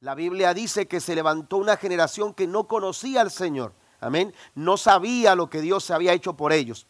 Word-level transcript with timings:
La 0.00 0.14
Biblia 0.14 0.54
dice 0.54 0.86
que 0.86 1.00
se 1.00 1.16
levantó 1.16 1.56
una 1.56 1.76
generación 1.76 2.32
que 2.32 2.46
no 2.46 2.68
conocía 2.68 3.20
al 3.20 3.32
Señor. 3.32 3.72
Amén. 4.00 4.32
No 4.54 4.76
sabía 4.76 5.34
lo 5.34 5.50
que 5.50 5.60
Dios 5.60 5.90
había 5.90 6.12
hecho 6.12 6.34
por 6.36 6.52
ellos. 6.52 6.86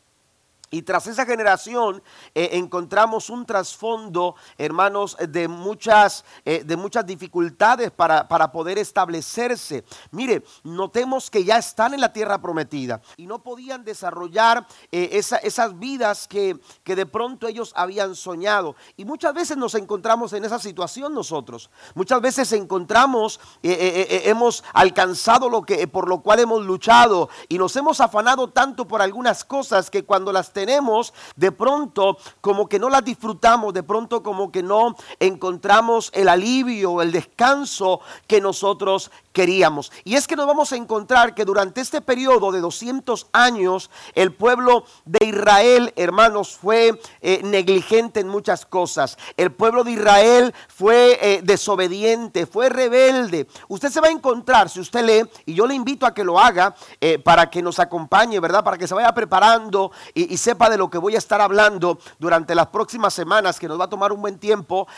Y 0.71 0.83
tras 0.83 1.07
esa 1.07 1.25
generación 1.25 2.03
eh, 2.35 2.51
encontramos 2.53 3.31
un 3.31 3.47
trasfondo, 3.47 4.35
hermanos, 4.59 5.17
de 5.29 5.49
muchas, 5.49 6.25
eh, 6.45 6.63
de 6.65 6.77
muchas 6.77 7.07
dificultades 7.07 7.91
para, 7.91 8.29
para, 8.29 8.53
poder 8.53 8.77
establecerse. 8.77 9.85
Mire, 10.11 10.43
notemos 10.65 11.31
que 11.31 11.45
ya 11.45 11.57
están 11.57 11.95
en 11.95 12.01
la 12.01 12.13
tierra 12.13 12.41
prometida 12.41 13.01
y 13.17 13.27
no 13.27 13.43
podían 13.43 13.85
desarrollar 13.85 14.67
eh, 14.93 15.11
esas 15.13 15.79
vidas 15.79 16.29
que, 16.29 16.59
que, 16.85 16.97
de 16.97 17.07
pronto 17.07 17.47
ellos 17.47 17.73
habían 17.75 18.15
soñado. 18.15 18.77
Y 18.97 19.05
muchas 19.07 19.33
veces 19.33 19.57
nos 19.57 19.75
encontramos 19.75 20.33
en 20.35 20.45
esa 20.45 20.59
situación 20.59 21.15
nosotros. 21.15 21.71
Muchas 21.95 22.21
veces 22.21 22.53
encontramos, 22.53 23.41
hemos 23.63 24.65
alcanzado 24.73 25.49
lo 25.49 25.63
que, 25.63 25.87
por 25.89 26.09
lo 26.09 26.21
cual 26.21 26.41
hemos 26.41 26.65
luchado 26.65 27.29
y 27.49 27.59
nos 27.59 27.75
hemos 27.77 28.01
afanado 28.01 28.49
tanto 28.51 28.87
por 28.87 29.03
algunas 29.03 29.45
cosas 29.45 29.91
que 29.91 30.05
cuando 30.05 30.33
las 30.33 30.53
tenemos, 30.59 31.15
de 31.37 31.53
pronto 31.53 32.19
como 32.41 32.69
que 32.69 32.81
no 32.81 32.89
las 32.89 33.05
disfrutamos, 33.05 33.73
de 33.73 33.85
pronto 33.85 34.25
como 34.25 34.51
que 34.51 34.61
no 34.61 34.97
encontramos 35.21 36.11
el 36.13 36.29
alivio, 36.29 37.01
el 37.01 37.13
descanso 37.13 38.01
que 38.27 38.41
nosotros 38.41 39.13
queríamos. 39.33 39.93
Y 40.03 40.17
es 40.17 40.27
que 40.27 40.35
nos 40.35 40.49
vamos 40.49 40.73
a 40.73 40.77
encontrar 40.77 41.37
que 41.37 41.45
durante 41.45 41.81
este 41.81 42.01
periodo 42.01 42.51
de 42.51 42.61
200 42.61 43.29
años, 43.33 43.89
el 44.17 44.33
pueblo 44.33 44.85
de 45.05 45.27
Israel, 45.27 45.93
hermanos, 45.95 46.57
fue 46.61 47.01
eh, 47.21 47.41
negligente 47.45 48.19
en 48.19 48.27
muchas 48.27 48.67
cosas. 48.67 49.17
El 49.37 49.53
pueblo 49.53 49.85
de 49.85 49.93
Israel 49.93 50.53
fue 50.67 51.21
eh, 51.23 51.41
desobediente, 51.45 52.47
fue 52.47 52.69
rebelde. 52.69 53.47
Usted 53.69 53.91
se 53.91 54.01
va 54.01 54.09
a 54.09 54.11
encontrar, 54.11 54.69
si 54.69 54.81
usted 54.81 55.05
lee, 55.05 55.31
y 55.47 55.55
yo 55.55 55.69
le 55.69 55.75
invito 55.75 56.05
a 56.05 56.13
que 56.13 56.25
lo 56.25 56.41
haga 56.41 56.75
eh, 57.01 57.21
para 57.21 57.49
que 57.49 57.63
nos 57.63 57.79
acompañe, 57.79 58.41
¿verdad? 58.41 58.65
Para 58.65 58.77
que 58.77 58.89
se 58.89 58.95
vaya 58.95 59.15
preparando 59.15 59.93
y, 60.15 60.35
y, 60.35 60.37
sepa 60.49 60.71
de 60.71 60.79
lo 60.79 60.89
que 60.89 60.97
voy 60.97 61.15
a 61.15 61.19
estar 61.19 61.43
hablando 61.43 61.99
durante 62.19 62.55
las 62.55 62.69
próximas 62.69 63.13
semanas, 63.13 63.59
que 63.59 63.69
nos 63.69 63.79
va 63.79 63.85
a 63.85 63.91
tomar 63.91 64.13
un 64.13 64.23
buen 64.23 64.39
tiempo. 64.39 64.89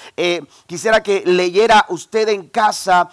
quisiera 0.66 1.02
que 1.02 1.24
leyera 1.26 1.86
usted 1.88 2.28
en 2.28 2.48
casa 2.48 3.10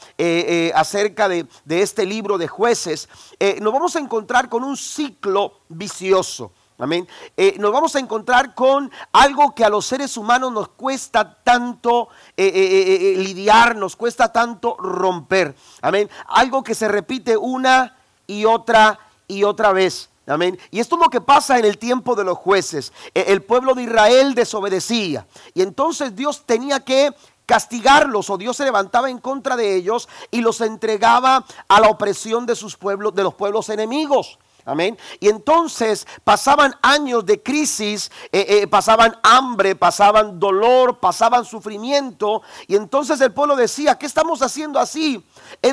acerca 0.75 1.27
de, 1.27 1.47
este 1.67 2.05
libro 2.05 2.37
de 2.37 2.47
jueces, 2.47 3.09
eh, 3.39 3.57
nos 3.61 3.73
vamos 3.73 3.95
a 3.95 3.99
encontrar 3.99 4.49
con 4.49 4.63
un 4.63 4.77
ciclo 4.77 5.61
vicioso. 5.69 6.51
Amén. 6.79 7.07
Eh, 7.35 7.55
nos 7.57 7.71
vamos 7.71 7.95
a 7.95 7.99
encontrar 7.99 8.53
con 8.53 8.91
algo 9.11 9.55
que 9.55 9.65
a 9.65 9.69
los 9.69 9.87
seres 9.87 10.15
humanos 10.15 10.51
nos 10.51 10.69
cuesta 10.69 11.37
tanto 11.43 12.09
eh, 12.35 13.15
lidiar, 13.17 13.75
nos 13.75 13.95
cuesta 13.95 14.31
tanto 14.31 14.77
romper. 14.77 15.55
Amén. 15.81 16.07
Algo 16.27 16.63
que 16.63 16.75
se 16.75 16.87
repite 16.87 17.35
una 17.35 17.97
y 18.27 18.45
otra 18.45 18.99
y 19.27 19.43
otra 19.43 19.71
vez. 19.71 20.09
Amén. 20.27 20.59
Y 20.71 20.81
esto 20.81 20.95
es 20.95 21.01
lo 21.01 21.09
que 21.09 21.21
pasa 21.21 21.57
en 21.57 21.65
el 21.65 21.77
tiempo 21.77 22.13
de 22.15 22.25
los 22.25 22.37
jueces. 22.37 22.91
El 23.13 23.41
pueblo 23.43 23.73
de 23.73 23.83
Israel 23.83 24.35
desobedecía. 24.35 25.25
Y 25.53 25.61
entonces 25.61 26.15
Dios 26.15 26.43
tenía 26.45 26.81
que 26.81 27.13
castigarlos 27.45 28.29
o 28.29 28.37
Dios 28.37 28.57
se 28.57 28.65
levantaba 28.65 29.09
en 29.09 29.19
contra 29.19 29.55
de 29.55 29.75
ellos 29.75 30.07
y 30.29 30.41
los 30.41 30.59
entregaba 30.61 31.45
a 31.67 31.79
la 31.79 31.87
opresión 31.87 32.45
de 32.45 32.55
sus 32.55 32.75
pueblos, 32.75 33.15
de 33.15 33.23
los 33.23 33.33
pueblos 33.33 33.69
enemigos. 33.69 34.37
Amén. 34.65 34.97
Y 35.21 35.29
entonces 35.29 36.05
pasaban 36.25 36.75
años 36.81 37.25
de 37.25 37.41
crisis, 37.41 38.11
eh, 38.33 38.45
eh, 38.49 38.67
pasaban 38.67 39.17
hambre, 39.23 39.77
pasaban 39.77 40.41
dolor, 40.41 40.99
pasaban 40.99 41.45
sufrimiento. 41.45 42.41
Y 42.67 42.75
entonces 42.75 43.21
el 43.21 43.31
pueblo 43.31 43.55
decía, 43.55 43.97
¿qué 43.97 44.05
estamos 44.05 44.41
haciendo 44.41 44.77
así? 44.77 45.23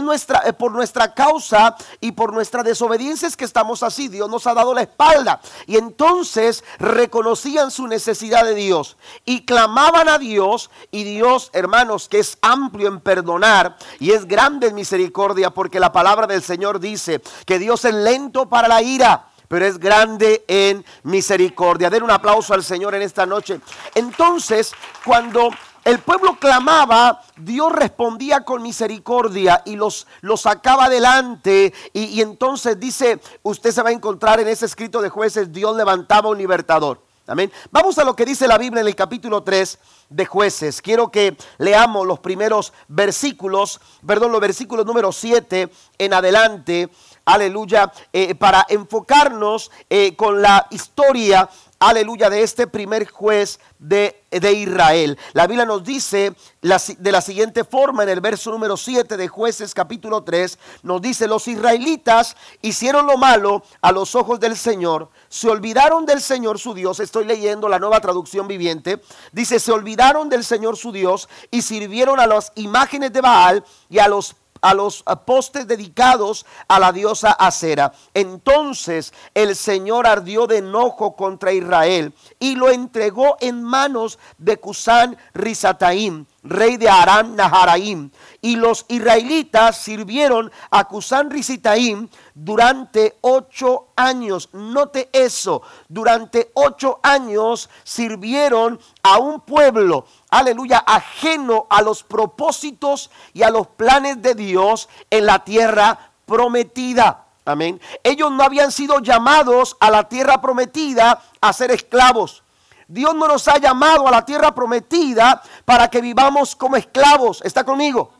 Nuestra, 0.00 0.42
eh, 0.46 0.52
por 0.52 0.72
nuestra 0.72 1.14
causa 1.14 1.76
y 2.00 2.12
por 2.12 2.32
nuestra 2.32 2.62
desobediencia 2.62 3.28
es 3.28 3.36
que 3.36 3.44
estamos 3.44 3.82
así. 3.82 4.08
Dios 4.08 4.28
nos 4.28 4.46
ha 4.46 4.54
dado 4.54 4.74
la 4.74 4.82
espalda. 4.82 5.40
Y 5.66 5.76
entonces 5.76 6.64
reconocían 6.78 7.70
su 7.70 7.86
necesidad 7.86 8.44
de 8.44 8.54
Dios 8.54 8.96
y 9.24 9.44
clamaban 9.44 10.08
a 10.08 10.18
Dios. 10.18 10.70
Y 10.90 11.04
Dios, 11.04 11.50
hermanos, 11.52 12.08
que 12.08 12.18
es 12.18 12.38
amplio 12.42 12.88
en 12.88 13.00
perdonar 13.00 13.76
y 13.98 14.12
es 14.12 14.26
grande 14.26 14.68
en 14.68 14.74
misericordia, 14.74 15.50
porque 15.50 15.80
la 15.80 15.92
palabra 15.92 16.26
del 16.26 16.42
Señor 16.42 16.80
dice 16.80 17.22
que 17.46 17.58
Dios 17.58 17.84
es 17.84 17.94
lento 17.94 18.48
para 18.48 18.68
la 18.68 18.82
ira 18.82 19.28
pero 19.46 19.66
es 19.66 19.78
grande 19.78 20.44
en 20.48 20.84
misericordia. 21.04 21.90
Den 21.90 22.02
un 22.02 22.10
aplauso 22.10 22.54
al 22.54 22.64
Señor 22.64 22.94
en 22.94 23.02
esta 23.02 23.24
noche. 23.24 23.60
Entonces, 23.94 24.72
cuando 25.04 25.50
el 25.84 25.98
pueblo 25.98 26.36
clamaba, 26.38 27.22
Dios 27.36 27.72
respondía 27.72 28.44
con 28.44 28.62
misericordia 28.62 29.62
y 29.64 29.76
los, 29.76 30.06
los 30.22 30.42
sacaba 30.42 30.86
adelante. 30.86 31.72
Y, 31.92 32.04
y, 32.04 32.22
entonces 32.22 32.80
dice, 32.80 33.20
usted 33.42 33.70
se 33.70 33.82
va 33.82 33.90
a 33.90 33.92
encontrar 33.92 34.40
en 34.40 34.48
ese 34.48 34.66
escrito 34.66 35.02
de 35.02 35.10
jueces, 35.10 35.52
Dios 35.52 35.76
levantaba 35.76 36.30
un 36.30 36.38
libertador. 36.38 37.02
Amén. 37.26 37.50
Vamos 37.70 37.96
a 37.98 38.04
lo 38.04 38.14
que 38.14 38.26
dice 38.26 38.46
la 38.46 38.58
Biblia 38.58 38.82
en 38.82 38.86
el 38.86 38.94
capítulo 38.94 39.42
3 39.42 39.78
de 40.10 40.26
jueces. 40.26 40.82
Quiero 40.82 41.10
que 41.10 41.38
leamos 41.56 42.06
los 42.06 42.18
primeros 42.18 42.74
versículos, 42.86 43.80
perdón, 44.06 44.30
los 44.30 44.42
versículos 44.42 44.84
número 44.84 45.10
7 45.10 45.70
en 45.98 46.12
adelante 46.12 46.90
aleluya, 47.24 47.90
eh, 48.12 48.34
para 48.34 48.66
enfocarnos 48.68 49.70
eh, 49.88 50.14
con 50.14 50.42
la 50.42 50.66
historia, 50.70 51.48
aleluya, 51.88 52.30
de 52.30 52.42
este 52.42 52.66
primer 52.66 53.08
juez 53.08 53.60
de, 53.78 54.22
de 54.30 54.52
Israel. 54.52 55.18
La 55.32 55.46
Biblia 55.46 55.66
nos 55.66 55.84
dice 55.84 56.34
de 56.62 57.12
la 57.12 57.20
siguiente 57.20 57.64
forma 57.64 58.02
en 58.02 58.08
el 58.08 58.20
verso 58.20 58.50
número 58.50 58.76
7 58.76 59.16
de 59.16 59.28
jueces 59.28 59.74
capítulo 59.74 60.22
3, 60.22 60.58
nos 60.82 61.02
dice, 61.02 61.28
los 61.28 61.46
israelitas 61.46 62.36
hicieron 62.62 63.06
lo 63.06 63.18
malo 63.18 63.62
a 63.80 63.92
los 63.92 64.14
ojos 64.14 64.40
del 64.40 64.56
Señor, 64.56 65.10
se 65.28 65.48
olvidaron 65.48 66.06
del 66.06 66.20
Señor 66.20 66.58
su 66.58 66.74
Dios, 66.74 67.00
estoy 67.00 67.24
leyendo 67.24 67.68
la 67.68 67.78
nueva 67.78 68.00
traducción 68.00 68.48
viviente, 68.48 69.00
dice, 69.32 69.60
se 69.60 69.72
olvidaron 69.72 70.28
del 70.28 70.44
Señor 70.44 70.76
su 70.76 70.92
Dios 70.92 71.28
y 71.50 71.62
sirvieron 71.62 72.20
a 72.20 72.26
las 72.26 72.52
imágenes 72.54 73.12
de 73.12 73.20
Baal 73.20 73.64
y 73.90 73.98
a 73.98 74.08
los 74.08 74.36
a 74.64 74.72
los 74.72 75.04
postes 75.26 75.66
dedicados 75.66 76.46
a 76.68 76.80
la 76.80 76.90
diosa 76.90 77.32
Acera. 77.32 77.92
Entonces 78.14 79.12
el 79.34 79.54
Señor 79.56 80.06
ardió 80.06 80.46
de 80.46 80.58
enojo 80.58 81.16
contra 81.16 81.52
Israel 81.52 82.14
y 82.38 82.56
lo 82.56 82.70
entregó 82.70 83.36
en 83.40 83.62
manos 83.62 84.18
de 84.38 84.56
Cusán 84.56 85.18
Risataim 85.34 86.24
rey 86.44 86.76
de 86.76 86.88
Aram 86.88 87.34
Naharaim. 87.34 88.10
Y 88.40 88.56
los 88.56 88.84
israelitas 88.88 89.78
sirvieron 89.78 90.52
a 90.70 90.84
Cusán 90.84 91.30
Risitaim 91.30 92.08
durante 92.34 93.16
ocho 93.22 93.88
años. 93.96 94.50
Note 94.52 95.08
eso, 95.12 95.62
durante 95.88 96.50
ocho 96.54 97.00
años 97.02 97.68
sirvieron 97.82 98.78
a 99.02 99.18
un 99.18 99.40
pueblo, 99.40 100.06
aleluya, 100.30 100.78
ajeno 100.86 101.66
a 101.70 101.82
los 101.82 102.02
propósitos 102.02 103.10
y 103.32 103.42
a 103.42 103.50
los 103.50 103.66
planes 103.66 104.20
de 104.22 104.34
Dios 104.34 104.88
en 105.10 105.26
la 105.26 105.44
tierra 105.44 106.12
prometida. 106.26 107.24
Amén. 107.46 107.80
Ellos 108.02 108.30
no 108.32 108.42
habían 108.42 108.72
sido 108.72 109.00
llamados 109.00 109.76
a 109.80 109.90
la 109.90 110.08
tierra 110.08 110.40
prometida 110.40 111.22
a 111.40 111.52
ser 111.52 111.70
esclavos. 111.70 112.43
Dios 112.88 113.14
no 113.14 113.26
nos 113.26 113.48
ha 113.48 113.58
llamado 113.58 114.06
a 114.06 114.10
la 114.10 114.24
tierra 114.24 114.54
prometida 114.54 115.42
para 115.64 115.88
que 115.88 116.00
vivamos 116.00 116.54
como 116.54 116.76
esclavos. 116.76 117.40
¿Está 117.42 117.64
conmigo? 117.64 118.12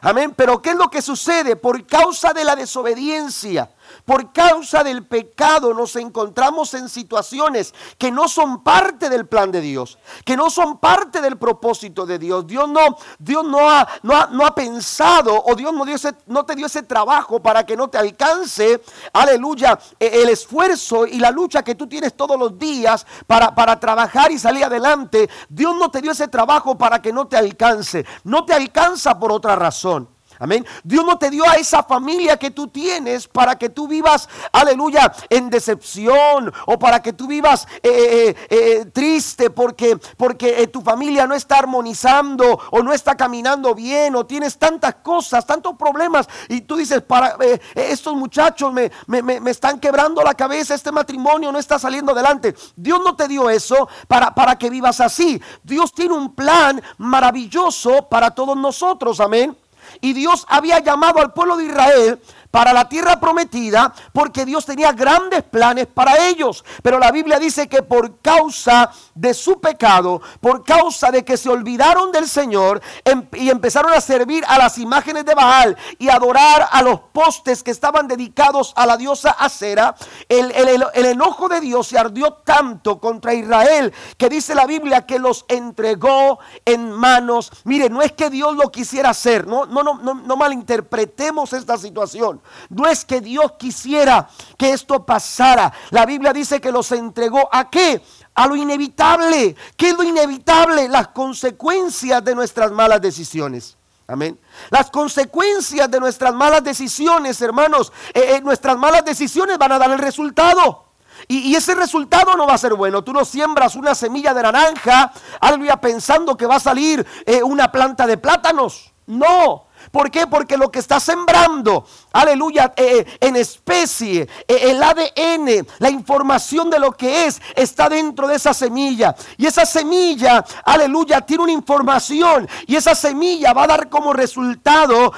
Amén. 0.00 0.32
Pero 0.36 0.62
¿qué 0.62 0.70
es 0.70 0.76
lo 0.76 0.88
que 0.88 1.02
sucede? 1.02 1.56
Por 1.56 1.86
causa 1.86 2.32
de 2.32 2.44
la 2.44 2.56
desobediencia, 2.56 3.70
por 4.04 4.32
causa 4.32 4.82
del 4.82 5.06
pecado 5.06 5.74
nos 5.74 5.96
encontramos 5.96 6.74
en 6.74 6.88
situaciones 6.88 7.74
que 7.96 8.10
no 8.10 8.28
son 8.28 8.62
parte 8.62 9.08
del 9.08 9.26
plan 9.26 9.50
de 9.50 9.60
Dios, 9.60 9.98
que 10.24 10.36
no 10.36 10.50
son 10.50 10.78
parte 10.78 11.20
del 11.20 11.36
propósito 11.38 12.06
de 12.06 12.18
Dios. 12.18 12.46
Dios 12.46 12.68
no, 12.68 12.96
Dios 13.18 13.44
no 13.44 13.68
ha, 13.70 13.86
no 14.02 14.46
ha, 14.46 14.54
pensado 14.54 15.42
o 15.44 15.54
Dios 15.54 15.72
no, 15.72 15.84
no 16.26 16.44
te 16.44 16.54
dio 16.54 16.66
ese 16.66 16.82
trabajo 16.82 17.40
para 17.40 17.64
que 17.64 17.76
no 17.76 17.88
te 17.88 17.98
alcance, 17.98 18.80
aleluya, 19.12 19.78
e, 19.98 20.22
el 20.22 20.30
esfuerzo 20.30 21.06
y 21.06 21.18
la 21.18 21.30
lucha 21.30 21.62
que 21.62 21.74
tú 21.74 21.86
tienes 21.86 22.16
todos 22.16 22.38
los 22.38 22.58
días 22.58 23.06
para, 23.26 23.54
para 23.54 23.78
trabajar 23.78 24.32
y 24.32 24.38
salir 24.38 24.64
adelante. 24.64 25.28
Dios 25.48 25.76
no 25.76 25.90
te 25.90 26.00
dio 26.00 26.12
ese 26.12 26.28
trabajo 26.28 26.76
para 26.76 27.00
que 27.00 27.12
no 27.12 27.26
te 27.26 27.36
alcance. 27.36 28.04
No 28.24 28.44
te 28.44 28.54
alcanza 28.54 29.18
por 29.18 29.32
otra 29.32 29.56
razón. 29.56 30.17
Amén. 30.38 30.64
Dios 30.84 31.04
no 31.04 31.18
te 31.18 31.30
dio 31.30 31.48
a 31.48 31.54
esa 31.54 31.82
familia 31.82 32.36
que 32.36 32.50
tú 32.50 32.68
tienes 32.68 33.26
para 33.26 33.58
que 33.58 33.68
tú 33.68 33.88
vivas, 33.88 34.28
aleluya, 34.52 35.12
en 35.28 35.50
decepción 35.50 36.52
o 36.66 36.78
para 36.78 37.02
que 37.02 37.12
tú 37.12 37.26
vivas 37.26 37.66
eh, 37.82 38.36
eh, 38.38 38.46
eh, 38.50 38.84
triste 38.92 39.50
porque, 39.50 39.98
porque 40.16 40.66
tu 40.68 40.80
familia 40.80 41.26
no 41.26 41.34
está 41.34 41.58
armonizando 41.58 42.60
o 42.70 42.82
no 42.82 42.92
está 42.92 43.16
caminando 43.16 43.74
bien 43.74 44.14
o 44.14 44.26
tienes 44.26 44.58
tantas 44.58 44.96
cosas, 44.96 45.44
tantos 45.44 45.76
problemas 45.76 46.28
y 46.48 46.60
tú 46.60 46.76
dices, 46.76 47.02
para 47.02 47.36
estos 47.74 48.14
muchachos 48.14 48.72
me, 48.72 48.90
me, 49.06 49.50
están 49.50 49.80
quebrando 49.80 50.22
la 50.22 50.34
cabeza, 50.34 50.74
este 50.74 50.92
matrimonio 50.92 51.50
no 51.50 51.58
está 51.58 51.78
saliendo 51.78 52.12
adelante. 52.12 52.54
Dios 52.76 53.00
no 53.04 53.16
te 53.16 53.26
dio 53.26 53.50
eso 53.50 53.88
para, 54.06 54.34
para 54.34 54.56
que 54.56 54.70
vivas 54.70 55.00
así. 55.00 55.40
Dios 55.64 55.92
tiene 55.92 56.14
un 56.14 56.34
plan 56.34 56.80
maravilloso 56.98 58.08
para 58.08 58.30
todos 58.30 58.56
nosotros, 58.56 59.20
amén. 59.20 59.56
Y 60.00 60.12
Dios 60.12 60.46
había 60.48 60.78
llamado 60.80 61.20
al 61.20 61.32
pueblo 61.32 61.56
de 61.56 61.64
Israel 61.64 62.20
para 62.50 62.72
la 62.72 62.88
tierra 62.88 63.20
prometida 63.20 63.92
porque 64.12 64.44
Dios 64.44 64.64
tenía 64.64 64.92
grandes 64.92 65.42
planes 65.42 65.86
para 65.86 66.28
ellos. 66.28 66.64
Pero 66.82 66.98
la 66.98 67.10
Biblia 67.10 67.38
dice 67.38 67.68
que 67.68 67.82
por 67.82 68.20
causa 68.20 68.90
de 69.14 69.34
su 69.34 69.60
pecado, 69.60 70.20
por 70.40 70.64
causa 70.64 71.10
de 71.10 71.24
que 71.24 71.36
se 71.36 71.48
olvidaron 71.48 72.12
del 72.12 72.28
Señor 72.28 72.80
em, 73.04 73.26
y 73.34 73.50
empezaron 73.50 73.92
a 73.92 74.00
servir 74.00 74.44
a 74.46 74.58
las 74.58 74.78
imágenes 74.78 75.24
de 75.24 75.34
Baal 75.34 75.76
y 75.98 76.08
adorar 76.08 76.68
a 76.70 76.82
los 76.82 77.00
postes 77.12 77.62
que 77.62 77.70
estaban 77.70 78.08
dedicados 78.08 78.72
a 78.76 78.86
la 78.86 78.96
diosa 78.96 79.30
Acera, 79.30 79.94
el, 80.28 80.52
enojo 80.94 81.48
de 81.48 81.60
Dios 81.60 81.88
se 81.88 81.98
ardió 81.98 82.32
tanto 82.44 82.98
contra 82.98 83.34
Israel 83.34 83.92
que 84.16 84.28
dice 84.28 84.54
la 84.54 84.66
Biblia 84.66 85.06
que 85.06 85.18
los 85.18 85.44
entregó 85.48 86.38
en 86.64 86.90
manos. 86.92 87.50
Mire, 87.64 87.90
no 87.90 88.02
es 88.02 88.12
que 88.12 88.30
Dios 88.30 88.56
lo 88.56 88.70
quisiera 88.70 89.10
hacer, 89.10 89.46
no, 89.46 89.66
no, 89.66 89.82
no, 89.82 90.14
no 90.14 90.36
malinterpretemos 90.36 91.52
esta 91.52 91.76
situación. 91.76 92.37
No 92.68 92.86
es 92.86 93.04
que 93.04 93.20
Dios 93.20 93.52
quisiera 93.58 94.28
que 94.56 94.72
esto 94.72 95.04
pasara. 95.04 95.72
La 95.90 96.06
Biblia 96.06 96.32
dice 96.32 96.60
que 96.60 96.72
los 96.72 96.90
entregó 96.92 97.48
a 97.52 97.70
qué? 97.70 98.02
A 98.34 98.46
lo 98.46 98.56
inevitable. 98.56 99.56
¿Qué 99.76 99.90
es 99.90 99.96
lo 99.96 100.02
inevitable? 100.02 100.88
Las 100.88 101.08
consecuencias 101.08 102.24
de 102.24 102.34
nuestras 102.34 102.70
malas 102.70 103.00
decisiones. 103.00 103.76
Amén. 104.06 104.40
Las 104.70 104.90
consecuencias 104.90 105.90
de 105.90 106.00
nuestras 106.00 106.34
malas 106.34 106.64
decisiones, 106.64 107.42
hermanos, 107.42 107.92
eh, 108.14 108.36
eh, 108.36 108.40
nuestras 108.40 108.78
malas 108.78 109.04
decisiones 109.04 109.58
van 109.58 109.72
a 109.72 109.78
dar 109.78 109.90
el 109.90 109.98
resultado. 109.98 110.86
Y, 111.26 111.54
ese 111.54 111.74
resultado 111.74 112.34
no 112.36 112.46
va 112.46 112.54
a 112.54 112.58
ser 112.58 112.74
bueno. 112.74 113.04
Tú 113.04 113.12
no 113.12 113.24
siembras 113.24 113.74
una 113.74 113.94
semilla 113.94 114.32
de 114.32 114.42
naranja, 114.42 115.12
aleluya, 115.40 115.76
pensando 115.76 116.36
que 116.36 116.46
va 116.46 116.56
a 116.56 116.60
salir 116.60 117.04
eh, 117.26 117.42
una 117.42 117.70
planta 117.70 118.06
de 118.06 118.16
plátanos. 118.16 118.94
No, 119.06 119.66
¿Por 119.90 120.10
qué? 120.10 120.26
Porque 120.26 120.56
lo 120.56 120.70
que 120.70 120.78
está 120.78 121.00
sembrando, 121.00 121.86
aleluya, 122.12 122.72
eh, 122.76 122.98
eh, 122.98 123.18
en 123.20 123.36
especie, 123.36 124.22
eh, 124.46 124.58
el 124.70 124.82
ADN, 124.82 125.66
la 125.78 125.90
información 125.90 126.70
de 126.70 126.78
lo 126.78 126.92
que 126.92 127.26
es, 127.26 127.40
está 127.54 127.88
dentro 127.88 128.26
de 128.26 128.36
esa 128.36 128.52
semilla. 128.52 129.14
Y 129.36 129.46
esa 129.46 129.64
semilla, 129.64 130.44
aleluya, 130.64 131.20
tiene 131.20 131.44
una 131.44 131.52
información. 131.52 132.48
Y 132.66 132.76
esa 132.76 132.94
semilla 132.94 133.52
va 133.52 133.64
a 133.64 133.68
dar 133.68 133.88
como 133.88 134.12
resultado 134.12 135.12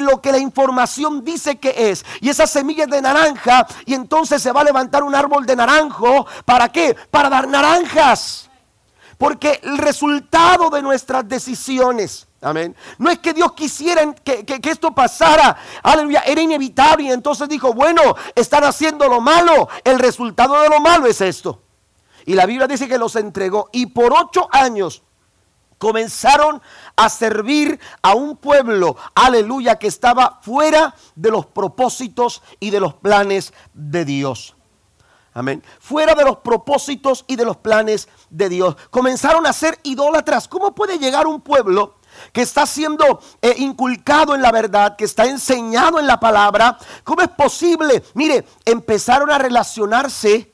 lo 0.00 0.20
que 0.20 0.32
la 0.32 0.38
información 0.38 1.24
dice 1.24 1.56
que 1.56 1.90
es. 1.90 2.04
Y 2.20 2.28
esa 2.28 2.46
semilla 2.46 2.84
es 2.84 2.90
de 2.90 3.02
naranja. 3.02 3.66
Y 3.86 3.94
entonces 3.94 4.42
se 4.42 4.52
va 4.52 4.60
a 4.60 4.64
levantar 4.64 5.02
un 5.02 5.14
árbol 5.14 5.46
de 5.46 5.56
naranjo. 5.56 6.26
¿Para 6.44 6.70
qué? 6.70 6.96
Para 7.10 7.28
dar 7.28 7.48
naranjas. 7.48 8.50
Porque 9.18 9.60
el 9.62 9.78
resultado 9.78 10.70
de 10.70 10.82
nuestras 10.82 11.28
decisiones 11.28 12.26
Amén. 12.42 12.74
No 12.98 13.08
es 13.08 13.20
que 13.20 13.32
Dios 13.32 13.52
quisiera 13.52 14.12
que, 14.14 14.44
esto 14.64 14.92
pasara. 14.92 15.56
Aleluya. 15.82 16.24
Era 16.26 16.40
inevitable. 16.40 17.04
Y 17.04 17.12
entonces 17.12 17.48
dijo, 17.48 17.72
bueno, 17.72 18.16
están 18.34 18.64
haciendo 18.64 19.08
lo 19.08 19.20
malo. 19.20 19.68
El 19.84 20.00
resultado 20.00 20.60
de 20.60 20.68
lo 20.68 20.80
malo 20.80 21.06
es 21.06 21.20
esto. 21.20 21.62
Y 22.26 22.34
la 22.34 22.44
Biblia 22.46 22.66
dice 22.66 22.88
que 22.88 22.98
los 22.98 23.14
entregó. 23.14 23.68
Y 23.72 23.86
por 23.86 24.12
ocho 24.12 24.48
años 24.50 25.02
comenzaron 25.78 26.60
a 26.96 27.08
servir 27.08 27.78
a 28.02 28.14
un 28.14 28.36
pueblo, 28.36 28.96
aleluya, 29.16 29.80
que 29.80 29.88
estaba 29.88 30.38
fuera 30.40 30.94
de 31.16 31.30
los 31.30 31.46
propósitos 31.46 32.42
y 32.60 32.70
de 32.70 32.78
los 32.78 32.94
planes 32.94 33.52
de 33.72 34.04
Dios. 34.04 34.54
Amén. 35.34 35.62
Fuera 35.80 36.14
de 36.14 36.24
los 36.24 36.38
propósitos 36.38 37.24
y 37.26 37.36
de 37.36 37.44
los 37.44 37.56
planes 37.56 38.08
de 38.30 38.48
Dios. 38.48 38.76
Comenzaron 38.90 39.46
a 39.46 39.52
ser 39.52 39.78
idólatras. 39.82 40.46
¿Cómo 40.46 40.74
puede 40.74 40.98
llegar 40.98 41.26
un 41.26 41.40
pueblo? 41.40 41.96
Que 42.32 42.42
está 42.42 42.66
siendo 42.66 43.20
eh, 43.40 43.54
inculcado 43.58 44.34
en 44.34 44.42
la 44.42 44.52
verdad, 44.52 44.96
que 44.96 45.04
está 45.04 45.24
enseñado 45.24 45.98
en 45.98 46.06
la 46.06 46.20
palabra, 46.20 46.78
¿cómo 47.04 47.22
es 47.22 47.28
posible? 47.28 48.02
Mire, 48.14 48.46
empezaron 48.64 49.30
a 49.30 49.38
relacionarse 49.38 50.52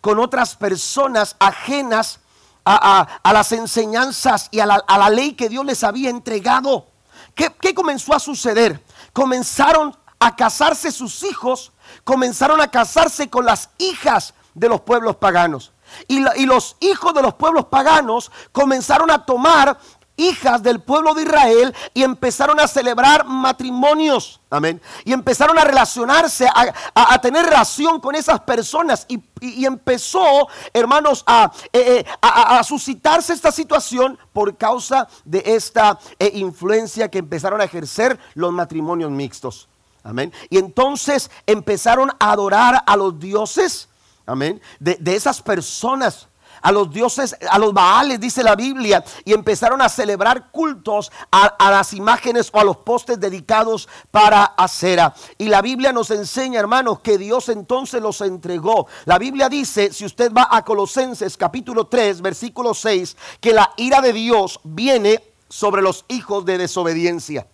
con 0.00 0.18
otras 0.18 0.56
personas 0.56 1.36
ajenas 1.38 2.20
a, 2.64 3.32
las 3.32 3.52
enseñanzas 3.52 4.48
y 4.50 4.60
a 4.60 4.66
la, 4.66 5.10
ley 5.10 5.32
que 5.32 5.48
Dios 5.48 5.64
les 5.64 5.82
había 5.84 6.10
entregado. 6.10 6.86
¿Qué, 7.34 7.50
¿Qué 7.60 7.74
comenzó 7.74 8.14
a 8.14 8.20
suceder? 8.20 8.84
Comenzaron 9.12 9.96
a 10.18 10.36
casarse 10.36 10.90
sus 10.90 11.22
hijos, 11.22 11.72
comenzaron 12.04 12.60
a 12.60 12.70
casarse 12.70 13.30
con 13.30 13.46
las 13.46 13.70
hijas 13.78 14.34
de 14.54 14.68
los 14.68 14.80
pueblos 14.82 15.16
paganos. 15.16 15.72
Y, 16.06 16.20
los 16.44 16.76
hijos 16.80 17.14
de 17.14 17.22
los 17.22 17.34
pueblos 17.34 17.66
paganos 17.66 18.30
comenzaron 18.52 19.10
a 19.10 19.24
tomar 19.24 19.78
hijas 20.18 20.62
del 20.62 20.80
pueblo 20.80 21.14
de 21.14 21.22
Israel 21.22 21.74
y 21.94 22.02
empezaron 22.02 22.60
a 22.60 22.68
celebrar 22.68 23.24
matrimonios. 23.24 24.40
Amén. 24.50 24.80
Y 25.04 25.12
empezaron 25.12 25.58
a 25.58 25.64
relacionarse, 25.64 26.46
a, 26.94 27.20
tener 27.20 27.46
relación 27.46 28.00
con 28.00 28.14
esas 28.14 28.40
personas. 28.40 29.06
Y, 29.08 29.64
empezó, 29.64 30.48
hermanos, 30.74 31.24
eh, 31.28 31.48
eh, 31.72 32.04
a, 32.20 32.58
a, 32.58 32.64
suscitarse 32.64 33.32
esta 33.32 33.52
situación 33.52 34.18
por 34.32 34.56
causa 34.56 35.08
de 35.24 35.42
esta 35.44 35.98
eh, 36.18 36.30
influencia 36.34 37.10
que 37.10 37.18
empezaron 37.18 37.60
a 37.60 37.64
ejercer 37.64 38.18
los 38.34 38.52
matrimonios 38.52 39.10
mixtos. 39.10 39.68
Amén. 40.02 40.32
Y 40.50 40.58
entonces 40.58 41.30
empezaron 41.46 42.10
a 42.18 42.32
adorar 42.32 42.82
a 42.86 42.96
los 42.96 43.18
dioses. 43.18 43.88
Amén. 44.26 44.60
De, 44.78 44.96
de 45.00 45.16
esas 45.16 45.40
personas 45.42 46.27
a 46.62 46.72
los 46.72 46.90
dioses, 46.90 47.36
a 47.50 47.58
los 47.58 47.72
baales, 47.72 48.20
dice 48.20 48.42
la 48.42 48.56
Biblia, 48.56 49.04
y 49.24 49.32
empezaron 49.32 49.80
a 49.82 49.88
celebrar 49.88 50.50
cultos 50.50 51.10
a, 51.30 51.70
las 51.70 51.92
imágenes 51.92 52.50
o 52.52 52.60
a 52.60 52.64
los 52.64 52.78
postes 52.78 53.20
dedicados 53.20 53.88
para 54.10 54.44
acera. 54.44 55.14
Y 55.36 55.48
la 55.48 55.62
Biblia 55.62 55.92
nos 55.92 56.10
enseña, 56.10 56.60
hermanos, 56.60 57.00
que 57.00 57.18
Dios 57.18 57.48
entonces 57.48 58.00
los 58.00 58.20
entregó. 58.20 58.86
La 59.04 59.18
Biblia 59.18 59.48
dice, 59.48 59.92
si 59.92 60.04
usted 60.04 60.32
va 60.32 60.48
a 60.50 60.64
Colosenses 60.64 61.36
capítulo 61.36 61.86
3, 61.86 62.20
versículo 62.20 62.74
6, 62.74 63.16
que 63.40 63.52
la 63.52 63.72
ira 63.76 64.00
de 64.00 64.12
Dios 64.12 64.60
viene 64.64 65.22
sobre 65.48 65.82
los 65.82 66.04
hijos 66.08 66.44
de 66.44 66.58
desobediencia. 66.58 67.46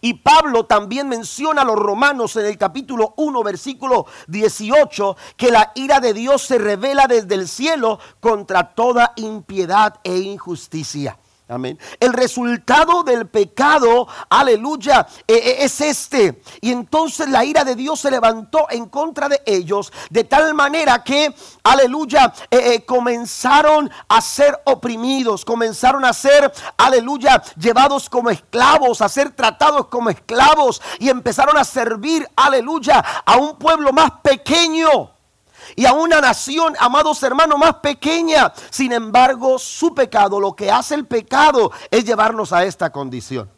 Y 0.00 0.14
Pablo 0.14 0.66
también 0.66 1.08
menciona 1.08 1.62
a 1.62 1.64
los 1.64 1.76
romanos 1.76 2.36
en 2.36 2.46
el 2.46 2.58
capítulo 2.58 3.14
1, 3.16 3.42
versículo 3.42 4.06
18, 4.28 5.16
que 5.36 5.50
la 5.50 5.72
ira 5.74 6.00
de 6.00 6.14
Dios 6.14 6.42
se 6.42 6.58
revela 6.58 7.06
desde 7.06 7.34
el 7.34 7.48
cielo 7.48 7.98
contra 8.20 8.74
toda 8.74 9.12
impiedad 9.16 10.00
e 10.04 10.18
injusticia. 10.18 11.18
Amén. 11.46 11.78
El 12.00 12.14
resultado 12.14 13.02
del 13.02 13.28
pecado, 13.28 14.08
aleluya, 14.30 15.06
e, 15.26 15.34
e, 15.34 15.64
es 15.64 15.78
este. 15.82 16.40
Y 16.62 16.72
entonces 16.72 17.28
la 17.28 17.44
ira 17.44 17.64
de 17.64 17.74
Dios 17.74 18.00
se 18.00 18.10
levantó 18.10 18.66
en 18.70 18.86
contra 18.86 19.28
de 19.28 19.42
ellos, 19.44 19.92
de 20.08 20.24
tal 20.24 20.54
manera 20.54 21.04
que, 21.04 21.34
aleluya, 21.62 22.32
e, 22.50 22.86
comenzaron 22.86 23.90
a 24.08 24.22
ser 24.22 24.58
oprimidos, 24.64 25.44
comenzaron 25.44 26.06
a 26.06 26.14
ser, 26.14 26.50
aleluya, 26.78 27.42
llevados 27.58 28.08
como 28.08 28.30
esclavos, 28.30 29.02
a 29.02 29.08
ser 29.10 29.32
tratados 29.32 29.88
como 29.88 30.08
esclavos 30.08 30.80
y 30.98 31.10
empezaron 31.10 31.58
a 31.58 31.64
servir, 31.64 32.26
aleluya, 32.36 33.04
a 33.26 33.36
un 33.36 33.58
pueblo 33.58 33.92
más 33.92 34.12
pequeño 34.22 35.13
y 35.76 35.86
a 35.86 35.92
una 35.92 36.20
nación, 36.20 36.74
amados 36.78 37.22
hermanos, 37.22 37.58
más 37.58 37.74
pequeña. 37.74 38.52
Sin 38.70 38.92
embargo, 38.92 39.58
su 39.58 39.94
pecado, 39.94 40.40
lo 40.40 40.54
que 40.54 40.70
hace 40.70 40.94
el 40.94 41.06
pecado 41.06 41.70
es 41.90 42.04
llevarnos 42.04 42.52
a 42.52 42.64
esta 42.64 42.90
condición. 42.90 43.50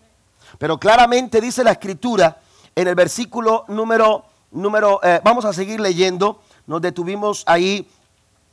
Pero 0.58 0.78
claramente 0.78 1.40
dice 1.40 1.64
la 1.64 1.72
escritura 1.72 2.38
en 2.74 2.88
el 2.88 2.94
versículo 2.94 3.64
número, 3.68 4.24
número 4.50 5.00
eh, 5.02 5.20
vamos 5.24 5.44
a 5.44 5.52
seguir 5.52 5.80
leyendo, 5.80 6.40
nos 6.66 6.80
detuvimos 6.80 7.42
ahí 7.46 7.88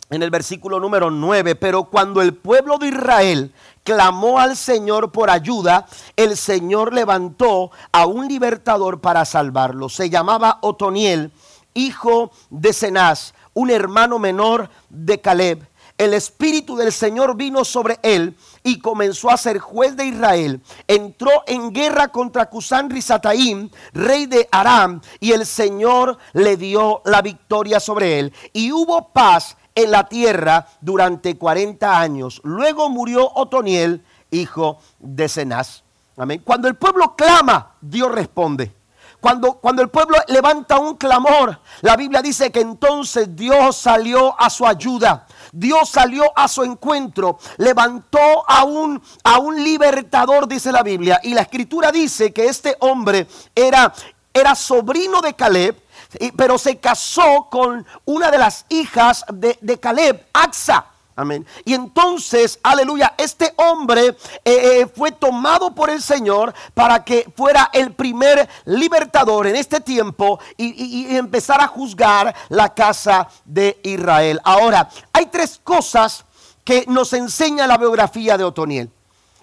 en 0.10 0.22
el 0.22 0.30
versículo 0.30 0.80
número 0.80 1.10
9, 1.10 1.56
pero 1.56 1.86
cuando 1.86 2.22
el 2.22 2.36
pueblo 2.36 2.78
de 2.78 2.90
Israel 2.90 3.54
clamó 3.84 4.40
al 4.40 4.56
Señor 4.56 5.12
por 5.12 5.30
ayuda, 5.30 5.88
el 6.16 6.38
Señor 6.38 6.94
levantó 6.94 7.72
a 7.92 8.06
un 8.06 8.28
libertador 8.28 9.02
para 9.02 9.26
salvarlo. 9.26 9.90
Se 9.90 10.10
llamaba 10.10 10.60
Otoniel, 10.62 11.32
hijo 11.74 12.32
de 12.50 12.74
Cenaz, 12.74 13.34
un 13.54 13.70
hermano 13.70 14.20
menor 14.20 14.70
de 14.90 15.22
Caleb. 15.22 15.68
El 15.98 16.14
Espíritu 16.16 16.76
del 16.76 16.92
Señor 16.92 17.38
vino 17.38 17.64
sobre 17.64 18.00
él 18.02 18.36
y 18.64 18.80
comenzó 18.80 19.30
a 19.30 19.38
ser 19.38 19.60
juez 19.60 19.96
de 19.96 20.06
Israel. 20.06 20.62
Entró 20.88 21.30
en 21.46 21.72
guerra 21.72 22.08
contra 22.08 22.50
Cusán 22.50 22.90
Rizataim, 22.90 23.70
rey 23.94 24.26
de 24.26 24.48
Aram, 24.52 25.02
y 25.20 25.34
el 25.34 25.46
Señor 25.46 26.18
le 26.34 26.58
dio 26.58 27.02
la 27.06 27.22
victoria 27.22 27.80
sobre 27.80 28.20
él. 28.20 28.34
Y 28.54 28.72
hubo 28.72 29.10
paz 29.14 29.56
en 29.76 29.92
la 29.92 30.08
tierra 30.10 30.68
durante 30.82 31.38
40 31.38 32.00
años. 32.00 32.42
Luego 32.44 32.90
murió 32.90 33.32
Otoniel, 33.36 34.04
hijo 34.32 34.80
de 35.00 35.30
Cenaz. 35.30 35.84
Amén. 36.18 36.42
Cuando 36.44 36.68
el 36.68 36.76
pueblo 36.76 37.16
clama, 37.16 37.76
Dios 37.82 38.12
responde. 38.12 38.72
Cuando, 39.24 39.54
cuando 39.54 39.82
el 39.82 39.88
pueblo 39.88 40.18
levanta 40.28 40.78
un 40.80 40.98
clamor, 40.98 41.58
la 41.80 41.96
Biblia 41.96 42.22
dice 42.22 42.52
que 42.52 42.60
entonces 42.60 43.34
Dios 43.34 43.78
salió 43.78 44.38
a 44.38 44.50
su 44.50 44.68
ayuda. 44.68 45.26
Dios 45.54 45.90
salió 45.90 46.26
a 46.36 46.50
su 46.50 46.62
encuentro, 46.62 47.40
levantó 47.56 48.20
a 48.46 48.66
un, 48.66 49.02
a 49.24 49.40
un 49.40 49.64
libertador, 49.64 50.46
dice 50.46 50.74
la 50.74 50.84
Biblia. 50.84 51.22
Y 51.24 51.34
la 51.34 51.44
escritura 51.44 51.90
dice 51.90 52.34
que 52.34 52.48
este 52.48 52.76
hombre 52.82 53.26
era, 53.56 53.94
era 54.34 54.56
sobrino 54.56 55.22
de 55.22 55.36
Caleb, 55.36 55.82
pero 56.36 56.58
se 56.58 56.80
casó 56.80 57.48
con 57.50 57.88
una 58.04 58.30
de 58.30 58.38
las 58.40 58.66
hijas 58.68 59.24
de, 59.32 59.58
de 59.62 59.80
Caleb, 59.80 60.28
Axa. 60.34 60.88
Amén. 61.16 61.46
Y 61.64 61.74
entonces, 61.74 62.60
aleluya, 62.64 63.14
este 63.18 63.54
hombre 63.58 64.08
eh, 64.08 64.16
eh, 64.46 64.88
fue 64.96 65.12
tomado 65.12 65.76
por 65.76 65.90
el 65.90 66.02
Señor 66.02 66.54
para 66.74 67.04
que 67.04 67.32
fuera 67.36 67.70
el 67.72 67.94
primer 67.94 68.50
libertador 68.66 69.48
en 69.48 69.56
este 69.56 69.80
tiempo 69.80 70.40
y, 70.58 71.12
y 71.12 71.16
empezar 71.16 71.62
a 71.62 71.68
juzgar 71.68 72.34
la 72.50 72.74
casa 72.74 73.30
de 73.46 73.80
Israel. 73.84 74.40
Ahora, 74.44 74.90
hay 75.12 75.28
tres 75.28 75.60
cosas 75.64 76.26
que 76.64 76.86
nos 76.88 77.14
enseña 77.14 77.68
la 77.68 77.78
biografía 77.78 78.38
de 78.38 78.44
Otoniel. 78.44 78.90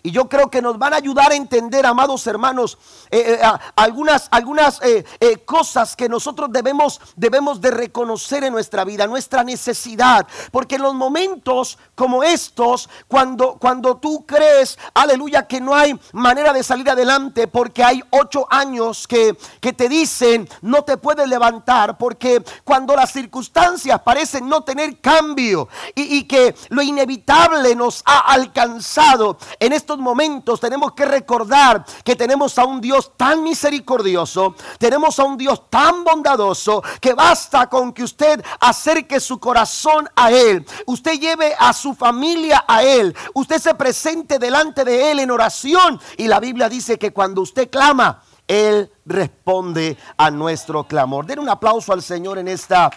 Y 0.02 0.10
yo 0.10 0.28
creo 0.28 0.50
que 0.50 0.62
nos 0.62 0.78
van 0.78 0.94
a 0.94 0.96
ayudar 0.96 1.32
a 1.32 1.34
entender, 1.34 1.86
amados 1.86 2.26
hermanos, 2.26 2.78
eh, 3.10 3.38
eh, 3.40 3.48
algunas, 3.76 4.28
algunas 4.30 4.80
eh, 4.82 5.04
cosas 5.44 5.96
que 5.96 6.08
nosotros 6.08 6.50
debemos, 6.50 7.00
debemos 7.16 7.60
de 7.60 7.70
reconocer 7.70 8.44
en 8.44 8.52
nuestra 8.52 8.84
vida, 8.84 9.06
nuestra 9.06 9.44
necesidad. 9.44 10.26
Porque 10.50 10.76
en 10.76 10.82
los 10.82 10.94
momentos 10.94 11.78
como 11.94 12.22
estos, 12.22 12.88
cuando, 13.08 13.56
cuando 13.58 13.96
tú 13.96 14.24
crees, 14.26 14.78
aleluya, 14.94 15.46
que 15.46 15.60
no 15.60 15.74
hay 15.74 15.98
manera 16.12 16.52
de 16.52 16.62
salir 16.62 16.88
adelante, 16.88 17.46
porque 17.46 17.84
hay 17.84 18.02
ocho 18.10 18.46
años 18.50 19.06
que, 19.06 19.36
que 19.60 19.72
te 19.72 19.88
dicen 19.88 20.48
no 20.62 20.82
te 20.82 20.96
puedes 20.96 21.28
levantar, 21.28 21.98
porque 21.98 22.42
cuando 22.64 22.94
las 22.96 23.12
circunstancias 23.12 24.00
parecen 24.02 24.48
no 24.48 24.62
tener 24.62 25.00
cambio 25.00 25.68
y, 25.94 26.18
y 26.18 26.24
que 26.24 26.54
lo 26.68 26.82
inevitable 26.82 27.74
nos 27.74 28.02
ha 28.06 28.32
alcanzado 28.32 29.38
en 29.58 29.72
este 29.90 30.02
momentos 30.02 30.60
tenemos 30.60 30.92
que 30.92 31.04
recordar 31.04 31.84
que 32.04 32.14
tenemos 32.14 32.56
a 32.58 32.64
un 32.64 32.80
Dios 32.80 33.12
tan 33.16 33.42
misericordioso, 33.42 34.54
tenemos 34.78 35.18
a 35.18 35.24
un 35.24 35.36
Dios 35.36 35.68
tan 35.68 36.04
bondadoso, 36.04 36.82
que 37.00 37.14
basta 37.14 37.68
con 37.68 37.92
que 37.92 38.04
usted 38.04 38.42
acerque 38.60 39.18
su 39.18 39.40
corazón 39.40 40.08
a 40.14 40.30
Él, 40.30 40.64
usted 40.86 41.18
lleve 41.18 41.54
a 41.58 41.72
su 41.72 41.94
familia 41.94 42.64
a 42.68 42.84
Él, 42.84 43.16
usted 43.34 43.58
se 43.58 43.74
presente 43.74 44.38
delante 44.38 44.84
de 44.84 45.10
Él 45.10 45.18
en 45.20 45.30
oración 45.30 46.00
y 46.16 46.28
la 46.28 46.38
Biblia 46.38 46.68
dice 46.68 46.98
que 46.98 47.12
cuando 47.12 47.42
usted 47.42 47.68
clama, 47.68 48.22
Él 48.46 48.92
responde 49.06 49.96
a 50.16 50.30
nuestro 50.30 50.84
clamor. 50.84 51.26
Den 51.26 51.40
un 51.40 51.48
aplauso 51.48 51.92
al 51.92 52.02
Señor 52.02 52.38
en 52.38 52.48
esta, 52.48 52.90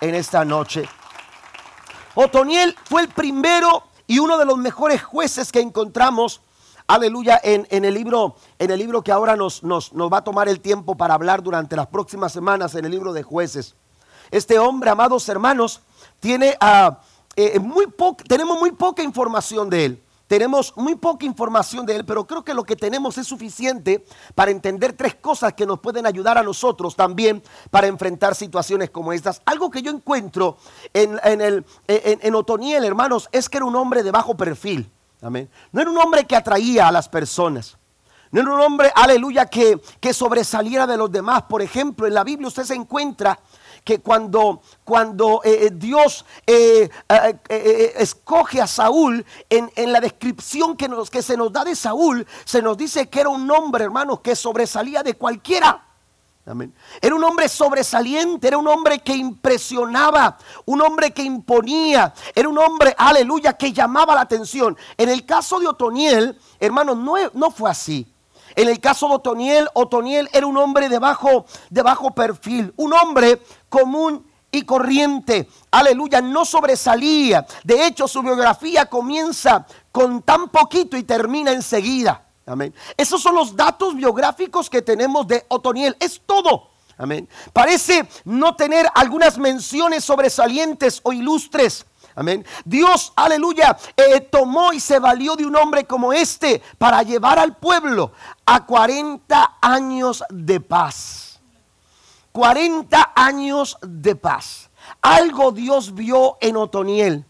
en 0.00 0.14
esta 0.14 0.44
noche. 0.44 0.88
Otoniel 2.14 2.76
fue 2.84 3.02
el 3.02 3.08
primero 3.08 3.84
y 4.06 4.18
uno 4.18 4.38
de 4.38 4.44
los 4.44 4.58
mejores 4.58 5.02
jueces 5.02 5.50
que 5.52 5.60
encontramos, 5.60 6.40
aleluya, 6.86 7.40
en, 7.42 7.66
el, 7.84 7.94
libro, 7.94 8.36
en 8.58 8.70
el 8.70 8.78
libro 8.78 9.02
que 9.02 9.12
ahora 9.12 9.36
nos, 9.36 9.62
va 9.62 10.18
a 10.18 10.24
tomar 10.24 10.48
el 10.48 10.60
tiempo 10.60 10.96
para 10.96 11.14
hablar 11.14 11.42
durante 11.42 11.76
las 11.76 11.88
próximas 11.88 12.32
semanas, 12.32 12.74
en 12.74 12.84
el 12.84 12.90
libro 12.90 13.12
de 13.12 13.22
jueces. 13.22 13.74
Este 14.30 14.58
hombre, 14.58 14.90
amados 14.90 15.28
hermanos, 15.28 15.80
tiene, 16.20 16.56
uh, 16.60 16.94
tenemos 18.26 18.58
muy 18.58 18.72
poca 18.72 19.02
información 19.02 19.70
de 19.70 19.84
él. 19.84 20.02
Tenemos 20.26 20.72
muy 20.76 20.96
poca 20.96 21.24
información 21.24 21.86
de 21.86 21.96
él, 21.96 22.04
pero 22.04 22.26
creo 22.26 22.44
que 22.44 22.54
lo 22.54 22.64
que 22.64 22.74
tenemos 22.74 23.16
es 23.16 23.28
suficiente 23.28 24.04
para 24.34 24.50
entender 24.50 24.92
tres 24.92 25.14
cosas 25.14 25.52
que 25.52 25.66
nos 25.66 25.78
pueden 25.78 26.04
ayudar 26.04 26.36
a 26.36 26.42
nosotros 26.42 26.96
también 26.96 27.42
para 27.70 27.86
enfrentar 27.86 28.34
situaciones 28.34 28.90
como 28.90 29.12
estas. 29.12 29.40
Algo 29.44 29.70
que 29.70 29.82
yo 29.82 29.92
encuentro 29.92 30.56
en, 30.92 31.40
el, 31.40 31.64
en, 31.86 32.34
Otoniel, 32.34 32.84
hermanos, 32.84 33.28
es 33.30 33.48
que 33.48 33.58
era 33.58 33.66
un 33.66 33.76
hombre 33.76 34.02
de 34.02 34.10
bajo 34.10 34.36
perfil. 34.36 34.90
Amén. 35.22 35.48
No 35.70 35.80
era 35.80 35.90
un 35.90 35.98
hombre 35.98 36.24
que 36.24 36.34
atraía 36.34 36.88
a 36.88 36.92
las 36.92 37.08
personas. 37.08 37.78
No 38.32 38.40
era 38.40 38.52
un 38.52 38.60
hombre, 38.60 38.90
aleluya, 38.96 39.46
que, 39.46 39.80
que 40.00 40.12
sobresaliera 40.12 40.88
de 40.88 40.96
los 40.96 41.10
demás. 41.10 41.42
Por 41.42 41.62
ejemplo, 41.62 42.06
en 42.06 42.14
la 42.14 42.24
Biblia 42.24 42.48
usted 42.48 42.64
se 42.64 42.74
encuentra 42.74 43.38
que 43.86 44.00
cuando, 44.00 44.62
cuando 44.82 45.42
eh, 45.44 45.66
eh, 45.66 45.70
Dios 45.72 46.24
eh, 46.44 46.90
escoge 47.96 48.60
a 48.60 48.66
Saúl, 48.66 49.24
en, 49.48 49.70
en, 49.76 49.92
la 49.92 50.00
descripción 50.00 50.76
que, 50.76 50.88
nos, 50.88 51.08
que 51.08 51.22
se 51.22 51.36
nos 51.36 51.52
da 51.52 51.64
de 51.64 51.76
Saúl, 51.76 52.26
se 52.44 52.60
nos 52.60 52.76
dice 52.76 53.08
que 53.08 53.20
era 53.20 53.28
un 53.28 53.48
hombre, 53.48 53.84
hermanos, 53.84 54.22
que 54.22 54.34
sobresalía 54.34 55.04
de 55.04 55.14
cualquiera. 55.14 55.84
Amén. 56.46 56.74
Era 57.00 57.14
un 57.14 57.22
hombre 57.22 57.48
sobresaliente, 57.48 58.48
era 58.48 58.58
un 58.58 58.66
hombre 58.66 58.98
que 58.98 59.14
impresionaba, 59.14 60.36
un 60.64 60.80
hombre 60.82 61.12
que 61.12 61.22
imponía, 61.22 62.12
era 62.34 62.48
un 62.48 62.58
hombre, 62.58 62.92
aleluya, 62.98 63.52
que 63.52 63.72
llamaba 63.72 64.16
la 64.16 64.22
atención. 64.22 64.76
En 64.96 65.10
el 65.10 65.24
caso 65.24 65.60
de 65.60 65.68
Otoniel, 65.68 66.36
hermanos, 66.58 66.96
no, 66.96 67.14
no 67.34 67.52
fue 67.52 67.70
así. 67.70 68.15
En 68.56 68.70
el 68.70 68.80
caso 68.80 69.06
de 69.08 69.16
Otoniel, 69.16 69.68
Otoniel 69.74 70.30
era 70.32 70.46
un 70.46 70.56
hombre 70.56 70.88
de 70.88 70.98
bajo, 70.98 71.44
perfil, 72.14 72.72
un 72.76 72.94
hombre 72.94 73.42
común 73.68 74.26
y 74.50 74.62
corriente. 74.62 75.46
Aleluya, 75.70 76.22
no 76.22 76.46
sobresalía. 76.46 77.46
De 77.62 77.86
hecho, 77.86 78.08
su 78.08 78.22
biografía 78.22 78.86
comienza 78.86 79.66
con 79.92 80.22
tan 80.22 80.48
poquito 80.48 80.96
y 80.96 81.02
termina 81.02 81.52
enseguida. 81.52 82.24
Amén. 82.46 82.74
Esos 82.96 83.20
son 83.20 83.34
los 83.34 83.54
datos 83.54 83.94
biográficos 83.94 84.70
que 84.70 84.80
tenemos 84.80 85.26
de 85.26 85.44
Otoniel. 85.48 85.94
Es 86.00 86.22
todo. 86.24 86.70
Amén. 86.96 87.28
Parece 87.52 88.08
no 88.24 88.56
tener 88.56 88.86
algunas 88.94 89.36
menciones 89.36 90.02
sobresalientes 90.02 91.00
o 91.02 91.12
ilustres. 91.12 91.84
Amén. 92.16 92.46
Dios, 92.64 93.12
aleluya, 93.14 93.76
eh, 93.94 94.20
tomó 94.22 94.72
y 94.72 94.80
se 94.80 94.98
valió 94.98 95.36
de 95.36 95.44
un 95.44 95.54
hombre 95.54 95.84
como 95.84 96.14
este 96.14 96.62
para 96.78 97.02
llevar 97.02 97.38
al 97.38 97.56
pueblo 97.56 98.10
a 98.46 98.64
40 98.64 99.58
años 99.60 100.24
de 100.30 100.58
paz. 100.60 101.38
40 102.32 103.12
años 103.14 103.76
de 103.82 104.16
paz. 104.16 104.70
Algo 105.02 105.52
Dios 105.52 105.94
vio 105.94 106.38
en 106.40 106.56
Otoniel. 106.56 107.26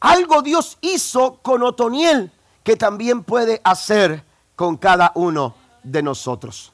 Algo 0.00 0.40
Dios 0.40 0.78
hizo 0.80 1.38
con 1.42 1.62
Otoniel 1.62 2.32
que 2.62 2.76
también 2.76 3.22
puede 3.22 3.60
hacer 3.64 4.24
con 4.56 4.78
cada 4.78 5.12
uno 5.14 5.54
de 5.82 6.02
nosotros. 6.02 6.72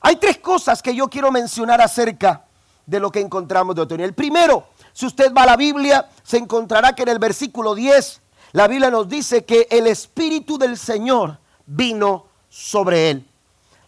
Hay 0.00 0.16
tres 0.16 0.38
cosas 0.38 0.82
que 0.82 0.94
yo 0.94 1.08
quiero 1.08 1.30
mencionar 1.30 1.80
acerca 1.80 2.46
de 2.84 2.98
lo 2.98 3.10
que 3.12 3.20
encontramos 3.20 3.76
de 3.76 3.82
Otoniel. 3.82 4.12
Primero, 4.12 4.68
si 4.92 5.06
usted 5.06 5.32
va 5.32 5.42
a 5.42 5.46
la 5.46 5.56
Biblia, 5.56 6.08
se 6.22 6.38
encontrará 6.38 6.94
que 6.94 7.02
en 7.02 7.08
el 7.08 7.18
versículo 7.18 7.74
10, 7.74 8.20
la 8.52 8.68
Biblia 8.68 8.90
nos 8.90 9.08
dice 9.08 9.44
que 9.44 9.66
el 9.70 9.86
Espíritu 9.86 10.58
del 10.58 10.76
Señor 10.76 11.38
vino 11.66 12.26
sobre 12.48 13.10
él. 13.10 13.26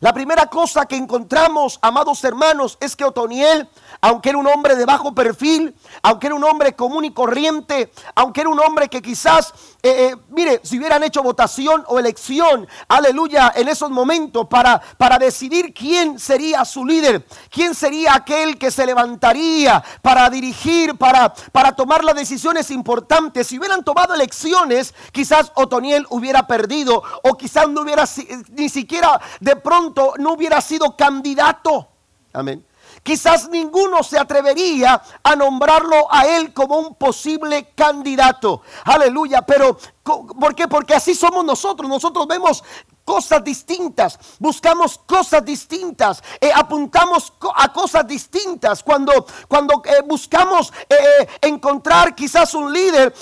La 0.00 0.12
primera 0.12 0.46
cosa 0.46 0.86
que 0.86 0.96
encontramos, 0.96 1.78
amados 1.80 2.22
hermanos, 2.24 2.76
es 2.80 2.94
que 2.96 3.04
Otoniel, 3.04 3.68
aunque 4.04 4.28
era 4.28 4.36
un 4.36 4.46
hombre 4.46 4.76
de 4.76 4.84
bajo 4.84 5.14
perfil, 5.14 5.74
aunque 6.02 6.26
era 6.26 6.36
un 6.36 6.44
hombre 6.44 6.76
común 6.76 7.06
y 7.06 7.14
corriente, 7.14 7.90
aunque 8.14 8.42
era 8.42 8.50
un 8.50 8.60
hombre 8.60 8.90
que 8.90 9.00
quizás, 9.00 9.54
eh, 9.82 10.10
eh, 10.12 10.16
mire, 10.28 10.60
si 10.62 10.76
hubieran 10.76 11.02
hecho 11.04 11.22
votación 11.22 11.82
o 11.86 11.98
elección, 11.98 12.68
aleluya, 12.86 13.50
en 13.56 13.66
esos 13.66 13.90
momentos 13.90 14.46
para, 14.46 14.78
para 14.98 15.16
decidir 15.16 15.72
quién 15.72 16.18
sería 16.18 16.66
su 16.66 16.84
líder, 16.84 17.26
quién 17.48 17.74
sería 17.74 18.14
aquel 18.14 18.58
que 18.58 18.70
se 18.70 18.84
levantaría 18.84 19.82
para 20.02 20.28
dirigir, 20.28 20.98
para, 20.98 21.32
para 21.50 21.72
tomar 21.72 22.04
las 22.04 22.14
decisiones 22.14 22.70
importantes, 22.70 23.46
si 23.46 23.58
hubieran 23.58 23.82
tomado 23.82 24.12
elecciones, 24.12 24.92
quizás 25.12 25.50
Otoniel 25.54 26.06
hubiera 26.10 26.46
perdido 26.46 27.02
o 27.22 27.38
quizás 27.38 27.70
no 27.70 27.80
hubiera 27.80 28.04
ni 28.50 28.68
siquiera 28.68 29.18
de 29.40 29.56
pronto 29.56 30.12
no 30.18 30.34
hubiera 30.34 30.60
sido 30.60 30.94
candidato. 30.94 31.88
Amén. 32.34 32.62
Quizás 33.04 33.50
ninguno 33.50 34.02
se 34.02 34.18
atrevería 34.18 35.00
a 35.22 35.36
nombrarlo 35.36 36.10
a 36.10 36.26
él 36.26 36.54
como 36.54 36.78
un 36.78 36.94
posible 36.94 37.74
candidato. 37.74 38.62
Aleluya. 38.82 39.42
Pero, 39.42 39.76
¿por 40.02 40.54
qué? 40.54 40.66
Porque 40.68 40.94
así 40.94 41.14
somos 41.14 41.44
nosotros. 41.44 41.86
Nosotros 41.86 42.26
vemos 42.26 42.64
cosas 43.04 43.44
distintas, 43.44 44.18
buscamos 44.38 44.98
cosas 45.06 45.44
distintas, 45.44 46.22
eh, 46.40 46.50
apuntamos 46.54 47.32
a 47.54 47.72
cosas 47.72 48.06
distintas. 48.06 48.82
Cuando, 48.82 49.26
cuando 49.46 49.82
eh, 49.84 50.02
buscamos 50.06 50.72
eh, 50.88 51.28
encontrar 51.42 52.14
quizás 52.14 52.54
un 52.54 52.72
líder, 52.72 53.14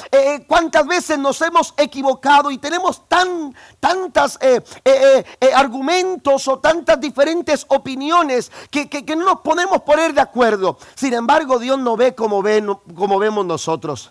cuántas 0.47 0.87
veces 0.87 1.19
nos 1.19 1.41
hemos 1.43 1.75
equivocado 1.77 2.51
y 2.51 2.59
tenemos 2.59 3.09
tan, 3.09 3.55
tantas 3.81 4.39
argumentos 5.55 6.49
o 6.49 6.59
tantas 6.59 7.01
diferentes 7.01 7.67
opiniones 7.69 8.51
que, 8.71 8.89
que, 8.89 9.17
no 9.17 9.25
nos 9.25 9.41
podemos 9.41 9.83
poner 9.83 10.15
de 10.15 10.21
acuerdo. 10.21 10.79
Sin 10.95 11.13
embargo, 11.15 11.59
Dios 11.59 11.79
no 11.79 11.97
ve 11.97 12.15
como, 12.15 12.43
ve, 12.43 12.65
como 12.95 13.19
vemos 13.19 13.45
nosotros. 13.45 14.11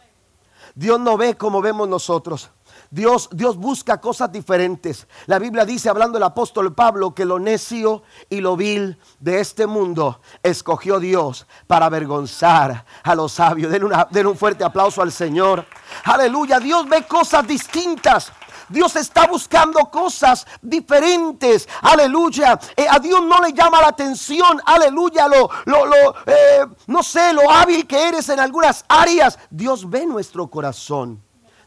Dios 0.76 1.00
no 1.00 1.18
ve 1.18 1.36
como 1.36 1.62
vemos 1.62 1.88
nosotros. 1.88 2.50
Dios, 2.94 3.30
Dios 3.32 3.56
busca 3.56 4.02
cosas 4.02 4.34
diferentes. 4.34 5.08
La 5.26 5.40
Biblia 5.40 5.64
dice, 5.64 5.88
hablando 5.88 6.18
el 6.18 6.24
apóstol 6.26 6.76
Pablo, 6.76 7.16
que 7.16 7.24
lo 7.24 7.40
necio 7.40 8.04
y 8.30 8.42
lo 8.42 8.58
vil 8.58 9.00
de 9.18 9.40
este 9.40 9.66
mundo 9.66 10.20
escogió 10.44 11.00
Dios 11.00 11.48
para 11.68 11.86
avergonzar 11.86 12.86
a 13.02 13.16
los 13.16 13.32
sabios. 13.32 13.72
Den, 13.72 14.28
un 14.28 14.38
fuerte 14.38 14.66
aplauso 14.66 15.02
al 15.02 15.14
Señor. 15.14 15.66
Aleluya, 16.04 16.60
Dios 16.60 16.88
ve 16.90 17.08
cosas 17.08 17.48
distintas. 17.48 18.30
Dios 18.68 18.94
está 18.98 19.26
buscando 19.26 19.80
cosas 19.90 20.46
diferentes. 20.62 21.70
Aleluya. 21.82 22.60
Eh, 22.76 22.88
a 22.90 23.00
Dios 23.00 23.22
no 23.24 23.40
le 23.40 23.54
llama 23.54 23.80
la 23.80 23.88
atención. 23.88 24.62
Aleluya. 24.66 25.30
Lo, 25.30 25.50
lo, 25.64 25.86
lo 25.86 26.16
eh, 26.26 26.66
no 26.88 27.04
sé, 27.04 27.32
lo 27.32 27.50
hábil 27.50 27.88
que 27.88 28.10
eres 28.10 28.28
en 28.28 28.40
algunas 28.40 28.84
áreas. 28.90 29.40
Dios 29.50 29.90
ve 29.90 30.06
nuestro 30.06 30.50
corazón. 30.50 31.22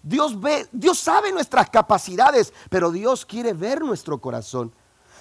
Dios 0.04 0.38
ve, 0.38 0.68
Dios 0.70 0.99
sabe 0.99 1.32
nuestras 1.32 1.70
capacidades, 1.70 2.52
pero 2.68 2.92
Dios 2.92 3.25
quiere 3.25 3.54
ver 3.54 3.80
nuestro 3.80 4.20
corazón. 4.20 4.75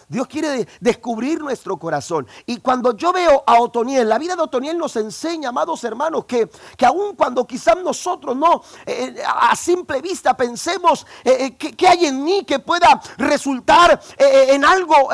Dios 0.08 0.28
quiere 0.28 0.68
descubrir 0.80 1.42
nuestro 1.42 1.78
corazón. 1.78 2.28
Y 2.46 2.58
cuando 2.58 2.96
yo 2.96 3.14
veo 3.14 3.44
a 3.46 3.60
Otoniel, 3.60 4.08
la 4.10 4.18
vida 4.18 4.36
de 4.36 4.42
Otoniel 4.42 4.78
nos 4.78 4.96
enseña, 4.96 5.50
amados 5.50 5.84
hermanos, 5.84 6.26
que, 6.26 6.50
que 6.78 6.86
aun 6.86 7.16
cuando 7.16 7.46
quizás 7.46 7.78
nosotros 7.78 8.36
no 8.36 8.62
eh, 8.86 9.16
a 9.26 9.56
simple 9.56 10.02
vista 10.02 10.36
pensemos 10.36 11.06
eh, 11.24 11.56
eh, 11.60 11.76
que, 11.76 11.88
hay 11.88 12.06
en 12.06 12.24
mí 12.24 12.44
que 12.46 12.60
pueda 12.60 13.02
resultar 13.18 14.02
en 14.18 14.64
algo, 14.66 15.10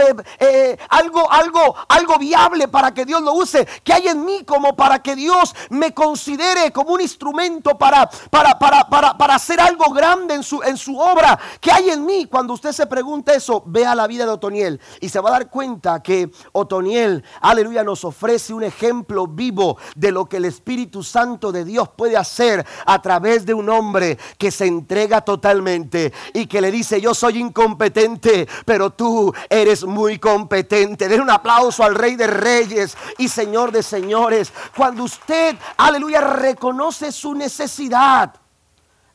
algo, 0.89 1.31
algo, 1.31 1.75
algo 1.87 2.17
viable 2.17 2.67
para 2.67 2.93
que 2.93 3.05
Dios 3.05 3.21
lo 3.21 3.33
use, 3.33 3.67
que 3.83 3.93
hay 3.93 4.07
en 4.07 4.23
mí 4.23 4.43
como 4.43 4.75
para 4.75 5.01
que 5.01 5.15
Dios 5.15 5.55
me 5.69 5.93
considere 5.93 6.71
como 6.71 6.93
un 6.93 7.01
instrumento 7.01 7.77
para, 7.77 8.09
para, 8.29 8.57
para, 8.57 8.87
para, 8.89 9.17
para 9.17 9.35
hacer 9.35 9.59
algo 9.59 9.91
grande 9.91 10.35
en 10.35 10.43
su, 10.43 10.61
en 10.63 10.77
su 10.77 10.97
obra, 10.97 11.39
que 11.59 11.71
hay 11.71 11.89
en 11.89 12.05
mí. 12.05 12.25
Cuando 12.25 12.53
usted 12.53 12.71
se 12.71 12.87
pregunta 12.87 13.33
eso, 13.33 13.63
vea 13.65 13.95
la 13.95 14.07
vida 14.07 14.25
de 14.25 14.31
Otoniel 14.31 14.79
y 14.99 15.09
se 15.09 15.19
va 15.19 15.29
a 15.29 15.33
dar 15.33 15.49
cuenta 15.49 16.01
que 16.01 16.31
Otoniel, 16.51 17.23
aleluya, 17.41 17.83
nos 17.83 18.03
ofrece 18.03 18.53
un 18.53 18.63
ejemplo 18.63 19.27
vivo 19.27 19.77
de 19.95 20.11
lo 20.11 20.25
que 20.27 20.37
el 20.37 20.45
Espíritu 20.45 21.03
Santo 21.03 21.51
de 21.51 21.65
Dios 21.65 21.89
puede 21.89 22.17
hacer 22.17 22.65
a 22.85 23.01
través 23.01 23.45
de 23.45 23.53
un 23.53 23.69
hombre 23.69 24.17
que 24.37 24.51
se 24.51 24.65
entrega 24.65 25.21
totalmente 25.21 26.13
y 26.33 26.47
que 26.47 26.61
le 26.61 26.71
dice, 26.71 27.01
yo 27.01 27.13
soy 27.13 27.39
incompetente, 27.39 28.47
pero 28.65 28.91
tú 28.91 29.33
eres 29.49 29.83
muy 29.83 30.19
competente. 30.19 31.07
Den 31.07 31.21
un 31.21 31.29
aplauso 31.29 31.83
al 31.83 31.95
Rey 31.95 32.15
de 32.15 32.27
Reyes 32.27 32.97
y 33.17 33.27
Señor 33.27 33.71
de 33.71 33.83
Señores. 33.83 34.51
Cuando 34.75 35.03
usted, 35.03 35.55
aleluya, 35.77 36.21
reconoce 36.21 37.11
su 37.11 37.33
necesidad. 37.33 38.33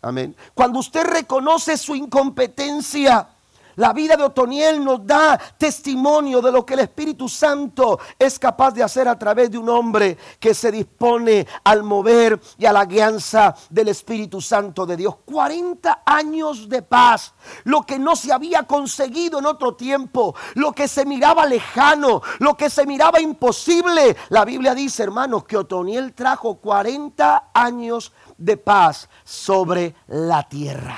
Amén. 0.02 0.36
Cuando 0.52 0.80
usted 0.80 1.04
reconoce 1.04 1.78
su 1.78 1.94
incompetencia, 1.94 3.28
la 3.76 3.92
vida 3.92 4.16
de 4.16 4.24
Otoniel 4.24 4.84
nos 4.84 5.06
da 5.06 5.38
testimonio 5.58 6.40
de 6.40 6.52
lo 6.52 6.64
que 6.64 6.74
el 6.74 6.80
Espíritu 6.80 7.28
Santo 7.28 7.98
es 8.18 8.38
capaz 8.38 8.72
de 8.72 8.82
hacer 8.82 9.08
a 9.08 9.18
través 9.18 9.50
de 9.50 9.58
un 9.58 9.68
hombre 9.68 10.16
que 10.38 10.54
se 10.54 10.70
dispone 10.70 11.46
al 11.64 11.82
mover 11.82 12.40
y 12.58 12.66
a 12.66 12.72
la 12.72 12.84
guianza 12.84 13.54
del 13.70 13.88
Espíritu 13.88 14.40
Santo 14.40 14.86
de 14.86 14.96
Dios. 14.96 15.16
40 15.24 16.02
años 16.04 16.68
de 16.68 16.82
paz, 16.82 17.34
lo 17.64 17.82
que 17.82 17.98
no 17.98 18.16
se 18.16 18.32
había 18.32 18.64
conseguido 18.64 19.38
en 19.38 19.46
otro 19.46 19.74
tiempo, 19.74 20.34
lo 20.54 20.72
que 20.72 20.88
se 20.88 21.04
miraba 21.04 21.46
lejano, 21.46 22.22
lo 22.38 22.56
que 22.56 22.70
se 22.70 22.86
miraba 22.86 23.20
imposible. 23.20 24.16
La 24.28 24.44
Biblia 24.44 24.74
dice, 24.74 25.02
hermanos, 25.02 25.44
que 25.44 25.56
Otoniel 25.56 26.14
trajo 26.14 26.56
40 26.56 27.50
años 27.52 28.12
de 28.38 28.56
paz 28.56 29.08
sobre 29.24 29.94
la 30.06 30.48
tierra. 30.48 30.96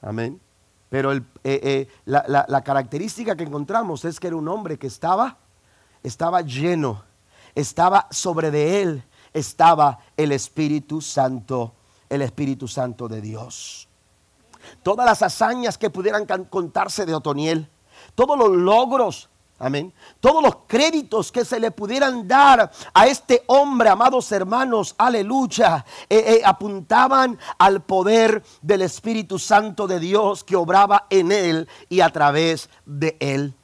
Amén. 0.00 0.40
Pero 0.92 1.10
eh, 1.14 1.22
eh, 1.42 1.88
la, 2.04 2.62
característica 2.62 3.34
que 3.34 3.44
encontramos 3.44 4.04
es 4.04 4.20
que 4.20 4.26
era 4.26 4.36
un 4.36 4.46
hombre 4.46 4.78
que 4.78 4.88
estaba, 4.88 5.38
estaba 6.02 6.42
lleno, 6.42 7.02
estaba 7.54 8.08
sobre 8.10 8.50
de 8.50 8.82
él, 8.82 9.04
estaba 9.32 10.00
el 10.18 10.32
Espíritu 10.32 11.00
Santo, 11.00 11.72
el 12.10 12.20
Espíritu 12.20 12.68
Santo 12.68 13.08
de 13.08 13.22
Dios. 13.22 13.88
Todas 14.82 15.06
las 15.06 15.22
hazañas 15.22 15.78
que 15.78 15.88
pudieran 15.88 16.26
contarse 16.26 17.06
de 17.06 17.14
Otoniel, 17.14 17.70
todos 18.14 18.36
los 18.36 18.50
logros 18.50 19.30
Amén. 19.62 19.94
Todos 20.18 20.42
los 20.42 20.56
créditos 20.66 21.30
que 21.30 21.44
se 21.44 21.60
le 21.60 21.70
pudieran 21.70 22.26
dar 22.26 22.68
a 22.92 23.06
este 23.06 23.44
hombre, 23.46 23.90
amados 23.90 24.32
hermanos, 24.32 24.92
aleluya, 24.98 25.86
eh, 26.10 26.16
eh, 26.26 26.42
apuntaban 26.44 27.38
al 27.58 27.80
poder 27.80 28.42
del 28.60 28.82
Espíritu 28.82 29.38
Santo 29.38 29.86
de 29.86 30.00
Dios 30.00 30.42
que 30.42 30.56
obraba 30.56 31.06
en 31.10 31.30
él 31.30 31.68
y 31.88 32.00
a 32.00 32.10
través 32.10 32.70
de 32.84 33.16
él. 33.20 33.54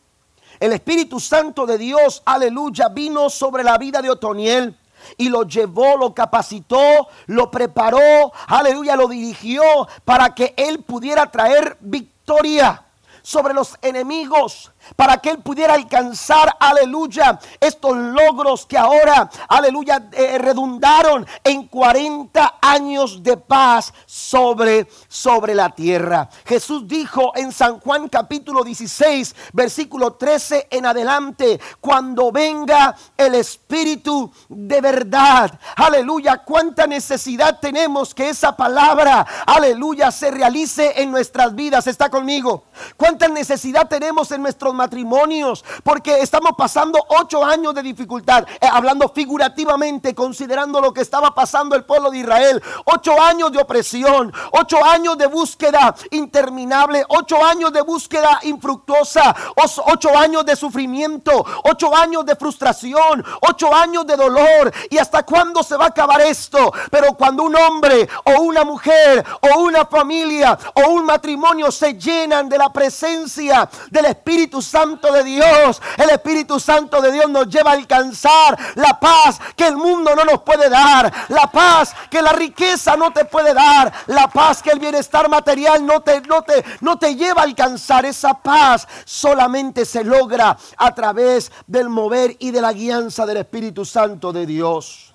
El 0.60 0.72
Espíritu 0.72 1.18
Santo 1.18 1.66
de 1.66 1.78
Dios, 1.78 2.22
aleluya, 2.24 2.90
vino 2.90 3.28
sobre 3.28 3.64
la 3.64 3.76
vida 3.76 4.00
de 4.00 4.10
Otoniel 4.10 4.78
y 5.16 5.28
lo 5.28 5.42
llevó, 5.42 5.96
lo 5.96 6.14
capacitó, 6.14 7.08
lo 7.26 7.50
preparó, 7.50 8.32
aleluya, 8.46 8.94
lo 8.94 9.08
dirigió 9.08 9.62
para 10.04 10.32
que 10.32 10.54
él 10.56 10.84
pudiera 10.84 11.28
traer 11.28 11.76
victoria 11.80 12.84
sobre 13.20 13.52
los 13.52 13.76
enemigos 13.82 14.70
para 14.96 15.18
que 15.18 15.30
él 15.30 15.38
pudiera 15.38 15.74
alcanzar, 15.74 16.56
aleluya, 16.58 17.38
estos 17.60 17.96
logros 17.96 18.66
que 18.66 18.78
ahora, 18.78 19.30
aleluya, 19.48 20.08
eh, 20.12 20.38
redundaron 20.38 21.26
en 21.44 21.66
40 21.68 22.58
años 22.60 23.22
de 23.22 23.36
paz 23.36 23.92
sobre, 24.06 24.88
sobre 25.08 25.54
la 25.54 25.70
tierra. 25.70 26.28
Jesús 26.44 26.86
dijo 26.86 27.32
en 27.36 27.52
San 27.52 27.80
Juan 27.80 28.08
capítulo 28.08 28.64
16, 28.64 29.34
versículo 29.52 30.14
13 30.14 30.68
en 30.70 30.86
adelante, 30.86 31.60
cuando 31.80 32.32
venga 32.32 32.96
el 33.16 33.34
Espíritu 33.34 34.30
de 34.48 34.80
verdad, 34.80 35.58
aleluya, 35.76 36.38
cuánta 36.38 36.86
necesidad 36.86 37.58
tenemos 37.60 38.14
que 38.14 38.28
esa 38.28 38.56
palabra, 38.56 39.26
aleluya, 39.46 40.10
se 40.10 40.30
realice 40.30 41.00
en 41.02 41.10
nuestras 41.10 41.54
vidas. 41.54 41.86
¿Está 41.86 42.08
conmigo? 42.08 42.64
¿Cuánta 42.96 43.28
necesidad 43.28 43.88
tenemos 43.88 44.30
en 44.32 44.42
nuestros 44.42 44.74
matrimonios, 44.78 45.64
porque 45.82 46.20
estamos 46.20 46.52
pasando 46.56 46.98
ocho 47.08 47.44
años 47.44 47.74
de 47.74 47.82
dificultad, 47.82 48.46
eh, 48.60 48.68
hablando 48.70 49.08
figurativamente, 49.10 50.14
considerando 50.14 50.80
lo 50.80 50.94
que 50.94 51.02
estaba 51.02 51.34
pasando 51.34 51.76
el 51.76 51.84
pueblo 51.84 52.10
de 52.10 52.18
Israel, 52.18 52.62
ocho 52.86 53.20
años 53.20 53.52
de 53.52 53.58
opresión, 53.58 54.32
ocho 54.52 54.82
años 54.84 55.18
de 55.18 55.26
búsqueda 55.26 55.94
interminable, 56.12 57.04
ocho 57.08 57.44
años 57.44 57.72
de 57.72 57.82
búsqueda 57.82 58.38
infructuosa, 58.44 59.34
ocho 59.56 60.16
años 60.16 60.46
de 60.46 60.56
sufrimiento, 60.56 61.44
ocho 61.64 61.94
años 61.94 62.24
de 62.24 62.36
frustración, 62.36 63.24
ocho 63.42 63.74
años 63.74 64.06
de 64.06 64.16
dolor. 64.16 64.72
¿Y 64.90 64.98
hasta 64.98 65.24
cuándo 65.24 65.62
se 65.62 65.76
va 65.76 65.86
a 65.86 65.88
acabar 65.88 66.20
esto? 66.20 66.72
Pero 66.90 67.14
cuando 67.14 67.42
un 67.42 67.56
hombre 67.56 68.08
o 68.24 68.42
una 68.42 68.64
mujer 68.64 69.24
o 69.40 69.60
una 69.60 69.84
familia 69.86 70.58
o 70.74 70.90
un 70.90 71.04
matrimonio 71.04 71.72
se 71.72 71.94
llenan 71.94 72.48
de 72.48 72.58
la 72.58 72.72
presencia 72.72 73.68
del 73.90 74.06
Espíritu 74.06 74.57
Santo 74.62 75.12
de 75.12 75.24
Dios, 75.24 75.80
el 75.96 76.10
Espíritu 76.10 76.58
Santo 76.60 77.00
de 77.00 77.12
Dios 77.12 77.28
nos 77.30 77.48
lleva 77.48 77.70
a 77.70 77.74
alcanzar 77.74 78.58
la 78.74 78.98
paz 78.98 79.40
que 79.56 79.66
el 79.66 79.76
mundo 79.76 80.14
no 80.14 80.24
nos 80.24 80.42
puede 80.42 80.68
dar, 80.68 81.12
la 81.28 81.50
paz 81.50 81.94
que 82.10 82.22
la 82.22 82.32
riqueza 82.32 82.96
no 82.96 83.12
te 83.12 83.24
puede 83.24 83.54
dar, 83.54 83.92
la 84.06 84.28
paz 84.28 84.62
que 84.62 84.70
el 84.70 84.78
bienestar 84.78 85.28
material 85.28 85.84
no 85.84 86.00
te, 86.00 86.20
no 86.22 86.42
te, 86.42 86.64
no 86.80 86.98
te 86.98 87.14
lleva 87.14 87.42
a 87.42 87.44
alcanzar. 87.44 88.06
Esa 88.06 88.34
paz 88.34 88.86
solamente 89.04 89.84
se 89.84 90.04
logra 90.04 90.56
a 90.76 90.94
través 90.94 91.52
del 91.66 91.88
mover 91.88 92.36
y 92.38 92.50
de 92.50 92.60
la 92.60 92.72
guianza 92.72 93.26
del 93.26 93.38
Espíritu 93.38 93.84
Santo 93.84 94.32
de 94.32 94.46
Dios. 94.46 95.14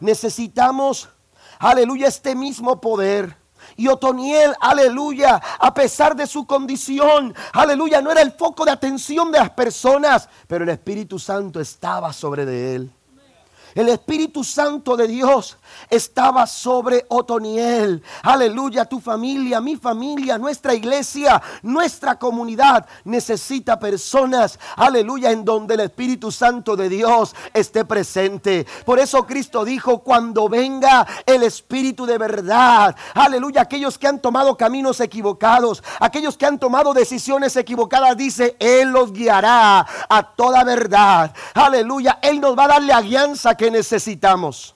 Necesitamos, 0.00 1.08
aleluya, 1.58 2.08
este 2.08 2.34
mismo 2.34 2.80
poder 2.80 3.36
y 3.76 3.88
Otoniel, 3.88 4.54
aleluya, 4.60 5.40
a 5.58 5.74
pesar 5.74 6.16
de 6.16 6.26
su 6.26 6.46
condición, 6.46 7.34
aleluya, 7.52 8.00
no 8.00 8.10
era 8.10 8.22
el 8.22 8.32
foco 8.32 8.64
de 8.64 8.70
atención 8.70 9.30
de 9.30 9.38
las 9.38 9.50
personas, 9.50 10.28
pero 10.46 10.64
el 10.64 10.70
Espíritu 10.70 11.18
Santo 11.18 11.60
estaba 11.60 12.12
sobre 12.12 12.46
de 12.46 12.74
él. 12.74 12.95
El 13.76 13.90
Espíritu 13.90 14.42
Santo 14.42 14.96
de 14.96 15.06
Dios 15.06 15.58
estaba 15.90 16.46
sobre 16.46 17.04
Otoniel. 17.08 18.02
Aleluya, 18.22 18.86
tu 18.86 19.00
familia, 19.00 19.60
mi 19.60 19.76
familia, 19.76 20.38
nuestra 20.38 20.72
iglesia, 20.72 21.42
nuestra 21.60 22.18
comunidad 22.18 22.86
necesita 23.04 23.78
personas, 23.78 24.58
aleluya, 24.76 25.30
en 25.30 25.44
donde 25.44 25.74
el 25.74 25.80
Espíritu 25.80 26.32
Santo 26.32 26.74
de 26.74 26.88
Dios 26.88 27.34
esté 27.52 27.84
presente. 27.84 28.66
Por 28.86 28.98
eso 28.98 29.26
Cristo 29.26 29.62
dijo, 29.62 29.98
cuando 29.98 30.48
venga 30.48 31.06
el 31.26 31.42
Espíritu 31.42 32.06
de 32.06 32.16
verdad, 32.16 32.96
aleluya, 33.12 33.60
aquellos 33.60 33.98
que 33.98 34.06
han 34.06 34.22
tomado 34.22 34.56
caminos 34.56 35.00
equivocados, 35.00 35.84
aquellos 36.00 36.38
que 36.38 36.46
han 36.46 36.58
tomado 36.58 36.94
decisiones 36.94 37.54
equivocadas, 37.56 38.16
dice, 38.16 38.56
Él 38.58 38.88
los 38.88 39.12
guiará 39.12 39.86
a 40.08 40.22
toda 40.34 40.64
verdad. 40.64 41.30
Aleluya, 41.52 42.20
Él 42.22 42.40
nos 42.40 42.58
va 42.58 42.64
a 42.64 42.68
dar 42.68 42.82
la 42.82 43.02
guianza 43.02 43.54
que 43.54 43.65
necesitamos. 43.70 44.74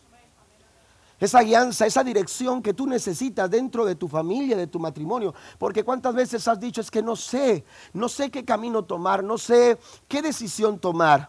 esa 1.19 1.43
guianza, 1.43 1.85
esa 1.85 2.03
dirección 2.03 2.63
que 2.63 2.73
tú 2.73 2.87
necesitas 2.87 3.51
dentro 3.51 3.85
de 3.85 3.95
tu 3.95 4.09
familia, 4.09 4.57
de 4.57 4.67
tu 4.67 4.79
matrimonio. 4.79 5.35
Porque 5.59 5.85
cuántas 5.85 6.15
veces 6.15 6.49
has 6.49 6.59
dicho 6.59 6.81
es 6.81 6.91
que 6.91 7.03
no 7.03 7.15
sé, 7.15 7.65
no 7.93 8.09
sé 8.09 8.31
qué 8.31 8.43
camino 8.45 8.85
tomar, 8.85 9.23
no 9.23 9.37
sé 9.37 9.79
qué 10.09 10.23
decisión 10.23 10.79
tomar. 10.79 11.29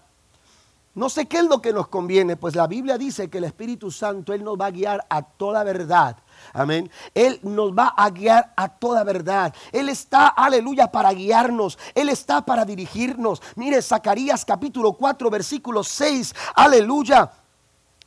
No 0.94 1.08
sé 1.08 1.26
qué 1.26 1.38
es 1.38 1.46
lo 1.46 1.62
que 1.62 1.72
nos 1.72 1.88
conviene, 1.88 2.36
pues 2.36 2.54
la 2.54 2.68
Biblia 2.68 2.98
dice 2.98 3.30
que 3.30 3.38
el 3.38 3.46
Espíritu 3.46 3.92
Santo, 3.92 4.34
Él 4.34 4.44
nos 4.44 4.60
va 4.60 4.66
a 4.66 4.72
guiar 4.72 5.06
a 5.10 5.22
toda 5.22 5.64
verdad. 5.64 6.18
Amén. 6.52 6.92
Él 7.14 7.40
nos 7.44 7.72
va 7.72 7.94
a 7.96 8.10
guiar 8.10 8.52
a 8.58 8.68
toda 8.68 9.06
verdad. 9.06 9.54
Él 9.72 9.88
está, 9.88 10.28
aleluya, 10.28 10.92
para 10.92 11.14
guiarnos. 11.14 11.80
Él 11.96 12.10
está 12.10 12.46
para 12.46 12.66
dirigirnos. 12.66 13.42
Mire, 13.56 13.82
Zacarías 13.82 14.44
capítulo 14.44 14.92
4, 14.92 15.30
versículo 15.30 15.82
6. 15.82 16.36
Aleluya. 16.56 17.32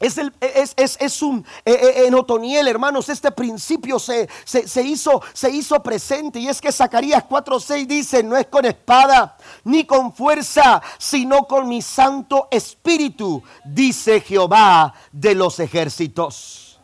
Es, 0.01 0.19
el, 0.19 0.33
es, 0.41 0.75
es, 0.77 0.97
es 1.01 1.23
un, 1.23 1.47
eh, 1.65 1.73
eh, 1.73 2.07
en 2.07 2.15
Otoniel, 2.15 2.67
hermanos, 2.67 3.09
este 3.09 3.31
principio 3.31 3.99
se, 3.99 4.29
se, 4.45 4.83
hizo, 4.83 5.23
se 5.33 5.51
hizo 5.51 5.83
presente. 5.83 6.41
Y 6.41 6.49
es 6.49 6.61
que 6.61 6.73
Zacarías 6.73 7.25
4:6 7.25 7.87
dice: 7.87 8.23
No 8.23 8.37
es 8.37 8.47
con 8.47 8.65
espada 8.65 9.37
ni 9.63 9.85
con 9.87 10.13
fuerza, 10.13 10.83
sino 10.99 11.45
con 11.45 11.69
mi 11.69 11.81
santo 11.81 12.49
espíritu, 12.51 13.43
dice 13.65 14.21
Jehová 14.21 14.95
de 15.13 15.35
los 15.37 15.61
ejércitos. 15.61 16.81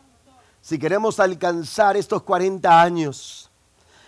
Si 0.61 0.79
queremos 0.79 1.19
alcanzar 1.19 1.97
estos 1.97 2.23
40 2.23 2.81
años, 2.81 3.51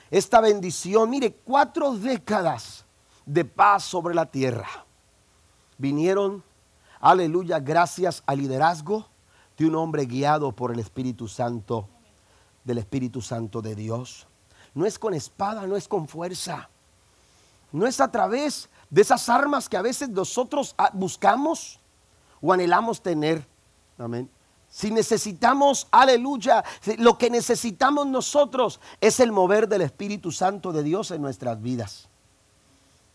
esta 0.10 0.40
bendición, 0.40 1.10
mire, 1.10 1.34
cuatro 1.44 1.94
décadas 1.94 2.86
de 3.26 3.44
paz 3.44 3.84
sobre 3.84 4.16
la 4.16 4.28
tierra, 4.28 4.86
vinieron 5.78 6.44
Aleluya, 7.06 7.60
gracias 7.60 8.24
al 8.26 8.38
liderazgo 8.38 9.06
de 9.58 9.66
un 9.66 9.76
hombre 9.76 10.06
guiado 10.06 10.54
por 10.54 10.72
el 10.72 10.80
Espíritu 10.80 11.28
Santo, 11.28 11.90
del 12.64 12.78
Espíritu 12.78 13.22
Santo 13.22 13.62
de 13.62 13.76
Dios. 13.76 14.26
No 14.74 14.86
es 14.86 14.98
con 14.98 15.14
espada, 15.14 15.68
no 15.68 15.76
es 15.76 15.90
con 15.90 16.08
fuerza. 16.08 16.70
No 17.74 17.86
es 17.86 18.00
a 18.00 18.10
través 18.10 18.70
de 18.90 19.02
esas 19.02 19.28
armas 19.28 19.68
que 19.68 19.76
a 19.76 19.82
veces 19.82 20.08
nosotros 20.08 20.76
ah, 20.78 20.92
buscamos 20.94 21.78
o 22.42 22.54
anhelamos 22.54 23.04
tener. 23.04 23.46
Amén. 23.98 24.30
Si 24.70 24.90
necesitamos, 24.90 25.90
aleluya, 25.92 26.64
lo 27.00 27.18
que 27.18 27.30
necesitamos 27.30 28.08
nosotros 28.08 28.80
es 29.02 29.20
el 29.20 29.34
mover 29.34 29.68
del 29.68 29.82
Espíritu 29.82 30.32
Santo 30.32 30.72
de 30.72 30.84
Dios 30.84 31.12
en 31.12 31.22
nuestras 31.22 31.62
vidas. 31.62 32.08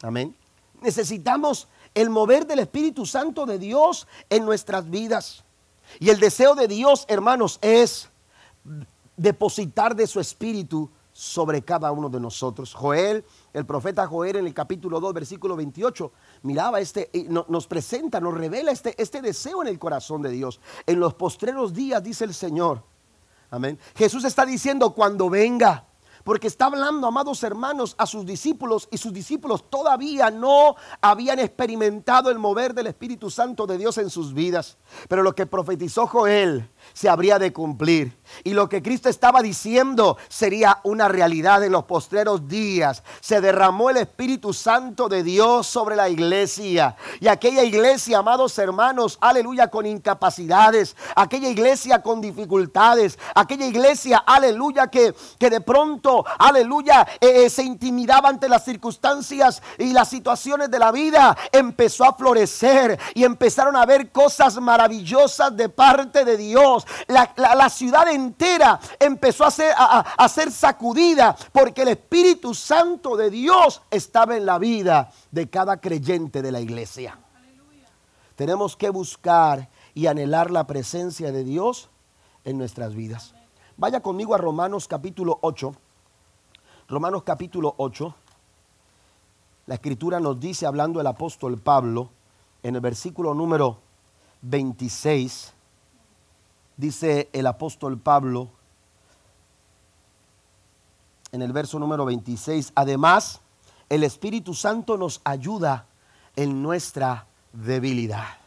Amén. 0.03 0.37
Necesitamos 0.83 1.69
el 1.95 2.11
mover 2.11 2.47
del 2.47 2.61
Espíritu 2.61 3.07
Santo 3.07 3.47
de 3.47 3.59
Dios 3.59 4.07
en 4.31 4.45
nuestras 4.45 4.89
vidas. 4.89 5.45
Y 5.99 6.11
el 6.11 6.21
deseo 6.21 6.55
de 6.55 6.69
Dios, 6.69 7.05
hermanos, 7.09 7.59
es 7.63 8.09
depositar 9.17 9.97
de 9.97 10.07
su 10.07 10.21
Espíritu 10.21 10.91
sobre 11.13 11.63
cada 11.63 11.91
uno 11.91 12.09
de 12.09 12.21
nosotros. 12.21 12.73
Joel, 12.73 13.25
el 13.53 13.67
profeta 13.67 14.07
Joel 14.07 14.37
en 14.37 14.47
el 14.47 14.55
capítulo 14.55 15.01
2, 15.01 15.13
versículo 15.13 15.57
28, 15.57 16.13
miraba 16.43 16.79
este, 16.79 17.11
nos 17.49 17.67
presenta, 17.67 18.21
nos 18.21 18.35
revela 18.35 18.71
este, 18.71 18.95
este 19.03 19.21
deseo 19.21 19.63
en 19.63 19.69
el 19.69 19.81
corazón 19.81 20.23
de 20.23 20.31
Dios. 20.31 20.61
En 20.87 21.01
los 21.01 21.15
postreros 21.15 21.75
días, 21.75 22.05
dice 22.05 22.25
el 22.25 22.35
Señor. 22.35 22.85
Amén. 23.51 23.81
Jesús 23.97 24.25
está 24.25 24.47
diciendo, 24.47 24.95
cuando 24.95 25.29
venga, 25.29 25.88
porque 26.29 26.47
está 26.47 26.67
hablando, 26.67 27.07
amados 27.07 27.43
hermanos, 27.43 27.95
a 27.97 28.05
sus 28.05 28.27
discípulos 28.27 28.87
y 28.91 28.99
sus 28.99 29.15
discípulos 29.15 29.65
todavía 29.71 30.31
no 30.31 30.77
habían 31.01 31.39
experimentado 31.39 32.31
el 32.31 32.39
mover 32.39 32.75
del 32.75 32.89
Espíritu 32.89 33.31
Santo 33.31 33.67
de 33.67 33.79
Dios 33.79 33.97
en 33.97 34.11
sus 34.11 34.35
vidas. 34.35 34.77
Pero 35.09 35.23
lo 35.23 35.35
que 35.35 35.47
profetizó 35.47 36.07
Joel 36.07 36.69
se 36.93 37.09
habría 37.09 37.39
de 37.39 37.53
cumplir. 37.53 38.19
Y 38.45 38.55
lo 38.55 38.69
que 38.69 38.83
Cristo 38.83 39.09
estaba 39.09 39.43
diciendo 39.43 40.17
sería 40.29 40.81
una 40.85 41.09
realidad 41.09 41.63
en 41.65 41.73
los 41.73 41.85
postreros 41.85 42.49
días. 42.49 43.03
Se 43.21 43.41
derramó 43.41 43.91
el 43.91 43.99
Espíritu 43.99 44.53
Santo 44.53 45.09
de 45.09 45.23
Dios 45.23 45.67
sobre 45.67 45.97
la 45.97 46.09
iglesia. 46.09 46.97
Y 47.21 47.29
aquella 47.29 47.65
iglesia, 47.65 48.19
amados 48.19 48.59
hermanos, 48.59 49.19
aleluya, 49.21 49.69
con 49.69 49.87
incapacidades. 49.87 50.97
Aquella 51.17 51.49
iglesia 51.49 52.03
con 52.03 52.21
dificultades. 52.21 53.19
Aquella 53.35 53.67
iglesia, 53.67 54.19
aleluya, 54.19 54.89
que, 54.89 55.15
que 55.39 55.51
de 55.51 55.61
pronto, 55.61 56.25
aleluya, 56.39 57.07
eh, 57.21 57.45
eh, 57.45 57.51
se 57.51 57.63
intimidaba 57.63 58.29
ante 58.29 58.49
las 58.49 58.65
circunstancias 58.65 59.63
y 59.79 59.93
las 59.93 60.09
situaciones 60.09 60.71
de 60.71 60.79
la 60.79 60.93
vida. 60.93 61.37
Empezó 61.53 62.05
a 62.05 62.15
florecer 62.15 62.99
y 63.15 63.25
empezaron 63.25 63.77
a 63.77 63.87
ver 63.87 64.11
cosas 64.11 64.57
maravillosas 64.61 65.57
de 65.57 65.69
parte 65.69 66.25
de 66.25 66.37
Dios. 66.37 66.68
La, 67.07 67.69
ciudad 67.69 68.09
entera 68.09 68.79
empezó 68.99 69.45
a 69.45 69.51
ser, 69.51 69.73
a, 69.77 70.29
ser 70.29 70.51
sacudida 70.51 71.37
porque 71.53 71.83
el 71.83 71.89
Espíritu 71.89 72.55
Santo 72.55 73.17
de 73.17 73.31
Dios 73.31 73.83
estaba 73.91 74.37
en 74.37 74.47
la 74.47 74.59
vida 74.59 75.11
de 75.31 75.49
cada 75.49 75.81
creyente 75.81 76.43
de 76.43 76.53
la 76.53 76.61
iglesia. 76.61 77.19
Tenemos 78.37 78.77
que 78.77 78.91
buscar 78.91 79.69
y 79.95 80.07
anhelar 80.07 80.51
la 80.51 80.67
presencia 80.67 81.33
de 81.33 81.45
Dios 81.45 81.91
en 82.45 82.57
nuestras 82.57 82.95
vidas. 82.95 83.35
Vaya 83.77 84.01
conmigo 84.01 84.35
a 84.35 84.39
Romanos 84.39 84.89
capítulo 84.89 85.39
8. 85.43 85.75
Romanos 86.89 87.23
capítulo 87.25 87.75
8. 87.77 88.15
La 89.67 89.75
escritura 89.75 90.21
nos 90.21 90.41
dice, 90.41 90.67
hablando 90.67 91.01
el 91.01 91.07
apóstol 91.07 91.59
Pablo, 91.59 92.11
en 92.63 92.75
el 92.75 92.81
versículo 92.81 93.35
número 93.35 93.79
26, 94.43 95.55
dice 96.79 97.29
el 97.33 97.47
apóstol 97.47 97.99
Pablo 97.99 98.49
en 101.33 101.43
el 101.43 101.53
verso 101.53 101.79
número 101.79 102.07
26, 102.07 102.73
además, 102.75 103.43
el 103.91 104.03
Espíritu 104.03 104.55
Santo 104.55 104.97
nos 104.97 105.21
ayuda 105.25 105.87
en 106.37 106.63
nuestra 106.63 107.27
debilidad. 107.53 108.39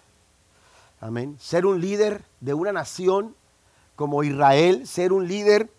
Amén. 0.99 1.37
Ser 1.39 1.67
un 1.67 1.79
líder 1.79 2.23
de 2.39 2.55
una 2.55 2.71
nación 2.71 3.35
como 3.95 4.23
Israel, 4.23 4.87
ser 4.87 5.13
un 5.13 5.27
líder, 5.27 5.71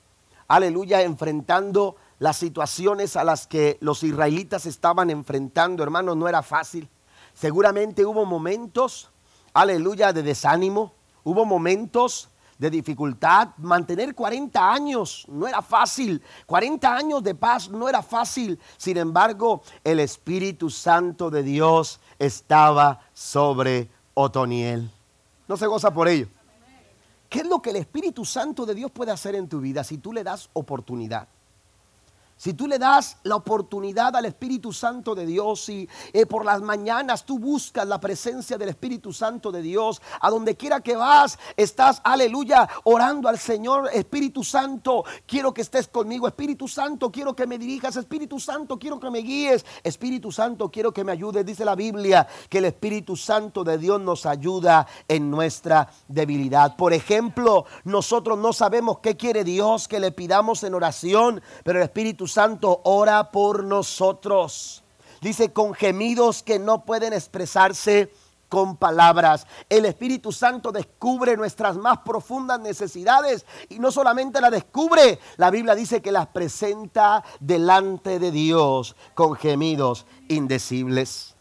aleluya, 0.47 1.03
enfrentando 1.03 1.97
las 2.21 2.37
situaciones 2.37 3.17
a 3.17 3.25
las 3.25 3.49
que 3.49 3.79
los 3.81 4.05
israelitas 4.05 4.67
estaban 4.67 5.11
enfrentando, 5.11 5.83
hermanos, 5.83 6.17
no 6.17 6.29
era 6.29 6.43
fácil. 6.43 6.89
Seguramente 7.35 8.05
hubo 8.05 8.27
momentos, 8.27 9.11
aleluya, 9.55 10.13
de 10.13 10.23
desánimo, 10.23 10.93
hubo 11.25 11.45
momentos 11.45 12.29
de 12.63 12.71
dificultad. 12.71 13.49
Mantener 13.59 14.15
40 14.15 14.73
años 14.73 15.27
no 15.29 15.49
era 15.49 15.61
fácil. 15.61 16.23
40 16.47 16.97
años 16.97 17.23
de 17.23 17.35
paz 17.35 17.69
no 17.69 17.89
era 17.89 18.03
fácil. 18.03 18.59
Sin 18.77 18.97
embargo, 18.97 19.63
el 19.83 19.99
Espíritu 19.99 20.71
Santo 20.71 21.29
de 21.29 21.43
Dios 21.43 21.99
estaba 22.21 23.01
sobre 23.13 23.91
Otoniel. 24.15 24.89
No 25.49 25.57
se 25.57 25.67
goza 25.67 25.93
por 25.93 26.07
ello. 26.07 26.29
¿Qué 27.29 27.41
es 27.41 27.47
lo 27.47 27.61
que 27.61 27.71
el 27.71 27.77
Espíritu 27.77 28.25
Santo 28.25 28.65
de 28.65 28.77
Dios 28.77 28.93
puede 28.93 29.11
hacer 29.11 29.35
en 29.35 29.49
tu 29.49 29.59
vida 29.59 29.83
si 29.83 29.99
tú 29.99 30.13
le 30.13 30.23
das 30.23 30.49
oportunidad? 30.53 31.27
Si 32.43 32.55
tú 32.55 32.67
le 32.67 32.77
das 32.77 33.19
la 33.23 33.37
oportunidad 33.37 34.17
al 34.17 34.25
Espíritu 34.25 34.73
Santo 34.73 35.15
de 35.15 35.27
Dios 35.27 35.69
y 35.69 35.89
eh, 36.13 36.27
por 36.27 36.45
las 36.45 36.61
mañanas 36.61 37.25
tú 37.25 37.39
buscas 37.39 37.87
la 37.87 38.01
presencia 38.01 38.59
del 38.59 38.71
Espíritu 38.71 39.13
Santo 39.13 39.53
de 39.53 39.63
Dios, 39.63 40.03
a 40.21 40.29
donde 40.29 40.57
quiera 40.57 40.81
que 40.81 40.97
vas, 40.97 41.39
estás, 41.57 42.01
aleluya, 42.03 42.69
orando 42.83 43.29
al 43.29 43.39
Señor, 43.39 43.91
Espíritu 43.93 44.43
Santo, 44.43 45.05
quiero 45.25 45.55
que 45.55 45.61
estés 45.61 45.87
conmigo, 45.87 46.27
Espíritu 46.27 46.67
Santo, 46.67 47.13
quiero 47.13 47.37
que 47.37 47.47
me 47.47 47.59
dirijas, 47.59 47.95
Espíritu 47.95 48.41
Santo, 48.41 48.77
quiero 48.77 48.99
que 48.99 49.09
me 49.09 49.21
guíes, 49.21 49.65
Espíritu 49.85 50.33
Santo, 50.33 50.69
quiero 50.69 50.91
que 50.93 51.05
me 51.05 51.13
ayudes. 51.13 51.47
Dice 51.47 51.65
la 51.65 51.77
Biblia 51.77 52.27
que 52.49 52.59
el 52.59 52.65
Espíritu 52.65 53.15
Santo 53.15 53.63
de 53.63 53.79
Dios 53.79 54.01
nos 54.01 54.27
ayuda 54.27 54.89
en 55.07 55.31
nuestra 55.31 55.89
debilidad. 56.09 56.75
Por 56.75 56.93
ejemplo, 56.93 57.67
nosotros 57.85 58.37
no 58.37 58.53
sabemos 58.53 58.99
qué 58.99 59.17
quiere 59.17 59.45
Dios 59.45 59.87
que 59.87 60.01
le 60.01 60.11
pidamos 60.11 60.65
en 60.65 60.75
oración, 60.75 61.41
pero 61.63 61.79
el 61.79 61.85
Espíritu 61.85 62.32
Santo 62.33 62.81
ora 62.85 63.31
por 63.31 63.65
nosotros. 63.65 64.83
Dice, 65.21 65.53
con 65.53 65.75
gemidos 65.75 66.43
que 66.43 66.59
no 66.59 66.85
pueden 66.85 67.13
expresarse 67.13 68.11
con 68.49 68.77
palabras. 68.77 69.47
El 69.69 69.85
Espíritu 69.85 70.33
Santo 70.33 70.73
descubre 70.73 71.37
nuestras 71.37 71.77
más 71.77 71.99
profundas 71.99 72.59
necesidades 72.61 73.47
y 73.69 73.79
no 73.79 73.93
solamente 73.93 74.41
las 74.41 74.51
descubre, 74.51 75.19
la 75.37 75.51
Biblia 75.51 75.75
dice 75.75 76.03
que 76.03 76.13
las 76.13 76.27
presenta 76.27 77.23
delante 77.41 78.19
de 78.19 78.31
Dios 78.31 78.97
con 79.15 79.37
gemidos 79.37 80.07
indecibles. 80.29 81.32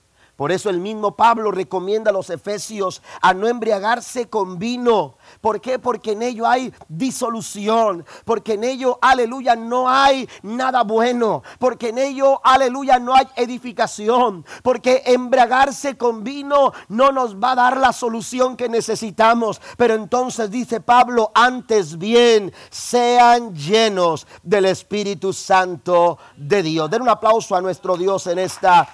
Por 0.41 0.51
eso 0.51 0.71
el 0.71 0.79
mismo 0.79 1.15
Pablo 1.15 1.51
recomienda 1.51 2.09
a 2.09 2.13
los 2.13 2.31
efesios 2.31 3.03
a 3.21 3.31
no 3.31 3.47
embriagarse 3.47 4.27
con 4.27 4.57
vino. 4.57 5.13
¿Por 5.39 5.61
qué? 5.61 5.77
Porque 5.77 6.13
en 6.13 6.23
ello 6.23 6.47
hay 6.47 6.73
disolución. 6.89 8.03
Porque 8.25 8.53
en 8.53 8.63
ello, 8.63 8.97
aleluya, 9.03 9.55
no 9.55 9.87
hay 9.87 10.27
nada 10.41 10.81
bueno. 10.81 11.43
Porque 11.59 11.89
en 11.89 11.99
ello, 11.99 12.41
aleluya, 12.43 12.97
no 12.97 13.13
hay 13.13 13.27
edificación. 13.35 14.43
Porque 14.63 15.03
embriagarse 15.05 15.95
con 15.95 16.23
vino 16.23 16.73
no 16.89 17.11
nos 17.11 17.35
va 17.35 17.51
a 17.51 17.57
dar 17.57 17.77
la 17.77 17.93
solución 17.93 18.57
que 18.57 18.67
necesitamos. 18.67 19.61
Pero 19.77 19.93
entonces 19.93 20.49
dice 20.49 20.81
Pablo, 20.81 21.31
antes 21.35 21.99
bien, 21.99 22.51
sean 22.71 23.53
llenos 23.53 24.25
del 24.41 24.65
Espíritu 24.65 25.33
Santo 25.33 26.17
de 26.35 26.63
Dios. 26.63 26.89
Den 26.89 27.03
un 27.03 27.09
aplauso 27.09 27.55
a 27.55 27.61
nuestro 27.61 27.95
Dios 27.95 28.25
en 28.25 28.39
esta 28.39 28.89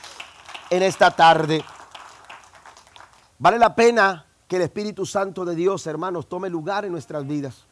en 0.69 0.83
esta 0.83 1.11
tarde. 1.11 1.63
Vale 3.39 3.59
la 3.59 3.75
pena 3.75 4.25
que 4.47 4.55
el 4.55 4.63
Espíritu 4.63 5.05
Santo 5.05 5.45
de 5.45 5.55
Dios, 5.55 5.85
hermanos, 5.87 6.27
tome 6.27 6.49
lugar 6.49 6.85
en 6.85 6.91
nuestras 6.91 7.27
vidas, 7.27 7.65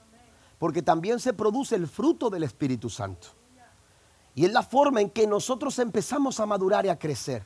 porque 0.60 0.82
también 0.82 1.20
se 1.20 1.34
produce 1.34 1.76
el 1.76 1.88
fruto 1.88 2.30
del 2.30 2.44
Espíritu 2.44 2.90
Santo. 2.90 3.30
Y 4.36 4.46
es 4.46 4.52
la 4.52 4.64
forma 4.64 5.02
en 5.02 5.10
que 5.10 5.26
nosotros 5.26 5.80
empezamos 5.80 6.40
a 6.40 6.46
madurar 6.46 6.86
y 6.86 6.90
a 6.90 7.00
crecer, 7.00 7.46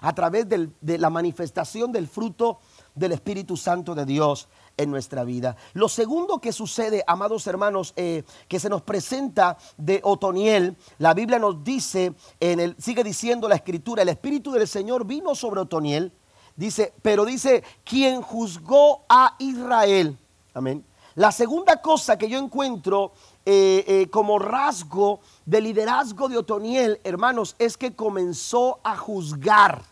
a 0.00 0.12
través 0.14 0.46
de 0.48 0.98
la 0.98 1.10
manifestación 1.10 1.92
del 1.92 2.08
fruto 2.08 2.58
del 2.94 3.12
Espíritu 3.12 3.56
Santo 3.56 3.94
de 3.94 4.04
Dios 4.04 4.48
en 4.76 4.90
nuestra 4.90 5.24
vida. 5.24 5.56
Lo 5.72 5.88
segundo 5.88 6.40
que 6.40 6.52
sucede, 6.52 7.04
amados 7.06 7.46
hermanos, 7.46 7.92
eh, 7.96 8.24
que 8.48 8.60
se 8.60 8.68
nos 8.68 8.82
presenta 8.82 9.56
de 9.76 10.00
Otoniel, 10.02 10.76
la 10.98 11.14
Biblia 11.14 11.38
nos 11.38 11.62
dice, 11.62 12.14
en 12.40 12.60
el, 12.60 12.76
sigue 12.78 13.04
diciendo 13.04 13.48
la 13.48 13.56
escritura, 13.56 14.02
el 14.02 14.08
Espíritu 14.08 14.52
del 14.52 14.68
Señor 14.68 15.06
vino 15.06 15.34
sobre 15.34 15.60
Otoniel, 15.60 16.12
dice, 16.56 16.92
pero 17.02 17.24
dice, 17.24 17.62
quien 17.84 18.22
juzgó 18.22 19.04
a 19.08 19.36
Israel. 19.38 20.16
Amén. 20.54 20.84
La 21.16 21.30
segunda 21.30 21.80
cosa 21.80 22.18
que 22.18 22.28
yo 22.28 22.38
encuentro 22.38 23.12
eh, 23.46 23.84
eh, 23.86 24.10
como 24.10 24.38
rasgo 24.38 25.20
de 25.46 25.60
liderazgo 25.60 26.28
de 26.28 26.38
Otoniel, 26.38 27.00
hermanos, 27.04 27.54
es 27.58 27.76
que 27.76 27.94
comenzó 27.94 28.80
a 28.82 28.96
juzgar. 28.96 29.82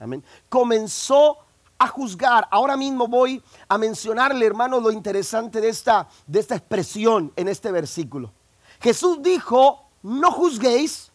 Amén. 0.00 0.24
Comenzó 0.48 1.38
a 1.78 1.88
juzgar. 1.88 2.48
Ahora 2.50 2.76
mismo 2.76 3.06
voy 3.06 3.42
a 3.68 3.78
mencionarle, 3.78 4.46
hermano, 4.46 4.80
lo 4.80 4.90
interesante 4.90 5.60
de 5.60 5.68
esta, 5.68 6.08
de 6.26 6.40
esta 6.40 6.56
expresión 6.56 7.32
en 7.36 7.48
este 7.48 7.70
versículo. 7.70 8.32
Jesús 8.80 9.22
dijo, 9.22 9.84
no 10.02 10.30
juzguéis 10.30 11.10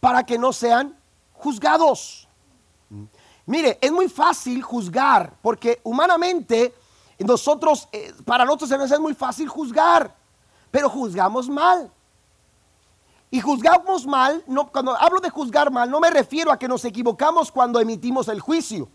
para 0.00 0.24
que 0.24 0.38
no 0.38 0.52
sean 0.52 0.96
juzgados. 1.32 2.28
Mire, 3.46 3.78
es 3.80 3.90
muy 3.90 4.08
fácil 4.08 4.62
juzgar, 4.62 5.34
porque 5.42 5.80
humanamente 5.82 6.74
nosotros, 7.18 7.88
eh, 7.92 8.12
para 8.24 8.44
nosotros 8.44 8.70
es 8.70 9.00
muy 9.00 9.14
fácil 9.14 9.48
juzgar, 9.48 10.14
pero 10.70 10.88
juzgamos 10.88 11.48
mal. 11.48 11.90
Y 13.30 13.40
juzgamos 13.40 14.06
mal, 14.06 14.42
no, 14.46 14.68
cuando 14.68 14.96
hablo 14.96 15.20
de 15.20 15.28
juzgar 15.28 15.70
mal, 15.70 15.90
no 15.90 16.00
me 16.00 16.10
refiero 16.10 16.50
a 16.50 16.58
que 16.58 16.68
nos 16.68 16.84
equivocamos 16.84 17.52
cuando 17.52 17.80
emitimos 17.80 18.28
el 18.28 18.40
juicio. 18.40 18.88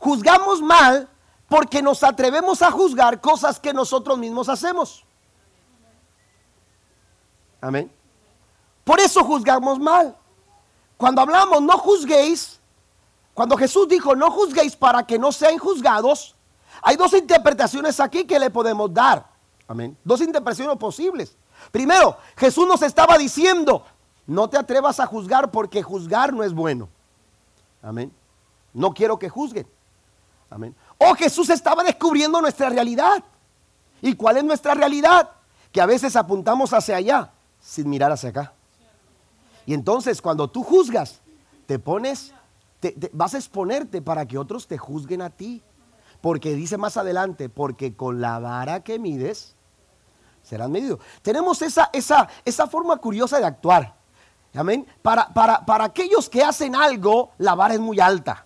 Juzgamos 0.00 0.60
mal 0.62 1.08
porque 1.46 1.82
nos 1.82 2.02
atrevemos 2.02 2.62
a 2.62 2.70
juzgar 2.70 3.20
cosas 3.20 3.60
que 3.60 3.72
nosotros 3.72 4.18
mismos 4.18 4.48
hacemos. 4.48 5.04
Amén. 7.60 7.92
Por 8.82 8.98
eso 8.98 9.22
juzgamos 9.22 9.78
mal. 9.78 10.16
Cuando 10.96 11.20
hablamos 11.20 11.62
no 11.62 11.76
juzguéis, 11.78 12.58
cuando 13.34 13.56
Jesús 13.56 13.86
dijo 13.88 14.16
no 14.16 14.30
juzguéis 14.30 14.74
para 14.74 15.06
que 15.06 15.18
no 15.18 15.32
sean 15.32 15.58
juzgados, 15.58 16.34
hay 16.82 16.96
dos 16.96 17.12
interpretaciones 17.12 18.00
aquí 18.00 18.24
que 18.24 18.38
le 18.38 18.48
podemos 18.48 18.92
dar. 18.92 19.30
Amén. 19.68 19.96
Dos 20.02 20.22
interpretaciones 20.22 20.78
posibles. 20.78 21.36
Primero, 21.70 22.16
Jesús 22.38 22.66
nos 22.66 22.80
estaba 22.80 23.18
diciendo, 23.18 23.84
no 24.26 24.48
te 24.48 24.56
atrevas 24.56 24.98
a 24.98 25.06
juzgar 25.06 25.50
porque 25.50 25.82
juzgar 25.82 26.32
no 26.32 26.42
es 26.42 26.54
bueno. 26.54 26.88
Amén. 27.82 28.10
No 28.72 28.94
quiero 28.94 29.18
que 29.18 29.28
juzguen. 29.28 29.68
Amén. 30.50 30.74
O 30.98 31.14
Jesús 31.14 31.48
estaba 31.48 31.84
descubriendo 31.84 32.40
nuestra 32.40 32.68
realidad. 32.68 33.22
¿Y 34.02 34.14
cuál 34.14 34.38
es 34.38 34.44
nuestra 34.44 34.74
realidad? 34.74 35.30
Que 35.70 35.80
a 35.80 35.86
veces 35.86 36.16
apuntamos 36.16 36.72
hacia 36.72 36.96
allá 36.96 37.32
sin 37.60 37.88
mirar 37.88 38.10
hacia 38.10 38.30
acá. 38.30 38.52
Y 39.66 39.74
entonces 39.74 40.20
cuando 40.20 40.48
tú 40.48 40.62
juzgas, 40.64 41.20
te 41.66 41.78
pones, 41.78 42.34
vas 43.12 43.34
a 43.34 43.38
exponerte 43.38 44.02
para 44.02 44.26
que 44.26 44.38
otros 44.38 44.66
te 44.66 44.78
juzguen 44.78 45.22
a 45.22 45.30
ti. 45.30 45.62
Porque 46.20 46.54
dice 46.54 46.76
más 46.76 46.96
adelante, 46.96 47.48
porque 47.48 47.94
con 47.94 48.20
la 48.20 48.38
vara 48.40 48.82
que 48.82 48.98
mides, 48.98 49.54
serán 50.42 50.72
medidos. 50.72 50.98
Tenemos 51.22 51.62
esa, 51.62 51.88
esa, 51.92 52.28
esa 52.44 52.66
forma 52.66 52.96
curiosa 52.96 53.38
de 53.38 53.46
actuar. 53.46 53.94
Amén. 54.54 54.86
Para, 55.00 55.28
para, 55.32 55.64
para 55.64 55.84
aquellos 55.84 56.28
que 56.28 56.42
hacen 56.42 56.74
algo, 56.74 57.30
la 57.38 57.54
vara 57.54 57.74
es 57.74 57.80
muy 57.80 58.00
alta. 58.00 58.44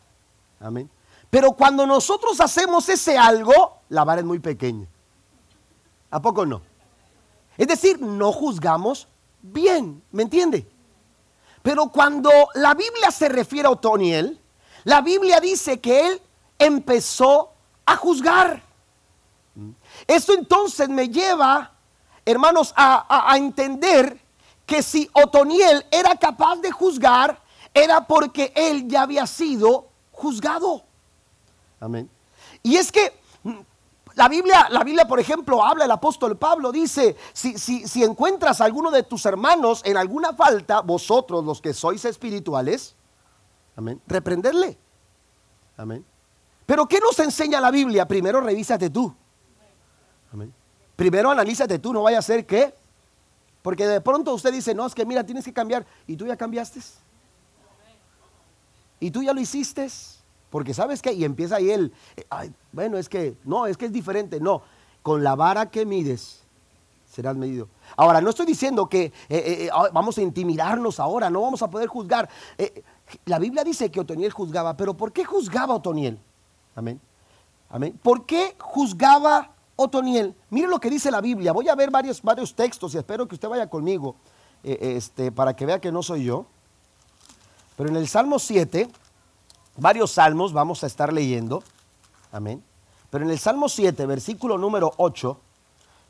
Amén. 0.60 0.90
Pero 1.34 1.50
cuando 1.50 1.84
nosotros 1.84 2.40
hacemos 2.40 2.88
ese 2.88 3.18
algo, 3.18 3.80
la 3.88 4.04
vara 4.04 4.20
es 4.20 4.24
muy 4.24 4.38
pequeña. 4.38 4.86
¿A 6.12 6.22
poco 6.22 6.46
no? 6.46 6.62
Es 7.58 7.66
decir, 7.66 8.00
no 8.00 8.30
juzgamos 8.30 9.08
bien, 9.42 10.00
¿me 10.12 10.22
entiende? 10.22 10.64
Pero 11.60 11.88
cuando 11.88 12.30
la 12.54 12.74
Biblia 12.74 13.10
se 13.10 13.28
refiere 13.28 13.66
a 13.66 13.72
Otoniel, 13.72 14.40
la 14.84 15.00
Biblia 15.00 15.40
dice 15.40 15.80
que 15.80 16.06
él 16.06 16.22
empezó 16.56 17.50
a 17.84 17.96
juzgar. 17.96 18.62
Esto 20.06 20.34
entonces 20.34 20.88
me 20.88 21.08
lleva, 21.08 21.72
hermanos, 22.24 22.72
a, 22.76 23.32
a 23.32 23.36
entender 23.36 24.20
que 24.64 24.84
si 24.84 25.10
Otoniel 25.12 25.84
era 25.90 26.14
capaz 26.14 26.60
de 26.60 26.70
juzgar, 26.70 27.42
era 27.74 28.06
porque 28.06 28.52
él 28.54 28.86
ya 28.86 29.02
había 29.02 29.26
sido 29.26 29.88
juzgado. 30.12 30.83
Amén. 31.80 32.08
Y 32.62 32.76
es 32.76 32.90
que 32.90 33.12
mm, 33.42 33.58
la 34.14 34.28
Biblia, 34.28 34.68
la 34.70 34.84
Biblia, 34.84 35.06
por 35.06 35.18
ejemplo, 35.18 35.64
habla 35.64 35.84
el 35.84 35.90
apóstol 35.90 36.36
Pablo, 36.36 36.70
dice, 36.70 37.16
si, 37.32 37.58
si, 37.58 37.86
si 37.88 38.04
encuentras 38.04 38.60
a 38.60 38.64
alguno 38.64 38.90
de 38.90 39.02
tus 39.02 39.26
hermanos 39.26 39.82
en 39.84 39.96
alguna 39.96 40.32
falta, 40.34 40.80
vosotros 40.80 41.44
los 41.44 41.60
que 41.60 41.74
sois 41.74 42.04
espirituales, 42.04 42.94
amén, 43.76 44.00
reprenderle. 44.06 44.78
Amén. 45.76 46.04
Pero 46.66 46.86
¿qué 46.86 47.00
nos 47.00 47.18
enseña 47.18 47.60
la 47.60 47.70
Biblia? 47.70 48.06
Primero 48.06 48.40
revísate 48.40 48.88
tú. 48.88 49.14
Amén. 50.32 50.54
Primero 50.96 51.30
analízate 51.30 51.78
tú, 51.78 51.92
no 51.92 52.02
vaya 52.02 52.20
a 52.20 52.22
ser 52.22 52.46
que, 52.46 52.72
porque 53.62 53.86
de 53.86 54.00
pronto 54.00 54.32
usted 54.32 54.52
dice, 54.52 54.74
no, 54.74 54.86
es 54.86 54.94
que 54.94 55.04
mira, 55.04 55.24
tienes 55.24 55.44
que 55.44 55.52
cambiar, 55.52 55.84
y 56.06 56.16
tú 56.16 56.26
ya 56.26 56.36
cambiaste. 56.36 56.80
Y 59.00 59.10
tú 59.10 59.22
ya 59.22 59.32
lo 59.32 59.40
hiciste. 59.40 59.88
Porque 60.54 60.72
sabes 60.72 61.02
qué, 61.02 61.12
y 61.12 61.24
empieza 61.24 61.56
ahí 61.56 61.68
el, 61.72 61.92
bueno, 62.70 62.96
es 62.96 63.08
que, 63.08 63.36
no, 63.42 63.66
es 63.66 63.76
que 63.76 63.86
es 63.86 63.92
diferente, 63.92 64.38
no, 64.38 64.62
con 65.02 65.24
la 65.24 65.34
vara 65.34 65.68
que 65.68 65.84
mides 65.84 66.44
serás 67.10 67.34
medido. 67.34 67.66
Ahora, 67.96 68.20
no 68.20 68.30
estoy 68.30 68.46
diciendo 68.46 68.88
que 68.88 69.06
eh, 69.06 69.12
eh, 69.30 69.42
eh, 69.64 69.70
ah, 69.72 69.88
vamos 69.92 70.16
a 70.16 70.22
intimidarnos 70.22 71.00
ahora, 71.00 71.28
no 71.28 71.42
vamos 71.42 71.60
a 71.62 71.68
poder 71.68 71.88
juzgar. 71.88 72.28
la 73.24 73.40
Biblia 73.40 73.64
dice 73.64 73.90
que 73.90 73.98
Otoniel 73.98 74.30
juzgaba, 74.30 74.76
pero 74.76 74.94
¿por 74.94 75.12
qué 75.12 75.24
juzgaba 75.24 75.74
Otoniel? 75.74 76.20
Amén. 76.76 77.00
Amén. 77.68 77.98
¿Por 78.00 78.24
qué 78.24 78.54
juzgaba 78.60 79.50
Otoniel? 79.74 80.36
Mire 80.50 80.68
lo 80.68 80.78
que 80.78 80.88
dice 80.88 81.10
la 81.10 81.20
Biblia. 81.20 81.50
Voy 81.52 81.68
a 81.68 81.74
ver 81.74 81.90
varios, 81.90 82.22
varios 82.22 82.54
textos 82.54 82.94
y 82.94 82.98
espero 82.98 83.26
que 83.26 83.34
usted 83.34 83.48
vaya 83.48 83.68
conmigo 83.68 84.14
este, 84.62 85.32
para 85.32 85.56
que 85.56 85.66
vea 85.66 85.80
que 85.80 85.90
no 85.90 86.00
soy 86.00 86.22
yo. 86.22 86.46
Pero 87.76 87.88
en 87.88 87.96
el 87.96 88.06
Salmo 88.06 88.38
7, 88.38 88.88
varios 89.76 90.12
salmos 90.12 90.52
vamos 90.52 90.84
a 90.84 90.86
estar 90.86 91.12
leyendo. 91.12 91.62
Amén. 92.32 92.62
Pero 93.10 93.24
en 93.24 93.30
el 93.30 93.38
Salmo 93.38 93.68
7, 93.68 94.06
versículo 94.06 94.58
número 94.58 94.92
8, 94.96 95.40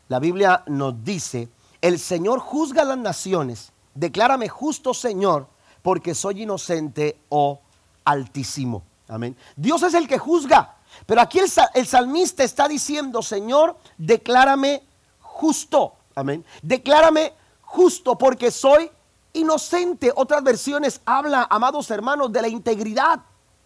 la 0.08 0.18
Biblia 0.18 0.62
nos 0.66 1.04
dice, 1.04 1.48
el 1.80 1.98
Señor 1.98 2.38
juzga 2.40 2.84
las 2.84 2.98
naciones, 2.98 3.72
declárame 3.94 4.48
justo 4.48 4.94
Señor, 4.94 5.46
porque 5.82 6.14
soy 6.14 6.42
inocente 6.42 7.18
o 7.28 7.50
oh 7.50 7.60
altísimo. 8.04 8.82
Amén. 9.08 9.36
Dios 9.54 9.82
es 9.82 9.92
el 9.92 10.08
que 10.08 10.18
juzga, 10.18 10.76
pero 11.04 11.20
aquí 11.20 11.38
el, 11.38 11.50
el 11.74 11.86
salmista 11.86 12.42
está 12.42 12.68
diciendo, 12.68 13.20
Señor, 13.22 13.76
declárame 13.98 14.82
justo. 15.20 15.94
Amén. 16.14 16.44
Declárame 16.62 17.34
justo 17.60 18.16
porque 18.16 18.50
soy 18.50 18.90
inocente. 19.34 20.10
Otras 20.14 20.42
versiones 20.42 21.00
habla, 21.04 21.46
amados 21.50 21.90
hermanos, 21.90 22.32
de 22.32 22.40
la 22.40 22.48
integridad. 22.48 23.20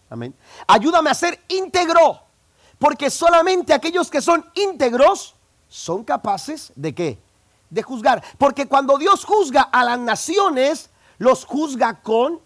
Amén. 0.09 0.35
Ayúdame 0.67 1.09
a 1.09 1.13
ser 1.13 1.39
íntegro. 1.47 2.21
Porque 2.77 3.09
solamente 3.09 3.73
aquellos 3.73 4.09
que 4.09 4.21
son 4.21 4.45
íntegros 4.55 5.35
son 5.67 6.03
capaces 6.03 6.71
de 6.75 6.95
qué? 6.95 7.19
De 7.69 7.83
juzgar. 7.83 8.23
Porque 8.37 8.67
cuando 8.67 8.97
Dios 8.97 9.25
juzga 9.25 9.61
a 9.61 9.83
las 9.83 9.99
naciones, 9.99 10.89
los 11.17 11.45
juzga 11.45 12.01
con 12.01 12.39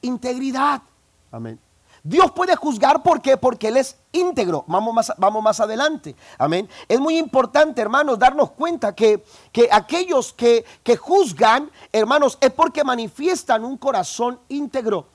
integridad. 0.00 0.82
Amén. 1.30 1.60
Dios 2.06 2.32
puede 2.32 2.54
juzgar 2.54 3.02
¿por 3.02 3.22
qué? 3.22 3.38
porque 3.38 3.68
Él 3.68 3.78
es 3.78 3.96
íntegro. 4.12 4.64
Vamos 4.66 4.94
más, 4.94 5.12
vamos 5.16 5.42
más 5.42 5.60
adelante. 5.60 6.14
Amén. 6.36 6.68
Es 6.86 7.00
muy 7.00 7.16
importante, 7.16 7.80
hermanos, 7.80 8.18
darnos 8.18 8.50
cuenta 8.50 8.94
que, 8.94 9.24
que 9.52 9.68
aquellos 9.72 10.32
que, 10.32 10.64
que 10.82 10.96
juzgan, 10.96 11.70
hermanos, 11.92 12.36
es 12.40 12.50
porque 12.50 12.84
manifiestan 12.84 13.64
un 13.64 13.78
corazón 13.78 14.38
íntegro. 14.48 15.08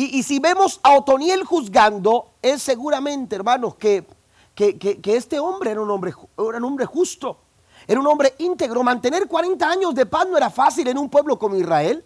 Y, 0.00 0.22
si 0.22 0.38
vemos 0.38 0.78
a 0.84 0.96
Otoniel 0.96 1.42
juzgando, 1.42 2.30
es 2.40 2.62
seguramente, 2.62 3.34
hermanos, 3.34 3.74
que, 3.74 4.06
que, 4.54 4.78
que, 4.78 5.16
este 5.16 5.40
hombre 5.40 5.72
era 5.72 5.80
un 5.80 5.90
hombre, 5.90 6.14
era 6.36 6.58
un 6.58 6.64
hombre 6.64 6.86
justo. 6.86 7.36
Era 7.84 7.98
un 7.98 8.06
hombre 8.06 8.32
íntegro. 8.38 8.84
Mantener 8.84 9.26
40 9.26 9.68
años 9.68 9.92
de 9.96 10.06
paz 10.06 10.28
no 10.30 10.36
era 10.36 10.50
fácil 10.50 10.86
en 10.86 10.98
un 10.98 11.10
pueblo 11.10 11.36
como 11.36 11.56
Israel. 11.56 12.04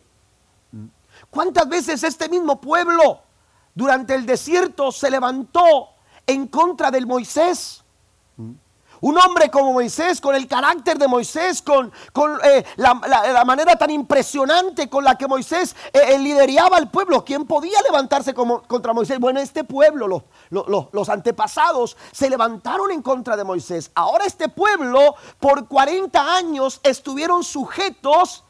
¿Cuántas 1.28 1.68
veces 1.68 2.02
este 2.02 2.31
mismo 2.31 2.59
pueblo 2.62 3.20
durante 3.74 4.14
el 4.14 4.24
desierto 4.24 4.90
se 4.90 5.11
levantó 5.11 5.90
en 6.26 6.46
contra 6.46 6.90
del 6.90 7.07
Moisés? 7.07 7.85
Un 9.02 9.18
hombre 9.18 9.50
como 9.50 9.72
Moisés, 9.72 10.20
con 10.20 10.36
el 10.36 10.46
carácter 10.46 10.96
de 10.96 11.08
Moisés, 11.08 11.60
con, 11.60 11.92
eh, 12.44 12.64
la, 12.76 13.44
manera 13.44 13.74
tan 13.74 13.90
impresionante 13.90 14.88
con 14.88 15.02
la 15.02 15.18
que 15.18 15.26
Moisés 15.26 15.74
eh, 15.92 16.14
eh, 16.14 16.18
lideraba 16.20 16.76
al 16.76 16.88
pueblo. 16.88 17.24
¿Quién 17.24 17.44
podía 17.44 17.82
levantarse 17.82 18.32
contra 18.32 18.92
Moisés? 18.92 19.18
Bueno, 19.18 19.40
este 19.40 19.64
pueblo, 19.64 20.22
los, 20.50 21.08
antepasados, 21.08 21.96
se 22.12 22.30
levantaron 22.30 22.92
en 22.92 23.02
contra 23.02 23.36
de 23.36 23.42
Moisés. 23.42 23.90
Ahora 23.96 24.24
este 24.24 24.48
pueblo, 24.48 25.16
por 25.40 25.66
40 25.66 26.36
años, 26.36 26.78
estuvieron 26.84 27.42
sujetos 27.42 28.44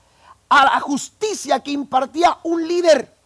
a 0.50 0.66
la 0.66 0.80
justicia 0.80 1.60
que 1.60 1.70
impartía 1.70 2.36
un 2.42 2.68
líder 2.68 3.16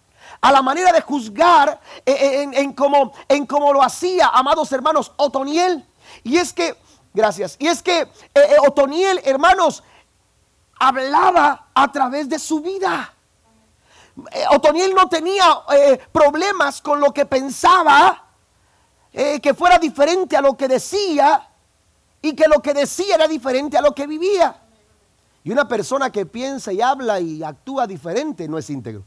a 0.41 0.53
la 0.53 0.63
manera 0.63 0.93
de 0.93 1.01
juzgar 1.01 1.81
en, 2.05 2.55
en, 2.55 2.73
como, 2.73 3.13
en 3.29 3.47
como 3.47 3.73
lo 3.73 3.83
hacía, 3.83 4.29
amados 4.29 4.71
hermanos, 4.71 5.11
Otoniel. 5.17 5.85
Y 6.23 6.37
es 6.37 6.53
que 6.53 6.86
Gracias. 7.17 7.57
Y 7.59 7.67
es 7.67 7.83
que 7.83 8.03
eh, 8.03 8.09
eh, 8.35 8.57
Otoniel, 8.69 9.23
hermanos, 9.25 9.83
hablaba 10.79 11.69
a 11.73 11.91
través 11.91 12.29
de 12.29 12.39
su 12.39 12.61
vida. 12.61 13.11
Eh, 14.33 14.45
Otoniel 14.51 14.95
no 14.95 15.09
tenía 15.09 15.45
problemas 16.13 16.83
con 16.83 17.01
lo 17.01 17.15
que 17.15 17.25
pensaba, 17.25 18.23
que 19.11 19.55
fuera 19.55 19.79
diferente 19.79 20.37
a 20.37 20.43
lo 20.43 20.59
que 20.59 20.69
decía 20.69 21.49
y 22.21 22.35
que 22.35 22.47
lo 22.49 22.61
que 22.61 22.75
decía 22.75 23.15
era 23.15 23.27
diferente 23.27 23.79
a 23.79 23.81
lo 23.81 23.95
que 23.95 24.07
vivía. 24.07 24.55
Y 25.43 25.51
una 25.51 25.67
persona 25.67 26.13
que 26.13 26.27
piensa 26.27 26.71
y 26.71 26.83
habla 26.83 27.19
y 27.19 27.43
actúa 27.43 27.87
diferente 27.87 28.47
no 28.47 28.59
es 28.59 28.69
íntegro. 28.69 29.05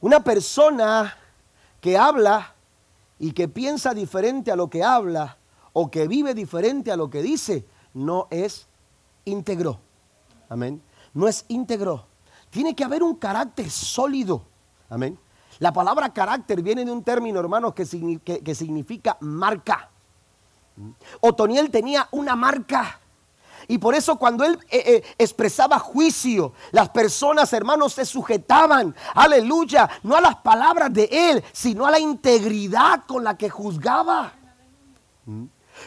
Una 0.00 0.18
persona 0.18 1.16
que 1.80 1.96
habla 1.96 2.54
y 3.20 3.30
que 3.30 3.46
piensa 3.46 3.94
diferente 3.94 4.50
a 4.50 4.56
lo 4.56 4.68
que 4.68 4.82
habla 4.82 5.38
o 5.74 5.90
que 5.90 6.08
vive 6.08 6.32
diferente 6.32 6.90
a 6.90 6.96
lo 6.96 7.10
que 7.10 7.20
dice, 7.20 7.66
no 7.92 8.28
es 8.30 8.66
íntegro. 9.26 9.80
Amén. 10.48 10.80
No 11.12 11.28
es 11.28 11.44
íntegro. 11.48 12.06
Tiene 12.48 12.74
que 12.74 12.84
haber 12.84 13.02
un 13.02 13.16
carácter 13.16 13.68
sólido. 13.68 14.44
Amén. 14.88 15.18
La 15.58 15.72
palabra 15.72 16.12
carácter 16.12 16.62
viene 16.62 16.84
de 16.84 16.90
un 16.90 17.02
término, 17.02 17.40
hermanos, 17.40 17.74
que, 17.74 17.84
significa 17.84 19.16
marca. 19.20 19.90
Otoniel 21.20 21.70
tenía 21.70 22.08
una 22.12 22.36
marca. 22.36 23.00
Y 23.66 23.78
por 23.78 23.94
eso 23.94 24.16
cuando 24.16 24.44
él 24.44 24.58
eh, 24.70 24.82
eh, 24.86 25.02
expresaba 25.18 25.78
juicio, 25.78 26.52
las 26.70 26.90
personas, 26.90 27.52
hermanos, 27.52 27.94
se 27.94 28.04
sujetaban, 28.04 28.94
aleluya, 29.14 29.88
no 30.02 30.16
a 30.16 30.20
las 30.20 30.36
palabras 30.36 30.92
de 30.92 31.08
él, 31.10 31.42
sino 31.52 31.86
a 31.86 31.90
la 31.90 31.98
integridad 31.98 33.04
con 33.06 33.24
la 33.24 33.36
que 33.36 33.48
juzgaba. 33.48 34.34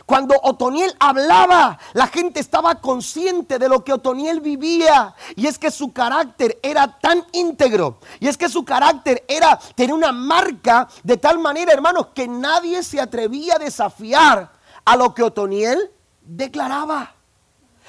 Cuando 0.08 0.40
Otoniel 0.42 0.96
hablaba, 1.02 1.78
la 1.92 2.08
gente 2.08 2.40
estaba 2.40 2.76
consciente 2.76 3.60
de 3.60 3.68
lo 3.68 3.84
que 3.84 3.92
Otoniel 3.92 4.40
vivía. 4.40 5.14
Y 5.36 5.48
es 5.48 5.60
que 5.60 5.70
su 5.70 5.92
carácter 5.92 6.58
era 6.64 6.98
tan 6.98 7.26
íntegro. 7.34 8.00
Y 8.22 8.30
es 8.30 8.38
que 8.38 8.48
su 8.48 8.64
carácter 8.64 9.26
era 9.28 9.60
tener 9.76 9.94
una 9.94 10.14
marca 10.14 10.88
de 11.04 11.18
tal 11.18 11.40
manera, 11.40 11.74
hermanos, 11.74 12.08
que 12.16 12.26
nadie 12.26 12.84
se 12.84 13.02
atrevía 13.02 13.56
a 13.56 13.60
desafiar 13.60 14.50
a 14.86 14.96
lo 14.96 15.14
que 15.14 15.24
Otoniel 15.24 15.92
declaraba. 16.22 17.14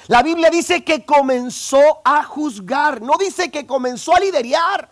La 0.07 0.21
Biblia 0.21 0.49
dice 0.49 0.83
que 0.83 1.05
comenzó 1.05 2.01
a 2.03 2.21
juzgar. 2.25 3.01
No 3.01 3.13
dice 3.17 3.49
que 3.49 3.65
comenzó 3.65 4.13
a 4.13 4.19
liderar. 4.19 4.91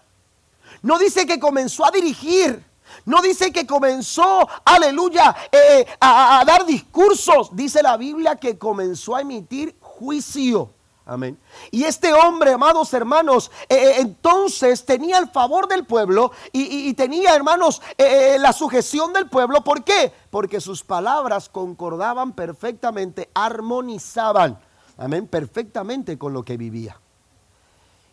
No 0.81 0.97
dice 0.97 1.25
que 1.25 1.41
comenzó 1.41 1.85
a 1.85 1.91
dirigir. 1.91 2.66
No 3.05 3.21
dice 3.21 3.51
que 3.51 3.65
comenzó, 3.65 4.47
aleluya, 4.65 5.35
eh, 5.51 5.85
a, 5.99 6.43
dar 6.45 6.65
discursos. 6.65 7.55
Dice 7.55 7.81
la 7.81 7.97
Biblia 7.97 8.35
que 8.35 8.57
comenzó 8.57 9.15
a 9.15 9.21
emitir 9.21 9.75
juicio. 9.79 10.73
Amén. 11.05 11.39
Y 11.71 11.85
este 11.85 12.13
hombre, 12.13 12.51
amados 12.51 12.93
hermanos, 12.93 13.49
eh, 13.69 13.75
eh, 13.75 13.93
entonces 13.99 14.85
tenía 14.85 15.19
el 15.19 15.29
favor 15.29 15.69
del 15.69 15.85
pueblo 15.85 16.33
y, 16.51 16.93
tenía, 16.95 17.33
hermanos, 17.33 17.81
la 17.97 18.51
sujeción 18.51 19.13
del 19.13 19.29
pueblo. 19.29 19.63
¿Por 19.63 19.85
qué? 19.85 20.11
Porque 20.29 20.59
sus 20.59 20.83
palabras 20.83 21.47
concordaban 21.47 22.33
perfectamente, 22.33 23.29
armonizaban, 23.33 24.59
amén, 24.97 25.27
perfectamente 25.27 26.17
con 26.17 26.33
lo 26.33 26.43
que 26.43 26.57
vivía. 26.57 26.99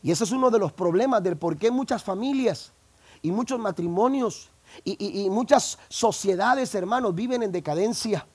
Y 0.05 0.13
ese 0.13 0.23
es 0.25 0.33
uno 0.33 0.51
de 0.51 0.59
los 0.59 0.71
problemas 0.71 1.23
del 1.23 1.39
por 1.39 1.57
qué 1.57 1.71
muchas 1.71 2.05
familias 2.05 2.73
y 3.23 3.33
muchos 3.33 3.59
matrimonios 3.59 4.51
y, 4.83 5.29
muchas 5.31 5.79
sociedades, 5.89 6.75
hermanos, 6.75 7.15
viven 7.15 7.43
en 7.43 7.53
decadencia. 7.53 8.27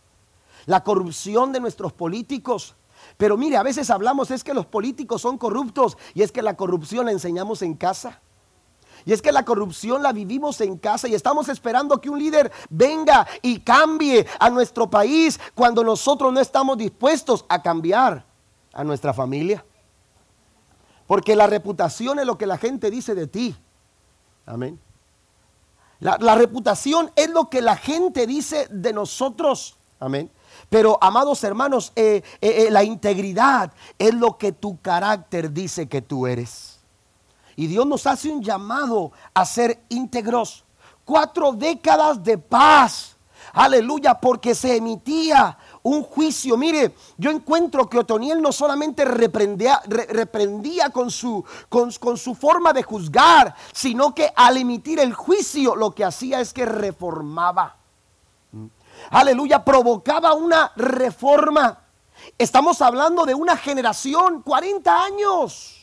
La 0.65 0.84
corrupción 0.84 1.52
de 1.52 1.60
nuestros 1.60 1.93
políticos. 1.93 2.75
Pero 3.17 3.38
mire, 3.38 3.58
a 3.58 3.63
veces 3.63 3.89
hablamos 3.89 4.32
es 4.32 4.43
que 4.43 4.54
los 4.54 4.65
políticos 4.65 5.21
son 5.21 5.38
corruptos 5.38 5.97
y 6.13 6.21
es 6.21 6.32
que 6.32 6.41
la 6.41 6.56
corrupción 6.56 7.06
la 7.06 7.12
enseñamos 7.12 7.62
en 7.62 7.73
casa. 7.73 8.21
Y 9.06 9.13
es 9.13 9.21
que 9.21 9.32
la 9.32 9.45
corrupción 9.45 10.04
la 10.04 10.12
vivimos 10.12 10.60
en 10.62 10.78
casa 10.78 11.08
y 11.08 11.15
estamos 11.15 11.49
esperando 11.49 11.99
que 12.02 12.10
un 12.10 12.19
líder 12.19 12.52
venga 12.69 13.25
y 13.41 13.62
cambie 13.62 14.28
a 14.39 14.49
nuestro 14.49 14.89
país 14.89 15.39
cuando 15.56 15.84
nosotros 15.84 16.32
no 16.34 16.39
estamos 16.39 16.78
dispuestos 16.78 17.45
a 17.47 17.62
cambiar 17.62 18.25
a 18.73 18.84
nuestra 18.84 19.13
familia. 19.13 19.65
Porque 21.08 21.36
la 21.36 21.47
reputación 21.47 22.19
es 22.19 22.25
lo 22.25 22.38
que 22.38 22.45
la 22.45 22.58
gente 22.58 22.91
dice 22.91 23.15
de 23.15 23.28
ti. 23.28 23.56
Amén. 24.45 24.80
La, 25.99 26.35
reputación 26.35 27.12
es 27.15 27.29
lo 27.29 27.49
que 27.49 27.62
la 27.62 27.75
gente 27.75 28.25
dice 28.25 28.67
de 28.69 28.93
nosotros. 28.93 29.77
Amén. 29.99 30.31
Pero, 30.69 30.97
amados 31.01 31.43
hermanos, 31.43 31.91
eh, 31.95 32.23
eh, 32.41 32.67
eh, 32.67 32.71
la 32.71 32.83
integridad 32.83 33.73
es 33.97 34.13
lo 34.13 34.38
que 34.38 34.53
tu 34.53 34.79
carácter 34.79 35.51
dice 35.51 35.89
que 35.89 36.01
tú 36.01 36.25
eres. 36.25 36.79
Y 37.57 37.67
Dios 37.67 37.85
nos 37.85 38.07
hace 38.07 38.29
un 38.29 38.41
llamado 38.41 39.12
a 39.33 39.43
ser 39.45 39.83
íntegros. 39.89 40.63
Cuatro 41.03 41.51
décadas 41.51 42.23
de 42.23 42.38
paz. 42.38 43.17
Aleluya, 43.51 44.13
porque 44.13 44.55
se 44.55 44.77
emitía 44.77 45.57
un 45.83 46.03
juicio. 46.03 46.57
Mire, 46.57 46.93
yo 47.17 47.31
encuentro 47.31 47.89
que 47.89 47.99
Otoniel 47.99 48.41
no 48.41 48.51
solamente 48.51 49.05
reprendía, 49.05 49.81
reprendía 49.87 50.89
con, 50.89 51.11
su, 51.11 51.43
con, 51.69 51.91
con 51.93 52.17
su 52.17 52.35
forma 52.35 52.73
de 52.73 52.83
juzgar, 52.83 53.55
sino 53.71 54.13
que 54.13 54.31
al 54.35 54.57
emitir 54.57 54.99
el 54.99 55.13
juicio 55.13 55.75
lo 55.75 55.91
que 55.91 56.05
hacía 56.05 56.39
es 56.41 56.53
que 56.53 56.65
reformaba. 56.65 57.77
Aleluya, 59.11 59.63
provocaba 59.63 60.33
una 60.33 60.71
reforma. 60.75 61.79
Estamos 62.37 62.81
hablando 62.81 63.25
de 63.25 63.33
una 63.33 63.55
generación, 63.55 64.41
40 64.41 65.03
años 65.03 65.78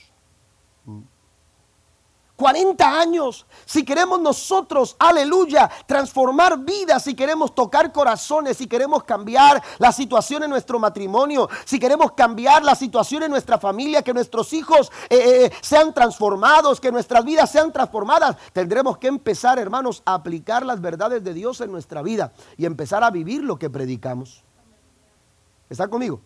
40 2.36 3.00
años. 3.00 3.46
Si 3.64 3.84
queremos 3.84 4.20
nosotros, 4.20 4.94
aleluya, 4.98 5.70
transformar 5.86 6.58
vidas, 6.58 7.02
si 7.02 7.14
queremos 7.14 7.54
tocar 7.54 7.92
corazones, 7.92 8.58
si 8.58 8.66
queremos 8.66 9.04
cambiar 9.04 9.62
la 9.78 9.90
situación 9.90 10.42
en 10.44 10.50
nuestro 10.50 10.78
matrimonio, 10.78 11.48
si 11.64 11.78
queremos 11.78 12.12
cambiar 12.12 12.62
la 12.62 12.74
situación 12.74 13.22
en 13.22 13.30
nuestra 13.30 13.58
familia, 13.58 14.02
que 14.02 14.12
nuestros 14.12 14.52
hijos 14.52 14.92
eh, 15.08 15.46
eh, 15.46 15.52
sean 15.62 15.94
transformados, 15.94 16.80
que 16.80 16.92
nuestras 16.92 17.24
vidas 17.24 17.50
sean 17.50 17.72
transformadas, 17.72 18.36
tendremos 18.52 18.98
que 18.98 19.08
empezar, 19.08 19.58
hermanos, 19.58 20.02
a 20.04 20.14
aplicar 20.14 20.64
las 20.64 20.80
verdades 20.80 21.24
de 21.24 21.32
Dios 21.32 21.60
en 21.62 21.72
nuestra 21.72 22.02
vida 22.02 22.32
y 22.58 22.66
empezar 22.66 23.02
a 23.02 23.10
vivir 23.10 23.42
lo 23.42 23.58
que 23.58 23.70
predicamos. 23.70 24.44
¿Está 25.70 25.88
conmigo? 25.88 26.20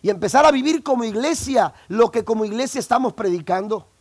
Y 0.00 0.10
empezar 0.10 0.44
a 0.44 0.50
vivir 0.50 0.82
como 0.82 1.04
iglesia 1.04 1.74
lo 1.86 2.10
que 2.10 2.24
como 2.24 2.44
iglesia 2.44 2.80
estamos 2.80 3.12
predicando 3.12 3.91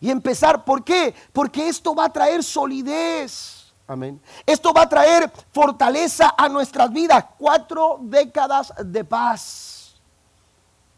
y 0.00 0.10
empezar. 0.10 0.64
¿Por 0.64 0.82
qué? 0.82 1.14
Porque 1.32 1.68
esto 1.68 1.94
va 1.94 2.06
a 2.06 2.12
traer 2.12 2.42
solidez. 2.42 3.72
Amén. 3.86 4.20
Esto 4.46 4.72
va 4.72 4.82
a 4.82 4.88
traer 4.88 5.30
fortaleza 5.52 6.34
a 6.36 6.48
nuestras 6.48 6.92
vidas. 6.92 7.24
Cuatro 7.36 7.98
décadas 8.00 8.72
de 8.84 9.04
paz. 9.04 10.00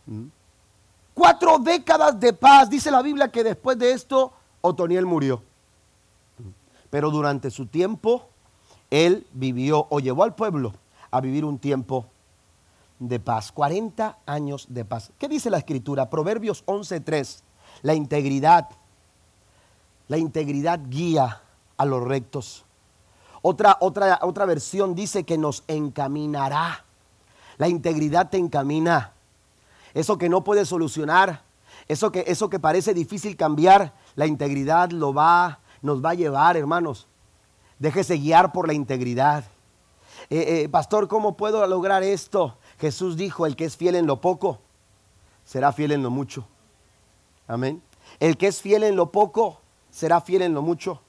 ¿Mm? 0.06 0.26
Cuatro 1.14 1.58
décadas 1.58 2.20
de 2.20 2.32
paz. 2.32 2.68
Dice 2.68 2.90
la 2.90 3.00
Biblia 3.02 3.30
que 3.30 3.42
después 3.42 3.78
de 3.78 3.92
esto, 3.92 4.32
Otoniel 4.60 5.06
murió. 5.06 5.42
¿Mm? 6.38 6.48
Pero 6.90 7.10
durante 7.10 7.50
su 7.50 7.66
tiempo, 7.66 8.28
él 8.90 9.26
vivió 9.32 9.86
o 9.88 10.00
llevó 10.00 10.22
al 10.22 10.34
pueblo 10.34 10.74
a 11.10 11.20
vivir 11.22 11.46
un 11.46 11.58
tiempo 11.58 12.06
de 12.98 13.18
paz. 13.18 13.52
40 13.52 14.18
años 14.26 14.66
de 14.68 14.84
paz. 14.84 15.12
¿Qué 15.18 15.28
dice 15.28 15.48
la 15.48 15.58
escritura? 15.58 16.10
Proverbios 16.10 16.64
11.3. 16.66 17.40
La 17.80 17.94
integridad. 17.94 18.68
La 20.12 20.18
integridad 20.18 20.78
guía 20.90 21.40
a 21.78 21.86
los 21.86 22.04
rectos. 22.04 22.66
Otra, 23.40 23.78
otra, 23.80 24.18
otra 24.20 24.44
versión 24.44 24.94
dice 24.94 25.24
que 25.24 25.38
nos 25.38 25.64
encaminará. 25.68 26.84
La 27.56 27.68
integridad 27.68 28.28
te 28.28 28.36
encamina. 28.36 29.14
Eso 29.94 30.18
que 30.18 30.28
no 30.28 30.44
puedes 30.44 30.68
solucionar, 30.68 31.40
eso 31.88 32.12
que, 32.12 32.24
eso 32.26 32.50
que 32.50 32.60
parece 32.60 32.92
difícil 32.92 33.38
cambiar, 33.38 33.94
la 34.14 34.26
integridad 34.26 34.90
lo 34.90 35.14
va, 35.14 35.60
nos 35.80 36.04
va 36.04 36.10
a 36.10 36.14
llevar, 36.14 36.58
hermanos. 36.58 37.06
Déjese 37.78 38.18
guiar 38.18 38.52
por 38.52 38.66
la 38.66 38.74
integridad. 38.74 39.44
Eh, 40.28 40.64
eh, 40.64 40.68
pastor, 40.68 41.08
¿cómo 41.08 41.38
puedo 41.38 41.66
lograr 41.66 42.02
esto? 42.02 42.58
Jesús 42.78 43.16
dijo, 43.16 43.46
el 43.46 43.56
que 43.56 43.64
es 43.64 43.78
fiel 43.78 43.94
en 43.94 44.06
lo 44.06 44.20
poco, 44.20 44.58
será 45.46 45.72
fiel 45.72 45.92
en 45.92 46.02
lo 46.02 46.10
mucho. 46.10 46.46
Amén. 47.48 47.82
El 48.20 48.36
que 48.36 48.48
es 48.48 48.60
fiel 48.60 48.82
en 48.82 48.94
lo 48.94 49.10
poco, 49.10 49.61
será 49.92 50.20
fiel 50.20 50.42
en 50.42 50.54
lo 50.54 50.62
mucho. 50.62 51.00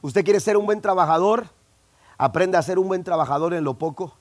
¿Usted 0.00 0.24
quiere 0.24 0.40
ser 0.40 0.56
un 0.56 0.64
buen 0.64 0.80
trabajador? 0.80 1.48
Aprenda 2.16 2.58
a 2.58 2.62
ser 2.62 2.78
un 2.78 2.88
buen 2.88 3.04
trabajador 3.04 3.52
en 3.52 3.64
lo 3.64 3.74
poco. 3.74 4.14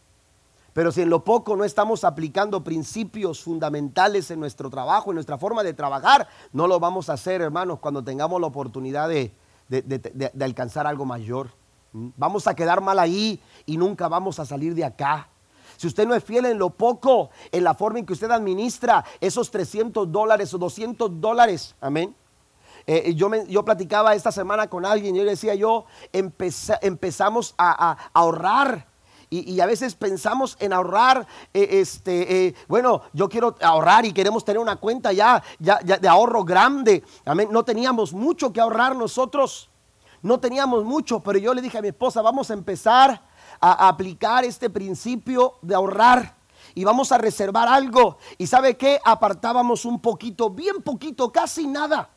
Pero 0.73 0.91
si 0.91 1.01
en 1.01 1.09
lo 1.09 1.23
poco 1.23 1.55
no 1.55 1.63
estamos 1.63 2.03
aplicando 2.03 2.63
principios 2.63 3.41
fundamentales 3.41 4.29
en 4.29 4.39
nuestro 4.39 4.69
trabajo, 4.69 5.11
en 5.11 5.15
nuestra 5.15 5.37
forma 5.37 5.63
de 5.63 5.73
trabajar, 5.73 6.27
no 6.51 6.67
lo 6.67 6.79
vamos 6.79 7.09
a 7.09 7.13
hacer, 7.13 7.41
hermanos, 7.41 7.79
cuando 7.79 8.03
tengamos 8.03 8.41
la 8.41 8.47
oportunidad 8.47 9.07
de, 9.07 9.33
de 9.69 10.45
alcanzar 10.45 10.85
algo 10.85 11.05
mayor. 11.05 11.49
Vamos 11.93 12.45
a 12.47 12.55
quedar 12.55 12.81
mal 12.81 12.99
ahí 12.99 13.41
y 13.65 13.77
nunca 13.77 14.07
vamos 14.07 14.39
a 14.39 14.45
salir 14.45 14.75
de 14.75 14.85
acá. 14.85 15.29
Si 15.77 15.87
usted 15.87 16.07
no 16.07 16.15
es 16.15 16.23
fiel 16.23 16.45
en 16.45 16.57
lo 16.57 16.71
poco, 16.71 17.29
en 17.51 17.63
la 17.63 17.73
forma 17.73 17.99
en 17.99 18.05
que 18.05 18.13
usted 18.13 18.29
administra 18.29 19.03
esos 19.19 19.49
300 19.49 20.11
dólares 20.11 20.53
o 20.53 20.57
200 20.57 21.21
dólares, 21.21 21.75
amén. 21.81 22.15
Eh, 22.89 23.13
yo, 23.15 23.29
yo, 23.49 23.65
platicaba 23.65 24.15
esta 24.15 24.31
semana 24.31 24.67
con 24.67 24.85
alguien 24.85 25.13
y 25.13 25.19
yo 25.19 25.25
decía, 25.25 25.53
yo 25.55 25.85
empezamos 26.13 27.53
a, 27.57 27.97
ahorrar. 28.13 28.87
Y, 29.29 29.59
a 29.59 29.65
veces 29.65 29.93
pensamos 29.93 30.55
en 30.61 30.71
ahorrar, 30.71 31.27
eh, 31.53 31.67
este, 31.69 32.47
eh, 32.47 32.55
bueno, 32.69 33.01
yo 33.11 33.27
quiero 33.27 33.57
ahorrar 33.61 34.05
y 34.05 34.13
queremos 34.13 34.45
tener 34.45 34.61
una 34.61 34.77
cuenta 34.77 35.11
ya, 35.11 35.43
ya, 35.59 35.81
ya 35.83 35.97
de 35.97 36.07
ahorro 36.07 36.45
grande. 36.45 37.03
Amén. 37.25 37.49
No 37.51 37.65
teníamos 37.65 38.13
mucho 38.13 38.53
que 38.53 38.61
ahorrar 38.61 38.95
nosotros. 38.95 39.69
No 40.21 40.39
teníamos 40.39 40.85
mucho, 40.85 41.19
pero 41.19 41.37
yo 41.39 41.53
le 41.53 41.61
dije 41.61 41.77
a 41.77 41.81
mi 41.81 41.89
esposa, 41.89 42.21
vamos 42.21 42.49
a 42.49 42.53
empezar 42.53 43.21
a 43.59 43.87
aplicar 43.89 44.45
este 44.45 44.69
principio 44.69 45.55
de 45.61 45.75
ahorrar 45.75 46.37
y 46.73 46.85
vamos 46.85 47.11
a 47.11 47.17
reservar 47.17 47.67
algo. 47.67 48.17
¿Y 48.37 48.47
sabe 48.47 48.77
qué? 48.77 49.01
Apartábamos 49.03 49.83
un 49.83 49.99
poquito, 49.99 50.49
bien 50.49 50.81
poquito, 50.81 51.33
casi 51.33 51.67
nada. 51.67 52.11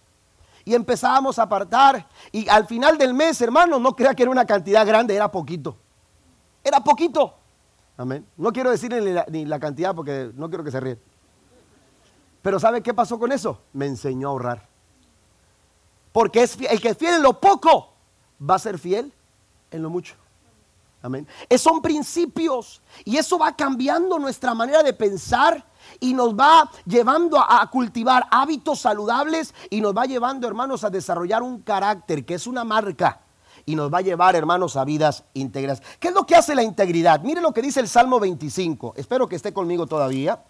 Y 0.65 0.75
empezábamos 0.75 1.39
a 1.39 1.43
apartar. 1.43 2.07
Y 2.33 2.49
al 2.49 2.67
final 2.67 2.99
del 2.99 3.15
mes, 3.15 3.41
hermano, 3.41 3.79
no 3.79 3.95
crea 3.95 4.15
que 4.15 4.23
era 4.23 4.31
una 4.31 4.45
cantidad 4.45 4.87
grande, 4.87 5.15
era 5.15 5.31
poquito. 5.31 5.77
Era 6.63 6.81
poquito. 6.81 7.35
Amén. 7.97 8.27
No 8.37 8.53
quiero 8.53 8.71
decir 8.71 8.93
ni 9.29 9.45
la, 9.45 9.61
cantidad 9.61 9.95
porque 9.95 10.31
no 10.35 10.49
quiero 10.49 10.65
que 10.65 10.71
se 10.71 10.81
ríe. 10.81 10.99
Pero 12.43 12.59
¿sabe 12.59 12.83
qué 12.83 12.95
pasó 12.95 13.19
con 13.19 13.33
eso? 13.33 13.61
Me 13.73 13.87
enseñó 13.87 14.29
a 14.29 14.31
ahorrar. 14.31 14.69
Porque 16.13 16.43
es 16.43 16.57
el 16.59 16.81
que 16.81 16.89
es 16.89 16.97
fiel 16.97 17.17
en 17.17 17.23
lo 17.23 17.39
poco 17.39 17.93
va 18.49 18.55
a 18.55 18.59
ser 18.59 18.79
fiel 18.79 19.13
en 19.71 19.83
lo 19.83 19.91
mucho. 19.91 20.15
Amén. 21.03 21.27
son 21.57 21.81
principios 21.81 22.83
y 23.05 23.17
eso 23.17 23.39
va 23.39 23.57
cambiando 23.57 24.19
nuestra 24.19 24.55
manera 24.55 24.83
de 24.83 24.93
pensar 24.93 25.65
y 26.01 26.15
nos 26.15 26.35
va 26.35 26.71
llevando 26.87 27.39
a, 27.39 27.69
cultivar 27.71 28.27
hábitos 28.31 28.81
saludables 28.81 29.55
y 29.69 29.81
nos 29.81 29.97
va 29.97 30.07
llevando, 30.07 30.49
hermanos, 30.49 30.83
a 30.83 30.91
desarrollar 30.91 31.43
un 31.43 31.61
carácter 31.61 32.25
que 32.25 32.35
es 32.35 32.47
una 32.47 32.65
marca 32.65 33.21
y 33.67 33.77
nos 33.77 33.93
va 33.93 33.99
a 33.99 34.03
llevar, 34.03 34.35
hermanos, 34.35 34.77
a 34.77 34.85
vidas 34.85 35.25
íntegras. 35.35 35.83
¿Qué 36.01 36.09
es 36.09 36.15
lo 36.15 36.25
que 36.25 36.35
hace 36.35 36.55
la 36.55 36.63
integridad? 36.63 37.21
Mire 37.21 37.41
lo 37.41 37.53
que 37.53 37.63
dice 37.63 37.81
el 37.81 37.89
Salmo 37.89 38.19
25. 38.19 38.95
Espero 38.97 39.29
que 39.29 39.37
esté 39.37 39.53
conmigo 39.53 39.87
todavía. 39.87 40.43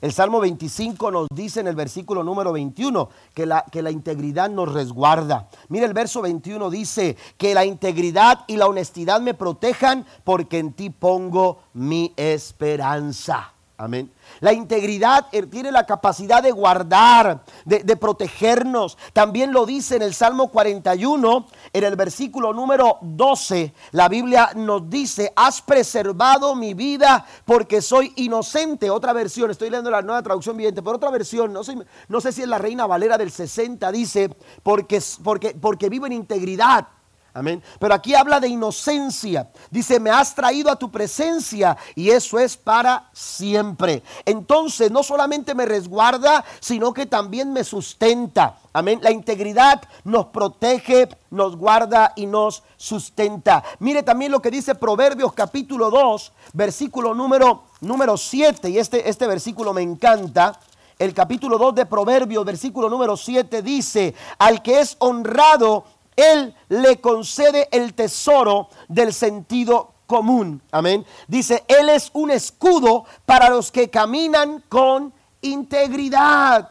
El 0.00 0.12
Salmo 0.12 0.40
25 0.40 1.10
nos 1.10 1.28
dice 1.34 1.60
en 1.60 1.66
el 1.66 1.76
versículo 1.76 2.24
número 2.24 2.52
21 2.52 3.10
que 3.34 3.44
la, 3.44 3.64
que 3.70 3.82
la 3.82 3.90
integridad 3.90 4.48
nos 4.48 4.72
resguarda. 4.72 5.48
Mire 5.68 5.84
el 5.84 5.92
verso 5.92 6.22
21 6.22 6.70
dice 6.70 7.16
que 7.36 7.54
la 7.54 7.66
integridad 7.66 8.44
y 8.46 8.56
la 8.56 8.66
honestidad 8.66 9.20
me 9.20 9.34
protejan 9.34 10.06
porque 10.24 10.58
en 10.58 10.72
ti 10.72 10.88
pongo 10.88 11.58
mi 11.74 12.14
esperanza. 12.16 13.52
Amén. 13.80 14.12
La 14.40 14.52
integridad 14.52 15.28
tiene 15.50 15.72
la 15.72 15.86
capacidad 15.86 16.42
de 16.42 16.52
guardar, 16.52 17.44
de, 17.64 17.96
protegernos. 17.96 18.98
También 19.14 19.54
lo 19.54 19.64
dice 19.64 19.96
en 19.96 20.02
el 20.02 20.12
Salmo 20.12 20.48
41, 20.48 21.46
en 21.72 21.84
el 21.84 21.96
versículo 21.96 22.52
número 22.52 22.98
12. 23.00 23.72
La 23.92 24.10
Biblia 24.10 24.50
nos 24.54 24.90
dice, 24.90 25.32
has 25.34 25.62
preservado 25.62 26.54
mi 26.54 26.74
vida 26.74 27.24
porque 27.46 27.80
soy 27.80 28.12
inocente. 28.16 28.90
Otra 28.90 29.14
versión, 29.14 29.50
estoy 29.50 29.70
leyendo 29.70 29.90
la 29.90 30.02
nueva 30.02 30.22
traducción 30.22 30.58
viviente, 30.58 30.82
pero 30.82 30.96
otra 30.96 31.10
versión, 31.10 31.50
no 31.50 31.64
sé, 31.64 31.78
no 32.08 32.20
sé 32.20 32.32
si 32.32 32.42
es 32.42 32.48
la 32.48 32.58
Reina 32.58 32.86
Valera 32.86 33.16
del 33.16 33.30
60, 33.30 33.90
dice, 33.92 34.28
porque, 34.62 35.02
porque, 35.24 35.56
porque 35.58 35.88
vivo 35.88 36.04
en 36.04 36.12
integridad. 36.12 36.86
Amén. 37.32 37.62
Pero 37.78 37.94
aquí 37.94 38.14
habla 38.14 38.40
de 38.40 38.48
inocencia. 38.48 39.50
Dice, 39.70 40.00
me 40.00 40.10
has 40.10 40.34
traído 40.34 40.70
a 40.70 40.76
tu 40.76 40.90
presencia 40.90 41.76
y 41.94 42.10
eso 42.10 42.38
es 42.38 42.56
para 42.56 43.08
siempre. 43.12 44.02
Entonces, 44.24 44.90
no 44.90 45.02
solamente 45.02 45.54
me 45.54 45.64
resguarda, 45.64 46.44
sino 46.58 46.92
que 46.92 47.06
también 47.06 47.52
me 47.52 47.62
sustenta. 47.62 48.58
Amén. 48.72 48.98
La 49.02 49.12
integridad 49.12 49.82
nos 50.02 50.26
protege, 50.26 51.08
nos 51.30 51.56
guarda 51.56 52.12
y 52.16 52.26
nos 52.26 52.64
sustenta. 52.76 53.62
Mire 53.78 54.02
también 54.02 54.32
lo 54.32 54.42
que 54.42 54.50
dice 54.50 54.74
Proverbios 54.74 55.32
capítulo 55.32 55.90
2, 55.90 56.32
versículo 56.52 57.14
número, 57.14 57.64
número 57.80 58.16
7. 58.16 58.70
Y 58.70 58.78
este, 58.78 59.08
este 59.08 59.26
versículo 59.28 59.72
me 59.72 59.82
encanta. 59.82 60.58
El 60.98 61.14
capítulo 61.14 61.56
2 61.56 61.76
de 61.76 61.86
Proverbios, 61.86 62.44
versículo 62.44 62.90
número 62.90 63.16
7 63.16 63.62
dice, 63.62 64.14
al 64.38 64.62
que 64.62 64.80
es 64.80 64.96
honrado 64.98 65.84
él 66.22 66.54
le 66.68 67.00
concede 67.00 67.68
el 67.72 67.94
tesoro 67.94 68.68
del 68.88 69.12
sentido 69.12 69.94
común. 70.10 70.60
Amén. 70.72 71.06
Dice, 71.28 71.64
Él 71.68 71.88
es 71.88 72.10
un 72.12 72.32
escudo 72.32 73.04
para 73.24 73.48
los 73.48 73.70
que 73.70 73.88
caminan 73.88 74.62
con 74.68 75.12
integridad. 75.40 76.68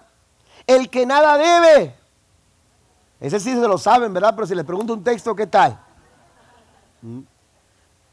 El 0.68 0.90
que 0.90 1.06
nada 1.06 1.38
debe. 1.38 1.96
Ese 3.20 3.40
sí 3.40 3.54
se 3.54 3.68
lo 3.68 3.78
saben, 3.78 4.14
¿verdad? 4.14 4.34
Pero 4.36 4.46
si 4.46 4.56
les 4.56 4.66
pregunto 4.66 4.94
un 4.94 5.04
texto, 5.04 5.34
¿qué 5.36 5.48
tal? 5.48 5.80
¿Mm? 7.02 7.22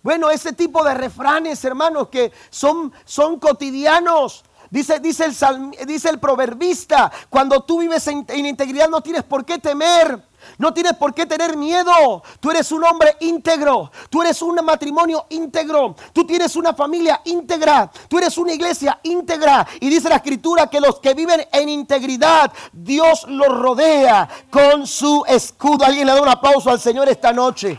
Bueno, 0.00 0.30
ese 0.30 0.52
tipo 0.52 0.84
de 0.84 0.94
refranes, 0.94 1.64
hermanos, 1.64 2.08
que 2.08 2.30
son, 2.48 2.92
son 3.04 3.40
cotidianos. 3.40 4.44
Dice, 4.70 5.00
dice, 5.00 5.24
el, 5.24 5.86
dice 5.86 6.08
el 6.08 6.20
proverbista, 6.20 7.10
cuando 7.28 7.62
tú 7.62 7.80
vives 7.80 8.06
en 8.06 8.46
integridad 8.46 8.88
no 8.88 9.00
tienes 9.00 9.24
por 9.24 9.44
qué 9.44 9.58
temer. 9.58 10.22
No 10.58 10.72
tienes 10.72 10.94
por 10.94 11.14
qué 11.14 11.26
tener 11.26 11.56
miedo. 11.56 12.22
Tú 12.40 12.50
eres 12.50 12.70
un 12.72 12.84
hombre 12.84 13.16
íntegro. 13.20 13.90
Tú 14.10 14.22
eres 14.22 14.40
un 14.42 14.56
matrimonio 14.64 15.26
íntegro. 15.30 15.94
Tú 16.12 16.26
tienes 16.26 16.56
una 16.56 16.74
familia 16.74 17.20
íntegra. 17.24 17.90
Tú 18.08 18.18
eres 18.18 18.36
una 18.38 18.52
iglesia 18.52 18.98
íntegra. 19.02 19.66
Y 19.80 19.88
dice 19.88 20.08
la 20.08 20.16
escritura 20.16 20.68
que 20.68 20.80
los 20.80 21.00
que 21.00 21.14
viven 21.14 21.46
en 21.52 21.68
integridad, 21.68 22.52
Dios 22.72 23.26
los 23.28 23.48
rodea 23.48 24.28
con 24.50 24.86
su 24.86 25.24
escudo. 25.26 25.84
Alguien 25.84 26.06
le 26.06 26.14
da 26.14 26.22
un 26.22 26.28
aplauso 26.28 26.70
al 26.70 26.80
Señor 26.80 27.08
esta 27.08 27.32
noche. 27.32 27.78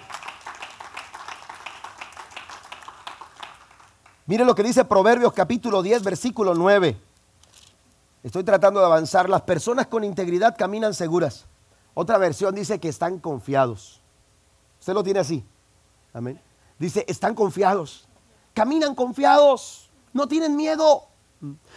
Mire 4.28 4.43
lo 4.43 4.53
que 4.53 4.63
dice 4.63 4.84
Proverbios 4.84 5.32
capítulo 5.32 5.82
10, 5.82 6.03
versículo 6.03 6.53
9. 6.53 6.97
Estoy 8.24 8.43
tratando 8.43 8.82
de 8.82 8.86
avanzar. 8.86 9.30
Las 9.30 9.43
personas 9.43 9.88
con 9.88 10.03
integridad 10.03 10.55
caminan 10.57 10.93
seguras. 10.93 11.45
Otra 12.00 12.20
versión 12.20 12.54
dice 12.54 12.80
que 12.80 12.89
están 12.89 13.18
confiados. 13.18 14.04
Usted 14.80 14.93
lo 14.93 15.04
tiene 15.04 15.20
así. 15.20 15.43
Amén. 16.14 16.39
Dice, 16.78 17.04
están 17.08 17.34
confiados. 17.34 18.08
Caminan 18.54 18.93
confiados. 18.93 19.89
No 20.14 20.28
tienen 20.28 20.56
miedo. 20.56 21.08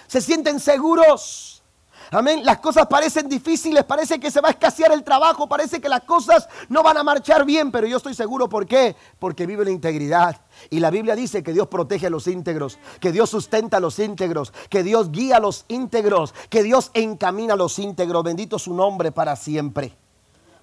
Se 0.06 0.20
sienten 0.20 0.60
seguros. 0.60 1.62
Amén. 2.10 2.44
Las 2.44 2.58
cosas 2.58 2.86
parecen 2.86 3.30
difíciles, 3.30 3.82
parece 3.84 4.20
que 4.20 4.30
se 4.30 4.42
va 4.42 4.48
a 4.48 4.50
escasear 4.50 4.92
el 4.92 5.04
trabajo, 5.04 5.48
parece 5.48 5.80
que 5.80 5.88
las 5.88 6.02
cosas 6.02 6.50
no 6.68 6.82
van 6.82 6.98
a 6.98 7.02
marchar 7.02 7.46
bien, 7.46 7.72
pero 7.72 7.86
yo 7.86 7.96
estoy 7.96 8.12
seguro 8.12 8.46
por 8.46 8.66
qué. 8.66 8.94
Porque 9.18 9.46
vive 9.46 9.64
la 9.64 9.70
integridad. 9.70 10.38
Y 10.68 10.80
la 10.80 10.90
Biblia 10.90 11.16
dice 11.16 11.42
que 11.42 11.54
Dios 11.54 11.68
protege 11.68 12.08
a 12.08 12.10
los 12.10 12.26
íntegros, 12.26 12.78
que 13.00 13.10
Dios 13.10 13.30
sustenta 13.30 13.78
a 13.78 13.80
los 13.80 13.98
íntegros, 13.98 14.52
que 14.68 14.82
Dios 14.82 15.12
guía 15.12 15.38
a 15.38 15.40
los 15.40 15.64
íntegros, 15.68 16.34
que 16.50 16.62
Dios 16.62 16.90
encamina 16.92 17.54
a 17.54 17.56
los 17.56 17.78
íntegros. 17.78 18.22
Bendito 18.22 18.58
su 18.58 18.74
nombre 18.74 19.12
para 19.12 19.34
siempre. 19.34 19.96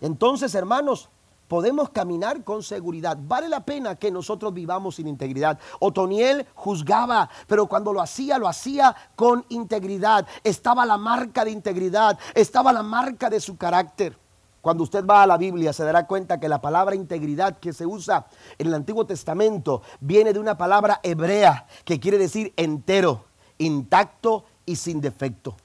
Entonces, 0.02 0.54
hermanos, 0.56 1.10
podemos 1.48 1.90
caminar 1.90 2.44
con 2.44 2.64
seguridad. 2.64 3.18
Vale 3.20 3.50
la 3.50 3.66
pena 3.66 3.96
que 3.96 4.12
nosotros 4.12 4.54
vivamos 4.54 4.96
sin 4.96 5.08
integridad. 5.08 5.60
Otoniel 5.80 6.46
juzgaba, 6.56 7.30
pero 7.48 7.68
cuando 7.68 7.94
lo 7.94 8.02
hacía, 8.02 8.38
lo 8.38 8.48
hacía 8.48 8.96
con 9.16 9.46
integridad. 9.50 10.28
Estaba 10.44 10.86
la 10.86 10.98
marca 10.98 11.46
de 11.46 11.52
integridad, 11.52 12.18
estaba 12.34 12.74
la 12.74 12.84
marca 12.84 13.30
de 13.30 13.40
su 13.40 13.58
carácter. 13.58 14.18
Cuando 14.62 14.84
usted 14.84 15.06
va 15.06 15.24
a 15.24 15.28
la 15.28 15.38
Biblia 15.38 15.72
se 15.72 15.86
dará 15.86 16.06
cuenta 16.08 16.40
que 16.40 16.50
la 16.50 16.60
palabra 16.60 16.94
integridad 16.94 17.58
que 17.58 17.72
se 17.72 17.86
usa 17.86 18.28
en 18.58 18.68
el 18.68 18.74
Antiguo 18.74 19.06
Testamento 19.06 19.82
viene 20.02 20.34
de 20.34 20.40
una 20.40 20.58
palabra 20.58 21.00
hebrea 21.04 21.68
que 21.86 22.00
quiere 22.02 22.18
decir 22.18 22.52
entero, 22.58 23.24
intacto 23.60 24.44
y 24.66 24.76
sin 24.76 25.00
defecto. 25.00 25.56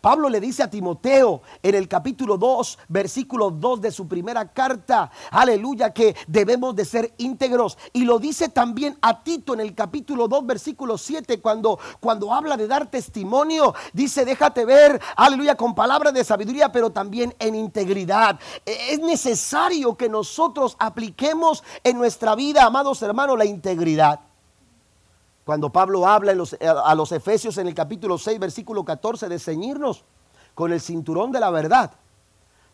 Pablo 0.00 0.28
le 0.28 0.40
dice 0.40 0.62
a 0.62 0.70
Timoteo 0.70 1.42
en 1.62 1.74
el 1.74 1.86
capítulo 1.86 2.38
2, 2.38 2.78
versículo 2.88 3.50
2 3.50 3.80
de 3.80 3.90
su 3.90 4.08
primera 4.08 4.50
carta, 4.52 5.10
aleluya, 5.30 5.92
que 5.92 6.16
debemos 6.26 6.74
de 6.74 6.84
ser 6.84 7.12
íntegros. 7.18 7.76
Y 7.92 8.04
lo 8.04 8.18
dice 8.18 8.48
también 8.48 8.96
a 9.02 9.22
Tito 9.22 9.54
en 9.54 9.60
el 9.60 9.74
capítulo 9.74 10.26
2, 10.28 10.46
versículo 10.46 10.96
7, 10.96 11.40
cuando, 11.40 11.78
cuando 12.00 12.32
habla 12.32 12.56
de 12.56 12.66
dar 12.66 12.90
testimonio, 12.90 13.74
dice, 13.92 14.24
déjate 14.24 14.64
ver, 14.64 15.00
aleluya, 15.16 15.54
con 15.54 15.74
palabras 15.74 16.14
de 16.14 16.24
sabiduría, 16.24 16.72
pero 16.72 16.90
también 16.90 17.34
en 17.38 17.54
integridad. 17.54 18.38
E, 18.64 18.94
es 18.94 19.00
necesario 19.00 19.96
que 19.96 20.08
nosotros 20.08 20.76
apliquemos 20.78 21.62
en 21.84 21.98
nuestra 21.98 22.34
vida, 22.34 22.64
amados 22.64 23.02
hermanos, 23.02 23.36
la 23.36 23.44
integridad. 23.44 24.29
Cuando 25.50 25.72
Pablo 25.72 26.06
habla 26.06 26.30
a 26.30 26.94
los 26.94 27.10
Efesios 27.10 27.58
en 27.58 27.66
el 27.66 27.74
capítulo 27.74 28.16
6, 28.18 28.38
versículo 28.38 28.84
14, 28.84 29.28
de 29.28 29.36
ceñirnos 29.40 30.04
con 30.54 30.72
el 30.72 30.80
cinturón 30.80 31.32
de 31.32 31.40
la 31.40 31.50
verdad. 31.50 31.90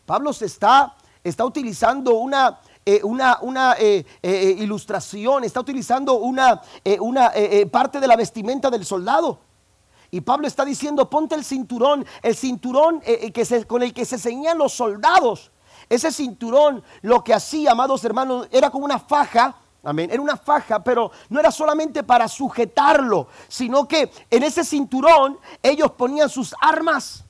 Pablo 0.05 0.31
se 0.31 0.45
está, 0.45 0.95
está 1.23 1.43
utilizando 1.43 2.13
una, 2.13 2.59
eh, 2.85 2.99
una, 3.01 3.39
una 3.41 3.73
eh, 3.79 4.05
eh, 4.21 4.55
ilustración, 4.59 5.43
está 5.43 5.59
utilizando 5.59 6.19
una, 6.19 6.61
una 6.99 7.31
parte 7.71 7.99
de 7.99 8.07
la 8.07 8.15
vestimenta 8.15 8.69
del 8.69 8.85
soldado. 8.85 9.39
Y 10.11 10.21
Pablo 10.21 10.45
está 10.45 10.63
diciendo, 10.63 11.09
ponte 11.09 11.33
el 11.33 11.43
cinturón, 11.43 12.05
el 12.21 12.35
cinturón 12.35 13.01
que 13.01 13.65
con 13.65 13.81
el 13.81 13.91
que 13.91 14.05
se 14.05 14.19
ceñían 14.19 14.55
los 14.55 14.73
soldados. 14.73 15.51
Ese 15.89 16.11
cinturón 16.11 16.83
lo 17.01 17.23
que 17.23 17.33
hacía, 17.33 17.71
amados 17.71 18.05
hermanos, 18.05 18.47
era 18.51 18.69
como 18.69 18.85
una 18.85 18.99
faja 18.99 19.55
Amén. 19.87 20.09
Era 20.11 20.21
una 20.21 20.35
faja, 20.35 20.83
pero 20.83 21.11
no 21.29 21.39
era 21.39 21.49
solamente 21.49 22.03
para 22.03 22.27
sujetarlo, 22.27 23.29
sino 23.47 23.87
que 23.87 24.11
en 24.29 24.43
ese 24.43 24.65
cinturón 24.65 25.39
ellos 25.63 25.93
ponían 25.93 26.29
sus 26.29 26.53
armas. 26.59 27.23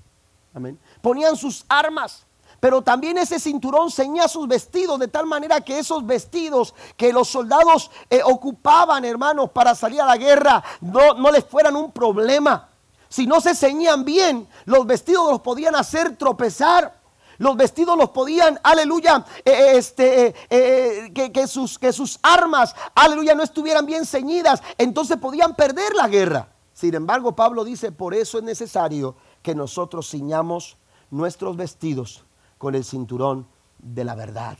Amén. 0.55 0.79
Ponían 0.99 1.35
sus 1.37 1.63
armas. 1.69 2.25
Pero 2.59 2.81
también 2.81 3.19
ese 3.19 3.39
cinturón 3.39 3.91
ceñía 3.91 4.27
sus 4.27 4.47
vestidos 4.47 4.97
de 4.97 5.07
tal 5.07 5.27
manera 5.27 5.61
que 5.61 5.77
esos 5.77 6.03
vestidos 6.03 6.73
que 6.95 7.13
los 7.13 7.27
soldados 7.27 7.91
eh, 8.09 8.21
ocupaban, 8.25 9.05
hermanos, 9.05 9.51
para 9.51 9.75
salir 9.75 10.01
a 10.01 10.07
la 10.07 10.17
guerra, 10.17 10.63
no, 10.81 11.13
no 11.13 11.29
les 11.29 11.45
fueran 11.45 11.75
un 11.75 11.91
problema. 11.91 12.69
Si 13.07 13.27
no 13.27 13.39
se 13.39 13.53
ceñían 13.53 14.03
bien, 14.03 14.47
los 14.65 14.87
vestidos 14.87 15.29
los 15.29 15.41
podían 15.41 15.75
hacer 15.75 16.17
tropezar. 16.17 16.96
Los 17.37 17.55
vestidos 17.55 17.97
los 17.97 18.09
podían, 18.09 18.59
aleluya, 18.63 19.23
eh, 19.45 19.51
eh, 19.51 19.77
este, 19.77 20.35
eh, 20.49 21.11
que, 21.13 21.47
sus, 21.47 21.77
que 21.77 21.93
sus 21.93 22.19
armas, 22.23 22.75
aleluya, 22.95 23.35
no 23.35 23.43
estuvieran 23.43 23.85
bien 23.85 24.05
ceñidas. 24.05 24.61
Entonces 24.77 25.17
podían 25.17 25.55
perder 25.55 25.93
la 25.93 26.07
guerra. 26.07 26.49
Sin 26.73 26.95
embargo, 26.95 27.35
Pablo 27.35 27.63
dice, 27.63 27.91
por 27.91 28.13
eso 28.13 28.37
es 28.37 28.43
necesario 28.43 29.15
que 29.41 29.55
nosotros 29.55 30.09
ciñamos 30.09 30.77
nuestros 31.11 31.55
vestidos 31.55 32.25
con 32.57 32.75
el 32.75 32.83
cinturón 32.83 33.47
de 33.77 34.03
la 34.03 34.15
verdad. 34.15 34.57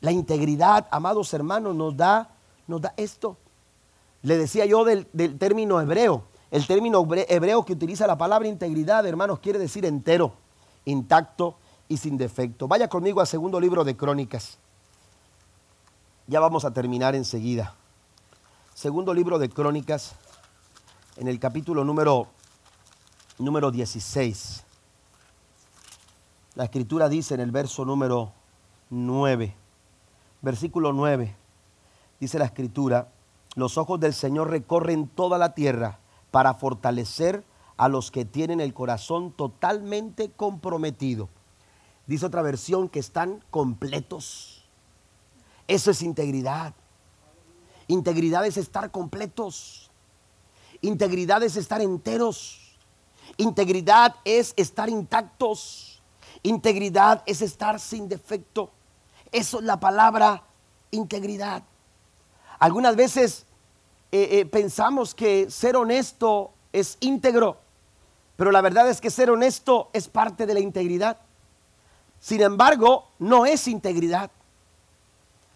La 0.00 0.12
integridad, 0.12 0.86
amados 0.90 1.32
hermanos, 1.34 1.74
nos 1.74 1.96
da, 1.96 2.30
nos 2.66 2.80
da 2.80 2.94
esto. 2.96 3.36
Le 4.22 4.38
decía 4.38 4.64
yo 4.64 4.84
del, 4.84 5.08
del 5.12 5.38
término 5.38 5.80
hebreo. 5.80 6.24
El 6.52 6.66
término 6.66 7.06
hebreo 7.28 7.64
que 7.64 7.72
utiliza 7.72 8.06
la 8.06 8.16
palabra 8.16 8.46
integridad, 8.46 9.04
hermanos, 9.06 9.40
quiere 9.40 9.58
decir 9.58 9.84
entero, 9.84 10.34
intacto 10.84 11.56
y 11.88 11.96
sin 11.96 12.16
defecto. 12.16 12.68
Vaya 12.68 12.88
conmigo 12.88 13.20
al 13.20 13.26
segundo 13.26 13.60
libro 13.60 13.84
de 13.84 13.96
Crónicas. 13.96 14.58
Ya 16.26 16.40
vamos 16.40 16.64
a 16.64 16.72
terminar 16.72 17.14
enseguida. 17.14 17.74
Segundo 18.74 19.14
libro 19.14 19.38
de 19.38 19.48
Crónicas, 19.48 20.14
en 21.16 21.28
el 21.28 21.38
capítulo 21.38 21.84
número, 21.84 22.26
número 23.38 23.70
16. 23.70 24.64
La 26.56 26.64
escritura 26.64 27.08
dice 27.08 27.34
en 27.34 27.40
el 27.40 27.52
verso 27.52 27.84
número 27.84 28.32
9, 28.90 29.54
versículo 30.42 30.92
9, 30.92 31.36
dice 32.18 32.38
la 32.38 32.46
escritura, 32.46 33.08
los 33.54 33.78
ojos 33.78 34.00
del 34.00 34.12
Señor 34.12 34.50
recorren 34.50 35.06
toda 35.08 35.38
la 35.38 35.54
tierra 35.54 35.98
para 36.30 36.54
fortalecer 36.54 37.44
a 37.76 37.88
los 37.88 38.10
que 38.10 38.24
tienen 38.24 38.60
el 38.60 38.74
corazón 38.74 39.32
totalmente 39.32 40.30
comprometido 40.30 41.28
Dice 42.06 42.26
otra 42.26 42.42
versión 42.42 42.88
que 42.88 43.00
están 43.00 43.42
completos. 43.50 44.64
Eso 45.66 45.90
es 45.90 46.02
integridad. 46.02 46.74
Integridad 47.88 48.46
es 48.46 48.56
estar 48.56 48.90
completos. 48.90 49.90
Integridad 50.80 51.42
es 51.42 51.56
estar 51.56 51.80
enteros. 51.80 52.76
Integridad 53.36 54.14
es 54.24 54.54
estar 54.56 54.88
intactos. 54.88 56.02
Integridad 56.42 57.22
es 57.26 57.42
estar 57.42 57.80
sin 57.80 58.08
defecto. 58.08 58.70
Eso 59.32 59.58
es 59.58 59.64
la 59.64 59.80
palabra 59.80 60.44
integridad. 60.90 61.62
Algunas 62.58 62.96
veces 62.96 63.46
eh, 64.12 64.28
eh, 64.30 64.46
pensamos 64.46 65.14
que 65.14 65.50
ser 65.50 65.76
honesto 65.76 66.52
es 66.72 66.96
íntegro, 67.00 67.58
pero 68.36 68.52
la 68.52 68.60
verdad 68.60 68.88
es 68.88 69.00
que 69.00 69.10
ser 69.10 69.30
honesto 69.30 69.90
es 69.92 70.08
parte 70.08 70.46
de 70.46 70.54
la 70.54 70.60
integridad. 70.60 71.18
Sin 72.26 72.42
embargo, 72.42 73.06
no 73.20 73.46
es 73.46 73.68
integridad. 73.68 74.32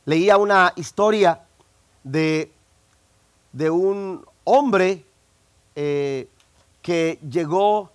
Leía 0.04 0.36
una 0.36 0.72
historia 0.76 1.40
de, 2.04 2.52
de 3.50 3.70
un 3.70 4.24
hombre 4.44 5.04
eh, 5.74 6.28
que 6.80 7.18
llegó 7.28 7.90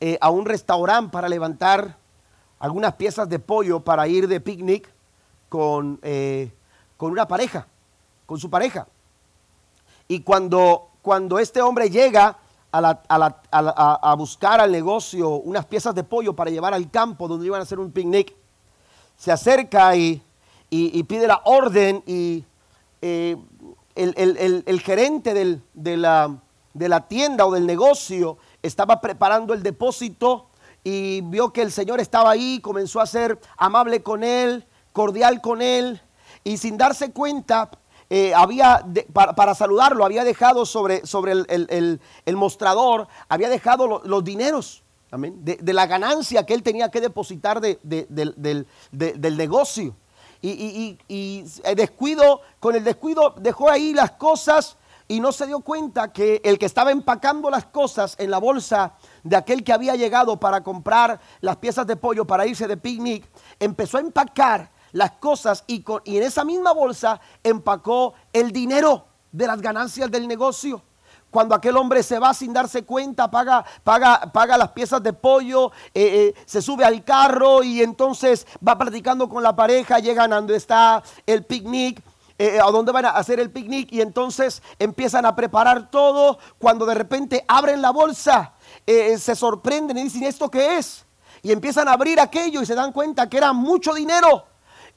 eh, 0.00 0.18
a 0.20 0.30
un 0.30 0.44
restaurante 0.44 1.12
para 1.12 1.28
levantar 1.28 1.98
algunas 2.58 2.94
piezas 2.96 3.28
de 3.28 3.38
pollo 3.38 3.78
para 3.78 4.08
ir 4.08 4.26
de 4.26 4.40
picnic 4.40 4.90
con, 5.48 6.00
eh, 6.02 6.50
con 6.96 7.12
una 7.12 7.28
pareja, 7.28 7.68
con 8.26 8.40
su 8.40 8.50
pareja. 8.50 8.88
Y 10.08 10.22
cuando, 10.22 10.88
cuando 11.00 11.38
este 11.38 11.62
hombre 11.62 11.90
llega 11.90 12.38
a, 12.72 14.14
buscar 14.16 14.60
al 14.60 14.72
negocio 14.72 15.30
unas 15.30 15.66
piezas 15.66 15.94
de 15.94 16.04
pollo 16.04 16.34
para 16.34 16.50
llevar 16.50 16.74
al 16.74 16.90
campo 16.90 17.28
donde 17.28 17.46
iban 17.46 17.60
a 17.60 17.62
hacer 17.62 17.78
un 17.78 17.90
picnic. 17.90 18.34
Se 19.16 19.32
acerca 19.32 19.96
y, 19.96 20.22
pide 20.70 21.26
la 21.26 21.40
orden 21.44 22.02
y 22.06 22.44
eh, 23.00 23.36
el, 23.94 24.80
gerente 24.80 25.62
de, 25.74 25.96
la, 25.96 26.36
de 26.74 26.88
la 26.88 27.08
tienda 27.08 27.46
o 27.46 27.52
del 27.52 27.66
negocio 27.66 28.38
estaba 28.62 29.00
preparando 29.00 29.54
el 29.54 29.62
depósito 29.62 30.48
y 30.84 31.20
vio 31.22 31.52
que 31.52 31.62
el 31.62 31.72
Señor 31.72 32.00
estaba 32.00 32.30
ahí, 32.30 32.60
comenzó 32.60 33.00
a 33.00 33.06
ser 33.06 33.40
amable 33.56 34.02
con 34.02 34.22
él, 34.22 34.64
cordial 34.92 35.40
con 35.40 35.60
él, 35.60 36.00
y 36.44 36.58
sin 36.58 36.76
darse 36.76 37.10
cuenta 37.10 37.70
eh, 38.08 38.32
había, 38.34 38.84
para, 39.12 39.54
saludarlo, 39.54 40.04
había 40.04 40.22
dejado 40.22 40.64
sobre, 40.64 41.04
sobre 41.06 41.32
el, 41.32 42.00
mostrador, 42.34 43.08
había 43.28 43.48
dejado 43.48 44.02
los 44.04 44.24
dineros, 44.24 44.84
De, 45.10 45.72
la 45.72 45.86
ganancia 45.86 46.46
que 46.46 46.54
él 46.54 46.62
tenía 46.62 46.90
que 46.90 47.00
depositar 47.00 47.60
del, 47.60 49.36
negocio. 49.36 49.96
Y, 50.40 50.98
el 51.64 51.74
descuido, 51.74 52.42
con 52.60 52.76
el 52.76 52.84
descuido 52.84 53.34
dejó 53.38 53.70
ahí 53.70 53.92
las 53.92 54.12
cosas 54.12 54.76
y 55.08 55.18
no 55.18 55.32
se 55.32 55.46
dio 55.46 55.60
cuenta 55.60 56.12
que 56.12 56.40
el 56.44 56.58
que 56.58 56.66
estaba 56.66 56.92
empacando 56.92 57.50
las 57.50 57.66
cosas 57.66 58.14
en 58.18 58.30
la 58.30 58.38
bolsa 58.38 58.94
de 59.24 59.36
aquel 59.36 59.64
que 59.64 59.72
había 59.72 59.96
llegado 59.96 60.38
para 60.38 60.62
comprar 60.62 61.20
las 61.40 61.56
piezas 61.56 61.86
de 61.86 61.96
pollo 61.96 62.24
para 62.24 62.46
irse 62.46 62.68
de 62.68 62.76
picnic, 62.76 63.24
empezó 63.58 63.98
a 63.98 64.00
empacar 64.00 64.70
las 64.96 65.12
cosas 65.12 65.62
y, 65.66 65.84
en 66.06 66.22
esa 66.22 66.42
misma 66.42 66.72
bolsa 66.72 67.20
empacó 67.44 68.14
el 68.32 68.50
dinero 68.50 69.04
de 69.30 69.46
las 69.46 69.60
ganancias 69.60 70.10
del 70.10 70.26
negocio. 70.26 70.82
Cuando 71.30 71.54
aquel 71.54 71.76
hombre 71.76 72.02
se 72.02 72.18
va 72.18 72.32
sin 72.32 72.54
darse 72.54 72.82
cuenta, 72.82 73.30
paga, 73.30 73.62
paga, 73.84 74.32
paga 74.32 74.56
las 74.56 74.70
piezas 74.70 75.02
de 75.02 75.12
pollo, 75.12 75.70
eh, 75.92 76.32
eh, 76.34 76.34
se 76.46 76.62
sube 76.62 76.82
al 76.82 77.04
carro 77.04 77.62
y 77.62 77.82
entonces 77.82 78.46
va 78.66 78.78
platicando 78.78 79.28
con 79.28 79.42
la 79.42 79.54
pareja, 79.54 79.98
llegan 79.98 80.32
a 80.32 80.36
donde 80.36 80.56
está 80.56 81.02
el 81.26 81.44
picnic. 81.44 82.02
Eh, 82.38 82.60
a 82.60 82.70
dónde 82.70 82.92
van 82.92 83.06
a 83.06 83.10
hacer 83.10 83.40
el 83.40 83.50
picnic 83.50 83.90
y 83.92 84.02
entonces 84.02 84.62
empiezan 84.78 85.24
a 85.24 85.34
preparar 85.34 85.90
todo. 85.90 86.38
Cuando 86.58 86.84
de 86.84 86.94
repente 86.94 87.44
abren 87.48 87.80
la 87.80 87.90
bolsa, 87.90 88.52
se 88.86 89.34
sorprenden 89.34 89.96
y 89.96 90.02
dicen, 90.04 90.22
¿esto 90.24 90.50
qué 90.50 90.76
es? 90.76 91.06
Y 91.42 91.50
empiezan 91.50 91.88
a 91.88 91.92
abrir 91.92 92.20
aquello 92.20 92.60
y 92.60 92.66
se 92.66 92.74
dan 92.74 92.92
cuenta 92.92 93.26
que 93.30 93.38
era 93.38 93.54
mucho 93.54 93.94
dinero 93.94 94.44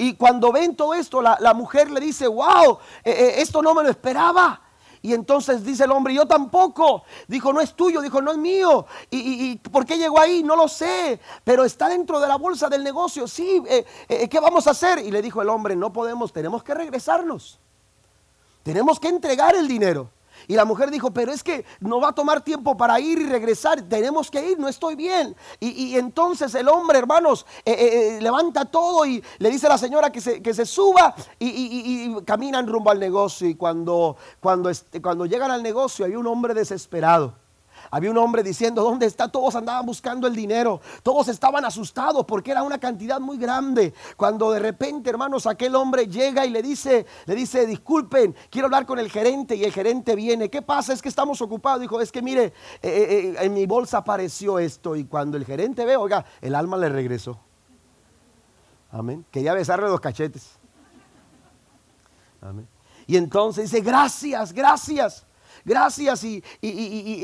Y 0.02 0.14
cuando 0.14 0.54
ven 0.54 0.78
todo 0.78 0.94
esto, 0.94 1.22
la, 1.22 1.54
mujer 1.54 1.92
le 1.92 2.00
dice, 2.00 2.26
wow, 2.26 2.80
eh, 3.04 3.12
eh, 3.12 3.34
esto 3.42 3.62
no 3.62 3.76
me 3.76 3.84
lo 3.84 3.90
esperaba. 3.90 4.62
Y 5.02 5.14
entonces 5.14 5.62
dice 5.62 5.84
el 5.84 5.92
hombre, 5.92 6.14
yo 6.14 6.26
tampoco. 6.26 7.04
Dijo, 7.28 7.52
no 7.52 7.60
es 7.60 7.74
tuyo. 7.74 8.00
Dijo, 8.00 8.22
no 8.22 8.32
es 8.32 8.38
mío. 8.38 8.86
¿Y, 9.12 9.58
por 9.58 9.86
qué 9.86 9.98
llegó 9.98 10.18
ahí? 10.18 10.42
No 10.42 10.56
lo 10.56 10.70
sé. 10.70 11.20
Pero 11.44 11.66
está 11.66 11.90
dentro 11.90 12.22
de 12.22 12.30
la 12.30 12.38
bolsa 12.38 12.70
del 12.70 12.82
negocio. 12.82 13.28
Sí, 13.28 13.62
eh, 13.68 14.30
¿qué 14.30 14.40
vamos 14.40 14.68
a 14.68 14.72
hacer? 14.72 15.00
Y 15.00 15.12
le 15.12 15.22
dijo 15.22 15.42
el 15.42 15.50
hombre, 15.50 15.76
no 15.76 15.92
podemos, 15.92 16.32
tenemos 16.32 16.64
que 16.64 16.74
regresarnos. 16.74 17.60
Tenemos 18.64 19.02
que 19.02 19.10
entregar 19.10 19.54
el 19.54 19.68
dinero. 19.68 20.10
Y 20.50 20.56
la 20.56 20.66
mujer 20.66 20.90
dijo, 20.90 21.12
pero 21.12 21.32
es 21.32 21.44
que 21.44 21.64
no 21.80 22.02
va 22.02 22.10
a 22.10 22.12
tomar 22.12 22.42
tiempo 22.42 22.76
para 22.76 23.00
ir 23.00 23.20
y 23.20 23.28
regresar, 23.28 23.84
tenemos 23.84 24.32
que 24.32 24.50
ir, 24.50 24.58
no 24.58 24.68
estoy 24.68 24.96
bien. 24.96 25.36
Y, 25.60 25.96
entonces 25.96 26.56
el 26.56 26.68
hombre, 26.68 26.98
hermanos, 26.98 27.46
eh, 27.64 27.72
eh, 27.72 28.18
eh, 28.18 28.20
levanta 28.20 28.66
todo 28.66 29.06
y 29.06 29.24
le 29.38 29.52
dice 29.52 29.68
a 29.68 29.70
la 29.70 29.78
señora 29.78 30.12
que 30.12 30.20
se, 30.20 30.42
que 30.42 30.56
se 30.56 30.66
suba 30.66 31.14
y, 31.38 32.16
caminan 32.26 32.66
rumbo 32.66 32.90
al 32.90 33.00
negocio. 33.00 33.48
Y 33.48 33.54
cuando, 33.54 34.18
cuando, 34.40 34.72
este, 34.72 35.00
cuando 35.04 35.28
llegan 35.28 35.52
al 35.52 35.62
negocio 35.62 36.04
hay 36.04 36.16
un 36.16 36.26
hombre 36.26 36.56
desesperado 36.56 37.36
había 37.92 38.12
un 38.12 38.18
hombre 38.18 38.44
diciendo, 38.44 38.84
¿dónde 38.84 39.06
está? 39.06 39.28
Todos 39.30 39.56
andaban 39.56 39.86
buscando 39.86 40.28
el 40.28 40.36
dinero. 40.36 40.82
Todos 41.02 41.28
estaban 41.28 41.66
asustados 41.66 42.26
porque 42.26 42.52
era 42.52 42.64
una 42.64 42.78
cantidad 42.78 43.20
muy 43.20 43.38
grande. 43.38 43.94
Cuando 44.16 44.52
de 44.52 44.60
repente, 44.60 45.10
hermanos, 45.10 45.48
aquel 45.48 45.76
hombre 45.76 46.08
llega 46.08 46.46
y 46.46 46.52
le 46.52 46.62
dice, 46.62 47.06
le 47.26 47.36
dice, 47.36 47.66
disculpen, 47.66 48.36
quiero 48.50 48.68
hablar 48.68 48.86
con 48.86 49.00
el 49.00 49.10
gerente 49.10 49.56
y 49.56 49.64
el 49.64 49.72
gerente 49.72 50.16
viene. 50.16 50.50
¿Qué 50.50 50.62
pasa? 50.62 50.94
Es 50.94 51.02
que 51.02 51.10
estamos 51.10 51.42
ocupados. 51.42 51.82
Dijo, 51.82 52.00
es 52.00 52.12
que 52.12 52.22
mire, 52.22 52.46
eh, 52.46 52.54
eh, 52.84 53.08
eh, 53.10 53.36
en 53.40 53.54
mi 53.54 53.66
bolsa 53.66 54.00
apareció 54.00 54.60
esto. 54.60 54.96
Y 54.96 55.06
cuando 55.06 55.38
el 55.38 55.46
gerente 55.46 55.86
ve, 55.86 55.98
oiga, 55.98 56.26
el 56.42 56.56
alma 56.56 56.78
le 56.78 56.90
regresó. 56.90 57.40
Amén. 58.92 59.26
Quería 59.32 59.54
besarle 59.54 59.88
los 59.88 60.00
cachetes. 60.00 60.58
Amén. 62.42 62.68
Y 63.08 63.18
entonces 63.18 63.72
dice, 63.72 63.84
gracias, 63.84 64.54
gracias 64.54 65.26
gracias. 65.66 66.24
Y, 66.24 66.44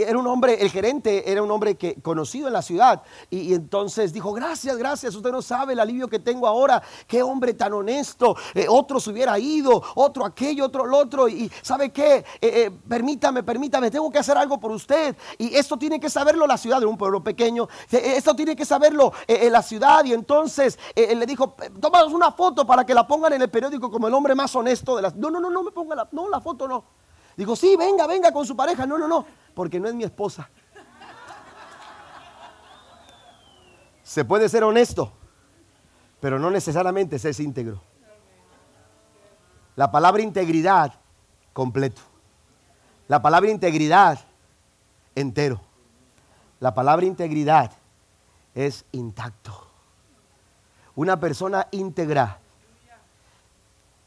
era 0.02 0.18
un 0.18 0.28
hombre, 0.28 0.62
el 0.62 0.70
gerente 0.70 1.32
era 1.32 1.42
un 1.42 1.52
hombre 1.52 1.76
que, 1.76 1.96
conocido 2.02 2.48
en 2.48 2.54
la 2.54 2.62
ciudad. 2.62 3.02
Y, 3.30 3.54
entonces 3.54 4.14
dijo, 4.14 4.34
gracias, 4.34 4.78
gracias. 4.78 5.16
Usted 5.16 5.32
no 5.32 5.42
sabe 5.42 5.74
el 5.74 5.80
alivio 5.80 6.08
que 6.08 6.20
tengo 6.20 6.48
ahora. 6.48 6.82
Qué 7.08 7.24
hombre 7.24 7.54
tan 7.54 7.74
honesto. 7.74 8.36
Eh, 8.54 8.66
otro 8.70 9.00
se 9.00 9.12
hubiera 9.12 9.38
ido, 9.40 9.82
otro 9.96 10.26
aquello, 10.26 10.66
otro 10.66 10.86
el 10.86 10.94
otro. 10.94 11.28
Y 11.28 11.52
sabe 11.62 11.92
qué, 11.92 12.18
eh, 12.18 12.24
eh, 12.42 12.72
permítame, 12.88 13.44
permítame, 13.44 13.92
tengo 13.92 14.12
que 14.12 14.20
hacer 14.20 14.38
algo 14.38 14.60
por 14.60 14.72
usted. 14.72 15.16
Y 15.38 15.56
esto 15.56 15.78
tiene 15.78 16.00
que 16.00 16.10
saberlo 16.10 16.48
la 16.48 16.58
ciudad 16.58 16.80
de 16.80 16.86
un 16.86 16.98
pueblo 16.98 17.24
pequeño. 17.24 17.68
Esto 17.92 18.36
tiene 18.36 18.56
que 18.56 18.66
saberlo 18.66 19.14
en 19.28 19.52
la 19.52 19.62
ciudad. 19.62 20.06
Y 20.06 20.14
entonces 20.14 20.78
le 20.96 21.26
dijo, 21.26 21.56
tómanos 21.80 22.14
una 22.14 22.32
foto 22.32 22.66
para 22.66 22.86
que 22.86 22.94
la 22.94 23.08
pongan 23.08 23.34
en 23.34 23.42
el 23.42 23.50
periódico 23.50 23.90
como 23.92 24.08
el 24.08 24.14
hombre 24.14 24.36
más 24.36 24.56
honesto 24.56 24.96
de 24.96 25.02
las... 25.02 25.16
No, 25.16 25.30
no, 25.30 25.40
no, 25.40 25.50
no 25.50 25.64
me 25.64 25.72
ponga 25.72 25.96
la... 25.96 26.08
No, 26.12 26.30
la 26.30 26.42
foto 26.42 26.68
no. 26.68 27.05
Digo, 27.36 27.56
sí, 27.56 27.76
venga, 27.76 28.08
venga 28.08 28.32
con 28.32 28.46
su 28.46 28.56
pareja. 28.56 28.86
No, 28.86 28.98
no, 28.98 29.08
no, 29.08 29.26
porque 29.54 29.80
no 29.80 29.88
es 29.88 29.94
mi 29.94 30.04
esposa. 30.04 30.50
Se 34.04 34.24
puede 34.24 34.48
ser 34.48 34.64
honesto, 34.64 35.12
pero 36.20 36.40
no 36.40 36.50
necesariamente 36.50 37.20
ser 37.20 37.40
íntegro. 37.42 37.82
La 39.76 39.92
palabra 39.92 40.22
integridad, 40.22 40.94
completo. 41.52 42.02
La 43.08 43.22
palabra 43.22 43.50
integridad, 43.50 44.20
entero. 45.16 45.60
La 46.60 46.74
palabra 46.74 47.06
integridad 47.06 47.72
es 48.54 48.86
intacto. 48.94 49.68
Una 50.96 51.20
persona 51.20 51.68
íntegra 51.72 52.40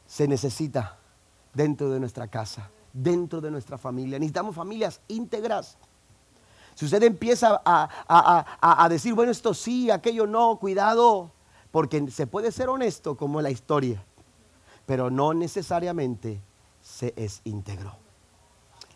se 0.06 0.26
necesita 0.26 0.96
dentro 1.52 1.90
de 1.90 2.00
nuestra 2.00 2.28
casa 2.28 2.70
dentro 2.92 3.40
de 3.40 3.50
nuestra 3.50 3.78
familia. 3.78 4.18
Necesitamos 4.18 4.54
familias 4.54 5.00
íntegras. 5.08 5.76
Si 6.74 6.84
usted 6.84 7.02
empieza 7.02 7.60
a, 7.64 8.88
decir, 8.88 9.14
bueno, 9.14 9.32
esto 9.32 9.52
sí, 9.52 9.90
aquello 9.90 10.26
no, 10.26 10.58
cuidado, 10.58 11.32
porque 11.72 12.10
se 12.10 12.26
puede 12.26 12.52
ser 12.52 12.68
honesto 12.68 13.16
como 13.16 13.42
la 13.42 13.50
historia, 13.50 14.04
pero 14.86 15.10
no 15.10 15.34
necesariamente 15.34 16.40
se 16.80 17.14
es 17.16 17.40
íntegro. 17.44 17.96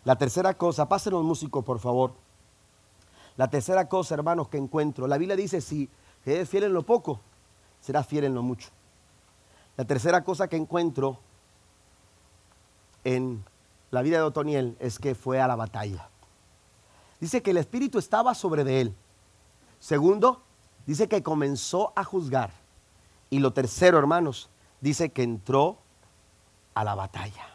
La 0.05 0.17
tercera 0.17 0.53
cosa, 0.53 0.87
pasen 0.87 1.13
los 1.13 1.23
músicos, 1.23 1.63
por 1.63 1.79
favor. 1.79 2.13
La 3.35 3.49
tercera 3.49 3.89
cosa, 3.89 4.15
hermanos, 4.15 4.47
que 4.47 4.57
encuentro, 4.57 5.07
la 5.07 5.17
Biblia 5.17 5.35
dice, 5.35 5.59
si 5.59 5.89
eres 6.25 6.47
fiel 6.47 6.63
en 6.63 6.73
lo 6.73 6.83
poco, 6.83 7.19
serás 7.81 8.07
fiel 8.07 8.23
en 8.25 8.33
lo 8.33 8.43
mucho. 8.43 8.69
La 9.75 9.85
tercera 9.85 10.23
cosa 10.23 10.47
que 10.47 10.55
encuentro 10.55 11.19
en 13.03 13.43
la 13.93 14.01
vida 14.01 14.17
de 14.17 14.23
Otoniel 14.23 14.75
es 14.79 14.97
que 14.97 15.13
fue 15.13 15.39
a 15.39 15.47
la 15.47 15.55
batalla. 15.55 16.09
Dice 17.19 17.43
que 17.43 17.51
el 17.51 17.57
Espíritu 17.57 17.99
estaba 17.99 18.33
sobre 18.33 18.63
de 18.63 18.81
él. 18.81 18.95
Segundo, 19.79 20.41
dice 20.87 21.07
que 21.07 21.21
comenzó 21.21 21.93
a 21.95 22.03
juzgar. 22.03 22.49
Y 23.29 23.37
lo 23.37 23.53
tercero, 23.53 23.99
hermanos, 23.99 24.49
dice 24.81 25.11
que 25.11 25.21
entró 25.21 25.77
a 26.73 26.83
la 26.83 26.95
batalla. 26.95 27.45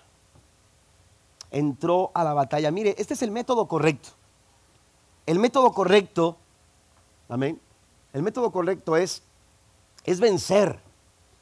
Entró 1.50 2.12
a 2.14 2.22
la 2.22 2.34
batalla. 2.34 2.70
Mire, 2.70 2.94
este 2.98 3.14
es 3.14 3.22
el 3.22 3.32
método 3.32 3.66
correcto. 3.66 4.10
El 5.26 5.40
método 5.40 5.72
correcto, 5.72 6.36
amén. 7.28 7.60
El 8.12 8.22
método 8.22 8.52
correcto 8.52 8.96
es, 8.96 9.24
es 10.04 10.20
vencer. 10.20 10.78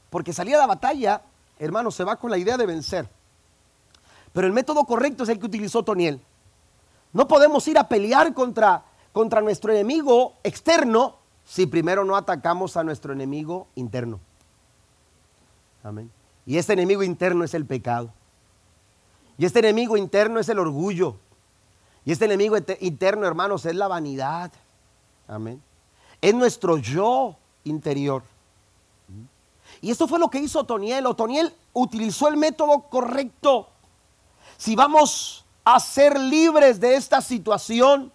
Porque 0.09 0.32
salir 0.32 0.55
a 0.55 0.61
la 0.61 0.66
batalla, 0.66 1.20
hermanos, 1.59 1.94
se 1.94 2.03
va 2.03 2.16
con 2.16 2.30
la 2.30 2.38
idea 2.38 2.57
de 2.57 2.64
vencer. 2.64 3.16
Pero 4.37 4.49
el 4.49 4.53
método 4.53 4.84
correcto 4.84 5.22
es 5.22 5.30
el 5.30 5.39
que 5.39 5.47
utilizó 5.47 5.82
Toniel. 5.82 6.20
No 7.14 7.26
podemos 7.26 7.66
ir 7.68 7.78
a 7.78 7.89
pelear 7.89 8.34
contra, 8.34 8.84
contra 9.11 9.41
nuestro 9.41 9.72
enemigo 9.72 10.34
externo 10.43 11.16
si 11.43 11.64
primero 11.64 12.05
no 12.05 12.14
atacamos 12.14 12.76
a 12.76 12.84
nuestro 12.84 13.14
enemigo 13.14 13.66
interno. 13.76 14.20
Amén. 15.82 16.11
Y 16.45 16.59
este 16.59 16.74
enemigo 16.74 17.03
interno 17.03 17.45
es 17.45 17.55
el 17.55 17.64
pecado. 17.64 18.12
Y 19.39 19.47
este 19.47 19.61
enemigo 19.61 19.97
interno 19.97 20.39
es 20.39 20.51
el 20.51 20.59
orgullo. 20.59 21.16
Y 22.05 22.12
este 22.12 22.26
enemigo 22.26 22.59
interno, 22.80 23.26
hermanos, 23.26 23.64
es 23.64 23.74
la 23.74 23.89
vanidad. 23.89 24.53
Amén. 25.28 25.62
Es 26.20 26.34
nuestro 26.34 26.76
yo 26.76 27.37
interior. 27.64 28.22
Y 29.80 29.91
esto 29.91 30.07
fue 30.07 30.18
lo 30.18 30.28
que 30.28 30.41
hizo 30.41 30.61
Otoniel. 30.61 31.07
Otoniel 31.07 31.55
utilizó 31.72 32.28
el 32.28 32.37
método 32.37 32.82
correcto 32.91 33.70
si 34.57 34.77
vamos 34.77 35.45
a 35.65 35.81
ser 35.81 36.19
libres 36.19 36.81
de 36.81 36.95
esta 36.95 37.21
situación, 37.21 38.13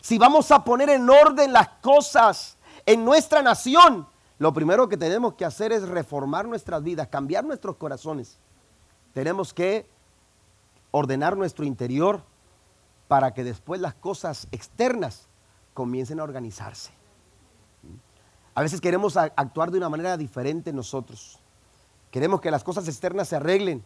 si 0.00 0.18
vamos 0.18 0.50
a 0.50 0.64
poner 0.64 0.90
en 0.90 1.08
orden 1.08 1.52
las 1.52 1.68
cosas 1.80 2.56
en 2.86 3.04
nuestra 3.04 3.42
nación, 3.42 4.06
lo 4.38 4.52
primero 4.52 4.88
que 4.88 4.96
tenemos 4.96 5.34
que 5.34 5.44
hacer 5.44 5.72
es 5.72 5.88
reformar 5.88 6.46
nuestras 6.46 6.82
vidas, 6.82 7.08
cambiar 7.08 7.44
nuestros 7.44 7.76
corazones. 7.76 8.38
Tenemos 9.14 9.54
que 9.54 9.88
ordenar 10.90 11.36
nuestro 11.36 11.64
interior 11.64 12.22
para 13.08 13.34
que 13.34 13.44
después 13.44 13.80
las 13.80 13.94
cosas 13.94 14.48
externas 14.50 15.28
comiencen 15.74 16.18
a 16.18 16.24
organizarse. 16.24 16.90
A 18.54 18.62
veces 18.62 18.80
queremos 18.80 19.16
actuar 19.16 19.70
de 19.70 19.78
una 19.78 19.88
manera 19.88 20.16
diferente 20.16 20.72
nosotros. 20.72 21.38
Queremos 22.10 22.40
que 22.40 22.50
las 22.50 22.64
cosas 22.64 22.86
externas 22.88 23.28
se 23.28 23.36
arreglen, 23.36 23.84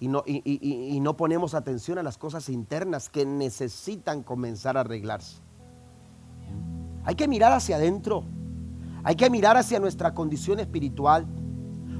y 0.00 0.08
no, 0.08 0.22
y, 0.26 0.98
no 1.00 1.16
ponemos 1.16 1.54
atención 1.54 1.98
a 1.98 2.02
las 2.02 2.18
cosas 2.18 2.48
internas 2.48 3.08
que 3.08 3.26
necesitan 3.26 4.22
comenzar 4.22 4.76
a 4.76 4.80
arreglarse. 4.80 5.38
Hay 7.04 7.16
que 7.16 7.26
mirar 7.26 7.52
hacia 7.52 7.76
adentro. 7.76 8.22
Hay 9.02 9.16
que 9.16 9.28
mirar 9.28 9.56
hacia 9.56 9.80
nuestra 9.80 10.14
condición 10.14 10.60
espiritual. 10.60 11.26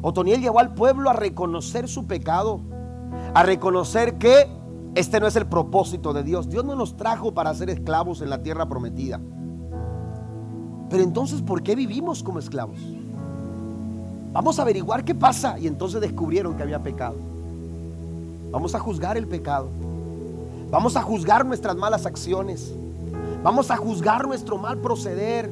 Otoniel 0.02 0.40
llevó 0.40 0.60
al 0.60 0.74
pueblo 0.74 1.10
a 1.10 1.12
reconocer 1.12 1.88
su 1.88 2.06
pecado, 2.06 2.60
a 3.34 3.42
reconocer 3.42 4.16
que 4.18 4.48
este 4.94 5.18
no 5.18 5.26
es 5.26 5.34
el 5.34 5.46
propósito 5.46 6.12
de 6.12 6.22
Dios. 6.22 6.48
Dios 6.48 6.64
no 6.64 6.76
nos 6.76 6.96
trajo 6.96 7.34
para 7.34 7.52
ser 7.54 7.70
esclavos 7.70 8.20
en 8.20 8.30
la 8.30 8.42
tierra 8.42 8.68
prometida. 8.68 9.20
Pero 10.88 11.02
entonces, 11.02 11.42
¿por 11.42 11.62
qué 11.62 11.74
vivimos 11.74 12.22
como 12.22 12.38
esclavos? 12.38 12.78
Vamos 14.32 14.58
a 14.58 14.62
averiguar 14.62 15.04
qué 15.04 15.14
pasa. 15.14 15.58
Y 15.58 15.66
entonces 15.66 16.00
descubrieron 16.00 16.56
que 16.56 16.62
había 16.62 16.82
pecado. 16.82 17.27
Vamos 18.50 18.74
a 18.74 18.78
juzgar 18.78 19.16
el 19.16 19.26
pecado. 19.26 19.68
Vamos 20.70 20.96
a 20.96 21.02
juzgar 21.02 21.44
nuestras 21.44 21.76
malas 21.76 22.06
acciones. 22.06 22.72
Vamos 23.42 23.70
a 23.70 23.76
juzgar 23.76 24.26
nuestro 24.26 24.58
mal 24.58 24.78
proceder. 24.78 25.50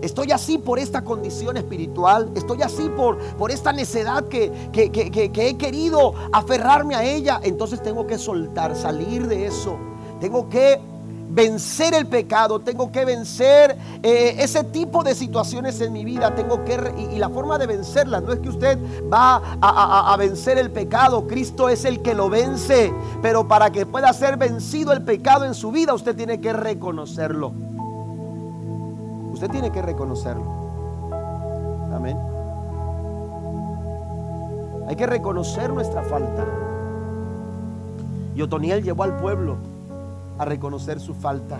Estoy 0.00 0.30
así 0.30 0.58
por 0.58 0.78
esta 0.78 1.02
condición 1.02 1.56
espiritual. 1.56 2.30
Estoy 2.34 2.62
así 2.62 2.88
por, 2.90 3.18
por 3.36 3.50
esta 3.50 3.72
necedad 3.72 4.28
que, 4.28 4.52
que, 4.72 5.48
he 5.48 5.56
querido 5.56 6.14
aferrarme 6.32 6.94
a 6.94 7.04
ella. 7.04 7.40
Entonces 7.42 7.82
tengo 7.82 8.06
que 8.06 8.18
soltar, 8.18 8.76
salir 8.76 9.26
de 9.26 9.46
eso. 9.46 9.76
Tengo 10.20 10.48
que 10.48 10.80
vencer 11.30 11.94
el 11.94 12.06
pecado, 12.06 12.60
tengo 12.60 12.90
que 12.90 13.04
vencer 13.04 13.76
eh, 14.02 14.36
ese 14.38 14.64
tipo 14.64 15.02
de 15.02 15.14
situaciones 15.14 15.80
en 15.80 15.92
mi 15.92 16.04
vida, 16.04 16.34
tengo 16.34 16.64
que, 16.64 16.78
y, 17.12 17.18
la 17.18 17.28
forma 17.28 17.58
de 17.58 17.66
vencerlas, 17.66 18.22
no 18.22 18.32
es 18.32 18.40
que 18.40 18.48
usted 18.48 18.78
va 19.12 19.42
a, 19.60 20.12
a 20.12 20.16
vencer 20.16 20.58
el 20.58 20.70
pecado, 20.70 21.26
Cristo 21.26 21.68
es 21.68 21.84
el 21.84 22.02
que 22.02 22.14
lo 22.14 22.28
vence, 22.30 22.92
pero 23.22 23.46
para 23.46 23.70
que 23.70 23.86
pueda 23.86 24.12
ser 24.12 24.36
vencido 24.36 24.92
el 24.92 25.02
pecado 25.02 25.44
en 25.44 25.54
su 25.54 25.70
vida, 25.70 25.94
usted 25.94 26.16
tiene 26.16 26.40
que 26.40 26.52
reconocerlo. 26.52 27.52
Usted 29.32 29.50
tiene 29.50 29.70
que 29.70 29.82
reconocerlo. 29.82 30.44
Amén. 31.94 32.18
Hay 34.88 34.96
que 34.96 35.06
reconocer 35.06 35.70
nuestra 35.70 36.02
falta. 36.02 36.44
Y 38.34 38.42
Otoniel 38.42 38.82
llevó 38.82 39.04
al 39.04 39.16
pueblo 39.16 39.56
a 40.38 40.44
reconocer 40.44 41.00
su 41.00 41.14
falta. 41.14 41.58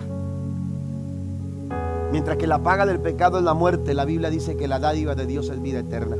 Mientras 2.11 2.37
que 2.37 2.47
la 2.47 2.59
paga 2.59 2.85
del 2.85 2.99
pecado 2.99 3.37
es 3.37 3.43
la 3.43 3.53
muerte, 3.53 3.93
la 3.93 4.05
Biblia 4.05 4.29
dice 4.29 4.57
que 4.57 4.67
la 4.67 4.79
dádiva 4.79 5.13
de 5.13 5.27
Dios 5.27 5.49
es 5.49 5.61
vida 5.61 5.79
eterna. 5.79 6.17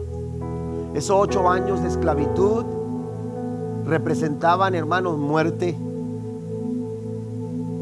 Esos 0.94 1.18
ocho 1.20 1.50
años 1.50 1.82
de 1.82 1.88
esclavitud 1.88 2.66
representaban, 3.86 4.76
hermanos, 4.76 5.18
muerte. 5.18 5.76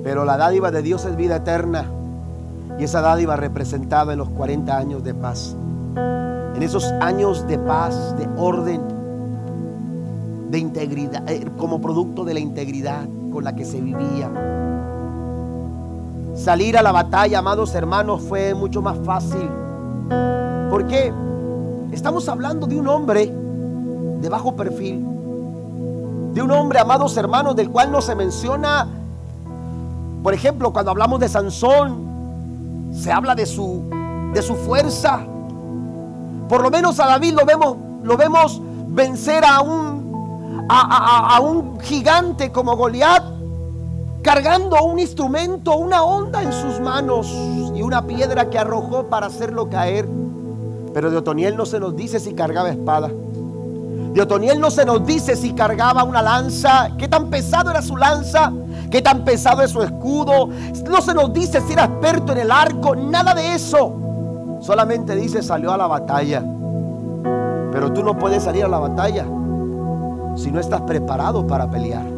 Pero 0.03 0.23
la 0.23 0.37
dádiva 0.37 0.71
de 0.71 0.81
Dios 0.81 1.05
es 1.05 1.15
vida 1.17 1.37
eterna. 1.37 1.85
Y 2.79 2.83
esa 2.83 3.01
dádiva 3.01 3.35
representaba 3.35 4.13
en 4.13 4.19
los 4.19 4.29
40 4.29 4.77
años 4.77 5.03
de 5.03 5.13
paz. 5.13 5.55
En 6.55 6.63
esos 6.63 6.85
años 7.01 7.45
de 7.47 7.59
paz, 7.59 8.15
de 8.17 8.27
orden, 8.37 8.81
de 10.49 10.59
integridad, 10.59 11.29
eh, 11.29 11.45
como 11.57 11.81
producto 11.81 12.23
de 12.23 12.33
la 12.33 12.39
integridad 12.39 13.05
con 13.31 13.43
la 13.43 13.55
que 13.55 13.65
se 13.65 13.81
vivía. 13.81 14.29
Salir 16.37 16.77
a 16.77 16.83
la 16.83 16.91
batalla, 16.91 17.39
amados 17.39 17.73
hermanos, 17.73 18.21
fue 18.21 18.53
mucho 18.53 18.79
más 18.79 18.95
fácil. 19.03 19.49
Porque 20.69 21.11
estamos 21.91 22.29
hablando 22.29 22.67
de 22.67 22.79
un 22.79 22.87
hombre 22.87 23.33
de 24.21 24.29
bajo 24.29 24.55
perfil. 24.55 25.03
De 26.33 26.41
un 26.41 26.51
hombre, 26.51 26.79
amados 26.79 27.17
hermanos, 27.17 27.55
del 27.55 27.71
cual 27.71 27.91
no 27.91 28.01
se 28.01 28.13
menciona, 28.13 28.87
por 30.21 30.35
ejemplo, 30.35 30.71
cuando 30.71 30.91
hablamos 30.91 31.19
de 31.19 31.27
Sansón, 31.27 32.91
se 32.93 33.11
habla 33.11 33.33
de 33.33 33.47
su, 33.47 33.83
de 34.31 34.41
su 34.43 34.55
fuerza. 34.55 35.21
Por 36.47 36.61
lo 36.61 36.69
menos 36.69 36.99
a 36.99 37.07
David 37.07 37.33
lo 37.33 37.45
vemos, 37.45 37.77
lo 38.03 38.15
vemos 38.15 38.61
vencer 38.89 39.43
a 39.43 39.61
un, 39.61 40.67
a, 40.69 41.35
a 41.35 41.39
un 41.39 41.79
gigante 41.79 42.51
como 42.51 42.75
Goliat 42.77 43.36
cargando 44.27 44.83
un 44.83 44.99
instrumento, 44.99 45.77
una 45.77 46.03
onda 46.03 46.43
en 46.43 46.51
sus 46.51 46.81
manos 46.81 47.33
y 47.73 47.81
una 47.81 48.05
piedra 48.05 48.49
que 48.49 48.59
arrojó 48.59 49.05
para 49.05 49.27
hacerlo 49.27 49.69
caer. 49.69 50.05
Pero 50.93 51.09
de 51.09 51.15
Otoniel 51.15 51.55
no 51.55 51.65
se 51.65 51.79
nos 51.79 51.95
dice 51.95 52.19
si 52.19 52.33
cargaba 52.33 52.69
espada. 52.69 53.07
De 53.07 54.21
Otoniel 54.21 54.59
no 54.59 54.69
se 54.69 54.83
nos 54.83 55.05
dice 55.05 55.37
si 55.37 55.53
cargaba 55.53 56.03
una 56.03 56.21
lanza, 56.21 56.89
qué 56.97 57.07
tan 57.07 57.29
pesado 57.29 57.71
era 57.71 57.81
su 57.81 57.95
lanza, 57.95 58.51
qué 58.91 59.01
tan 59.01 59.23
pesado 59.23 59.61
es 59.61 59.71
su 59.71 59.81
escudo. 59.81 60.49
No 60.89 61.01
se 61.01 61.13
nos 61.13 61.31
dice 61.31 61.61
si 61.61 61.71
era 61.71 61.85
experto 61.85 62.33
en 62.33 62.39
el 62.39 62.51
arco, 62.51 62.97
nada 62.97 63.33
de 63.33 63.55
eso. 63.55 64.57
Solamente 64.59 65.15
dice 65.15 65.41
salió 65.41 65.71
a 65.71 65.77
la 65.77 65.87
batalla. 65.87 66.43
Pero 67.71 67.93
tú 67.93 68.03
no 68.03 68.17
puedes 68.17 68.43
salir 68.43 68.65
a 68.65 68.67
la 68.67 68.79
batalla 68.79 69.23
si 70.35 70.51
no 70.51 70.59
estás 70.59 70.81
preparado 70.81 71.47
para 71.47 71.71
pelear. 71.71 72.16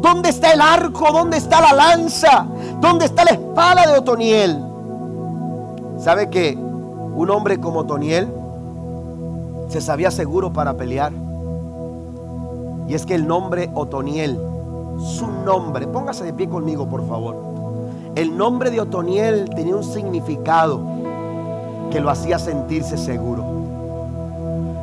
¿Dónde 0.00 0.28
está 0.28 0.52
el 0.52 0.60
arco? 0.60 1.12
¿Dónde 1.12 1.36
está 1.36 1.60
la 1.60 1.72
lanza? 1.72 2.46
¿Dónde 2.80 3.06
está 3.06 3.24
la 3.24 3.32
espada 3.32 3.86
de 3.86 3.98
Otoniel? 3.98 4.58
¿Sabe 5.98 6.28
que 6.28 6.56
un 6.56 7.30
hombre 7.30 7.58
como 7.58 7.80
Otoniel 7.80 8.28
se 9.68 9.80
sabía 9.80 10.10
seguro 10.10 10.52
para 10.52 10.74
pelear? 10.74 11.12
Y 12.86 12.94
es 12.94 13.06
que 13.06 13.14
el 13.14 13.26
nombre 13.26 13.70
Otoniel, 13.74 14.38
su 14.98 15.26
nombre, 15.26 15.86
póngase 15.86 16.24
de 16.24 16.32
pie 16.32 16.48
conmigo 16.48 16.86
por 16.86 17.06
favor. 17.08 17.36
El 18.14 18.36
nombre 18.36 18.70
de 18.70 18.80
Otoniel 18.80 19.48
tenía 19.56 19.74
un 19.74 19.84
significado 19.84 20.80
que 21.90 22.00
lo 22.00 22.10
hacía 22.10 22.38
sentirse 22.38 22.96
seguro. 22.98 23.44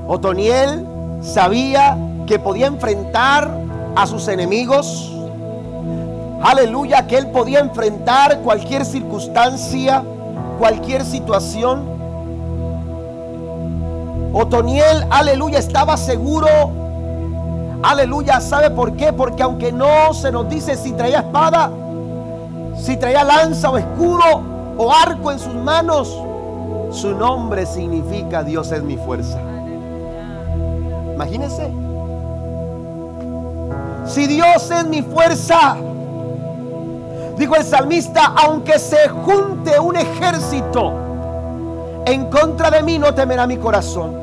Otoniel 0.08 0.86
sabía 1.22 1.98
que 2.26 2.40
podía 2.40 2.68
enfrentar 2.68 3.61
a 3.96 4.08
sus 4.08 4.28
enemigos 4.28 5.12
aleluya, 6.42 7.08
que 7.08 7.18
él 7.18 7.28
podía 7.28 7.60
enfrentar 7.60 8.40
cualquier 8.40 8.86
circunstancia, 8.86 10.04
cualquier 10.58 11.06
situación. 11.06 11.84
Otoniel, 14.34 15.06
aleluya, 15.10 15.60
estaba 15.60 15.98
seguro. 15.98 16.48
Aleluya, 17.84 18.40
¿sabe 18.42 18.70
por 18.70 18.96
qué? 18.96 19.12
Porque 19.12 19.44
aunque 19.44 19.72
no 19.72 20.14
se 20.14 20.32
nos 20.32 20.48
dice 20.50 20.76
si 20.78 20.92
traía 20.92 21.20
espada, 21.20 21.72
si 22.78 22.96
traía 22.98 23.24
lanza 23.24 23.72
o 23.72 23.78
escudo 23.78 24.24
o 24.78 24.92
arco 24.92 25.32
en 25.32 25.40
sus 25.40 25.56
manos, 25.56 26.16
su 26.92 27.16
nombre 27.16 27.66
significa 27.66 28.44
Dios 28.44 28.72
es 28.72 28.84
mi 28.84 28.98
fuerza. 28.98 29.40
Imagínense. 31.16 31.91
Si 34.14 34.28
Dios 34.28 34.70
es 34.70 34.86
mi 34.86 35.02
fuerza, 35.02 35.78
Dijo 37.42 37.56
el 37.56 37.64
salmista, 37.64 38.36
aunque 38.36 38.78
se 38.78 39.10
junte 39.10 39.80
un 39.80 39.96
ejército 39.96 40.94
en 42.06 42.30
contra 42.30 42.70
de 42.70 42.84
mí, 42.84 43.00
no 43.00 43.16
temerá 43.16 43.48
mi 43.48 43.58
corazón. 43.58 44.16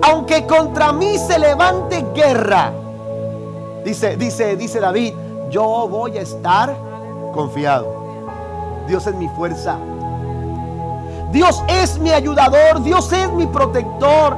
Aunque 0.00 0.46
contra 0.46 0.92
mí 0.92 1.18
se 1.18 1.36
levante 1.36 2.06
guerra, 2.14 2.70
dice, 3.84 4.16
dice, 4.16 4.56
dice 4.56 4.78
David, 4.78 5.14
yo 5.50 5.88
voy 5.88 6.16
a 6.18 6.20
estar 6.20 6.76
confiado. 7.34 7.92
Dios 8.86 9.04
es 9.08 9.14
mi 9.16 9.28
fuerza. 9.30 9.76
Dios 11.32 11.60
es 11.66 11.98
mi 11.98 12.12
ayudador, 12.12 12.84
Dios 12.84 13.12
es 13.12 13.32
mi 13.32 13.48
protector. 13.48 14.36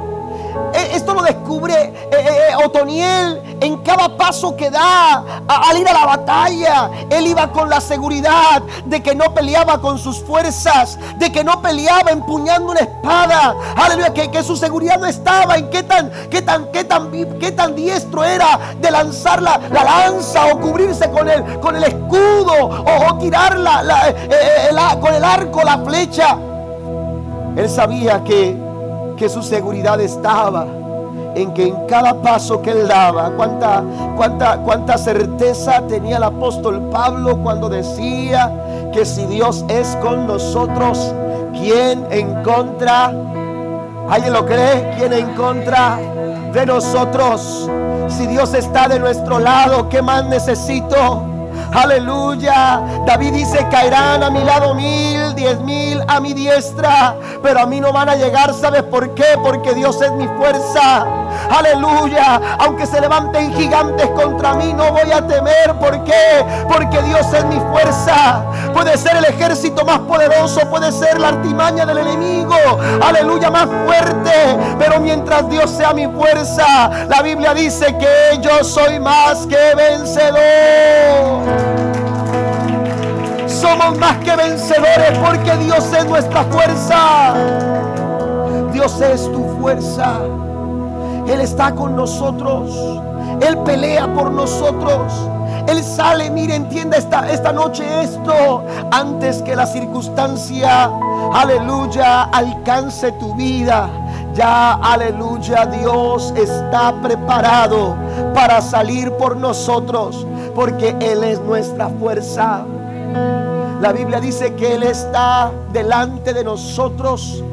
E, 0.74 0.96
esto 0.96 1.14
lo 1.14 1.22
descubre 1.22 1.74
eh, 1.74 2.10
eh, 2.12 2.38
eh, 2.50 2.64
Otoniel 2.64 3.56
en 3.60 3.78
cada 3.78 4.16
paso 4.16 4.56
que 4.56 4.70
da 4.70 5.42
al 5.46 5.78
ir 5.78 5.88
a 5.88 5.92
la 5.92 6.06
batalla. 6.06 6.90
Él 7.10 7.26
iba 7.26 7.50
con 7.52 7.68
la 7.68 7.80
seguridad 7.80 8.62
de 8.84 9.02
que 9.02 9.14
no 9.14 9.32
peleaba 9.34 9.80
con 9.80 9.98
sus 9.98 10.22
fuerzas, 10.22 10.98
de 11.18 11.30
que 11.30 11.44
no 11.44 11.60
peleaba 11.62 12.10
empuñando 12.10 12.72
una 12.72 12.80
espada. 12.80 13.54
Aleluya, 13.76 14.12
que, 14.12 14.42
su 14.42 14.56
seguridad 14.56 14.98
no 14.98 15.06
estaba 15.06 15.56
en 15.56 15.70
qué 15.70 15.82
tan, 15.82 16.10
qué 16.30 16.42
tan, 16.42 16.70
qué 16.72 16.84
tan, 16.84 17.10
qué 17.38 17.52
tan 17.52 17.76
diestro 17.76 18.24
era 18.24 18.58
de 18.80 18.90
lanzar 18.90 19.40
la, 19.40 19.58
lanza 19.70 20.46
o 20.46 20.60
cubrirse 20.60 21.10
con 21.10 21.28
el, 21.28 21.60
con 21.60 21.76
el 21.76 21.84
escudo 21.84 22.84
o, 22.84 23.18
tirar 23.18 23.56
con 25.00 25.14
el 25.14 25.24
arco 25.24 25.62
la 25.62 25.78
flecha. 25.78 26.36
Él 27.56 27.68
sabía 27.68 28.24
que 28.24 28.61
que 29.22 29.28
su 29.28 29.40
seguridad 29.40 30.00
estaba 30.00 30.66
en 31.36 31.54
que 31.54 31.68
en 31.68 31.86
cada 31.86 32.12
paso 32.12 32.60
que 32.60 32.72
él 32.72 32.88
daba, 32.88 33.30
cuánta, 33.36 33.84
cuánta, 34.16 34.56
cuánta 34.64 34.98
certeza 34.98 35.80
tenía 35.86 36.16
el 36.16 36.24
apóstol 36.24 36.88
Pablo 36.90 37.36
cuando 37.36 37.68
decía 37.68 38.90
que 38.92 39.06
si 39.06 39.24
Dios 39.26 39.64
es 39.68 39.96
con 40.02 40.26
nosotros, 40.26 41.14
¿quién 41.52 42.04
en 42.10 42.42
contra? 42.42 43.14
¿Alguien 44.10 44.32
lo 44.32 44.44
cree? 44.44 44.92
¿Quién 44.98 45.12
en 45.12 45.32
contra 45.34 46.00
de 46.52 46.66
nosotros? 46.66 47.70
Si 48.08 48.26
Dios 48.26 48.54
está 48.54 48.88
de 48.88 48.98
nuestro 48.98 49.38
lado, 49.38 49.88
¿qué 49.88 50.02
más 50.02 50.24
necesito? 50.24 51.31
Aleluya. 51.72 52.82
David 53.06 53.32
dice, 53.32 53.66
caerán 53.70 54.22
a 54.22 54.30
mi 54.30 54.44
lado 54.44 54.74
mil, 54.74 55.34
diez 55.34 55.58
mil 55.60 56.02
a 56.06 56.20
mi 56.20 56.34
diestra, 56.34 57.16
pero 57.42 57.60
a 57.60 57.66
mí 57.66 57.80
no 57.80 57.92
van 57.92 58.08
a 58.10 58.14
llegar. 58.14 58.52
¿Sabes 58.52 58.82
por 58.82 59.14
qué? 59.14 59.24
Porque 59.42 59.74
Dios 59.74 60.00
es 60.02 60.12
mi 60.12 60.28
fuerza. 60.28 61.21
Aleluya. 61.50 62.40
Aunque 62.58 62.86
se 62.86 63.00
levanten 63.00 63.52
gigantes 63.54 64.06
contra 64.10 64.54
mí, 64.54 64.72
no 64.72 64.92
voy 64.92 65.10
a 65.12 65.26
temer. 65.26 65.74
¿Por 65.80 66.02
qué? 66.04 66.44
Porque 66.68 67.02
Dios 67.02 67.26
es 67.32 67.44
mi 67.44 67.60
fuerza. 67.70 68.44
Puede 68.72 68.96
ser 68.96 69.16
el 69.16 69.24
ejército 69.24 69.84
más 69.84 70.00
poderoso, 70.00 70.60
puede 70.70 70.90
ser 70.92 71.20
la 71.20 71.28
artimaña 71.28 71.84
del 71.86 71.98
enemigo. 71.98 72.54
Aleluya, 73.02 73.50
más 73.50 73.68
fuerte. 73.86 74.32
Pero 74.78 75.00
mientras 75.00 75.48
Dios 75.48 75.70
sea 75.70 75.92
mi 75.92 76.06
fuerza, 76.06 76.90
la 77.08 77.22
Biblia 77.22 77.54
dice 77.54 77.96
que 77.98 78.38
yo 78.40 78.64
soy 78.64 78.98
más 78.98 79.46
que 79.46 79.74
vencedor. 79.74 81.42
Somos 83.46 83.96
más 83.98 84.16
que 84.18 84.34
vencedores 84.34 85.18
porque 85.18 85.56
Dios 85.58 85.84
es 85.92 86.04
nuestra 86.06 86.44
fuerza. 86.44 87.34
Dios 88.72 89.00
es 89.00 89.30
tu 89.30 89.56
fuerza. 89.60 90.20
Él 91.26 91.40
está 91.40 91.74
con 91.74 91.96
nosotros. 91.96 93.00
Él 93.40 93.58
pelea 93.58 94.12
por 94.14 94.30
nosotros. 94.30 95.12
Él 95.68 95.82
sale, 95.82 96.28
mire, 96.30 96.56
entiende 96.56 96.98
esta, 96.98 97.30
esta 97.30 97.52
noche 97.52 97.84
esto, 98.02 98.64
antes 98.90 99.42
que 99.42 99.54
la 99.54 99.66
circunstancia, 99.66 100.90
aleluya, 101.32 102.24
alcance 102.24 103.12
tu 103.12 103.34
vida. 103.34 103.88
Ya, 104.34 104.74
aleluya, 104.74 105.66
Dios 105.66 106.32
está 106.36 106.94
preparado 107.02 107.94
para 108.34 108.60
salir 108.60 109.12
por 109.12 109.36
nosotros, 109.36 110.26
porque 110.54 110.96
Él 111.00 111.22
es 111.22 111.40
nuestra 111.40 111.88
fuerza. 111.88 112.64
La 113.80 113.92
Biblia 113.92 114.20
dice 114.20 114.54
que 114.54 114.74
Él 114.74 114.82
está 114.82 115.52
delante 115.72 116.32
de 116.32 116.44
nosotros 116.44 117.44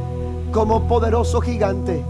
como 0.52 0.82
poderoso 0.84 1.42
gigante. 1.42 2.04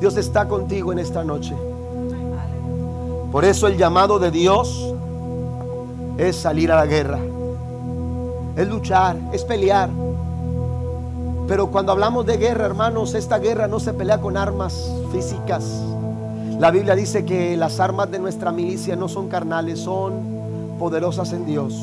Dios 0.00 0.16
está 0.16 0.48
contigo 0.48 0.92
en 0.92 0.98
esta 0.98 1.24
noche. 1.24 1.54
Por 3.32 3.44
eso 3.44 3.66
el 3.66 3.76
llamado 3.76 4.18
de 4.18 4.30
Dios 4.30 4.94
es 6.16 6.36
salir 6.36 6.72
a 6.72 6.76
la 6.76 6.86
guerra, 6.86 7.18
es 8.56 8.68
luchar, 8.68 9.16
es 9.32 9.44
pelear. 9.44 9.90
Pero 11.46 11.70
cuando 11.70 11.92
hablamos 11.92 12.26
de 12.26 12.36
guerra, 12.36 12.66
hermanos, 12.66 13.14
esta 13.14 13.38
guerra 13.38 13.68
no 13.68 13.80
se 13.80 13.92
pelea 13.92 14.20
con 14.20 14.36
armas 14.36 14.90
físicas. 15.12 15.64
La 16.58 16.70
Biblia 16.70 16.94
dice 16.94 17.24
que 17.24 17.56
las 17.56 17.80
armas 17.80 18.10
de 18.10 18.18
nuestra 18.18 18.50
milicia 18.52 18.96
no 18.96 19.08
son 19.08 19.28
carnales, 19.28 19.78
son 19.78 20.76
poderosas 20.78 21.32
en 21.32 21.46
Dios. 21.46 21.74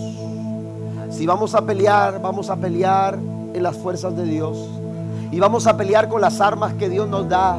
Si 1.09 1.26
vamos 1.26 1.55
a 1.55 1.66
pelear, 1.66 2.22
vamos 2.22 2.49
a 2.49 2.55
pelear 2.55 3.18
en 3.53 3.63
las 3.63 3.78
fuerzas 3.78 4.16
de 4.16 4.24
Dios. 4.24 4.57
Y 5.32 5.39
vamos 5.39 5.66
a 5.68 5.78
pelear 5.78 6.09
con 6.09 6.22
las 6.22 6.41
armas 6.41 6.74
que 6.74 6.89
Dios 6.89 7.07
nos 7.07 7.28
da. 7.30 7.57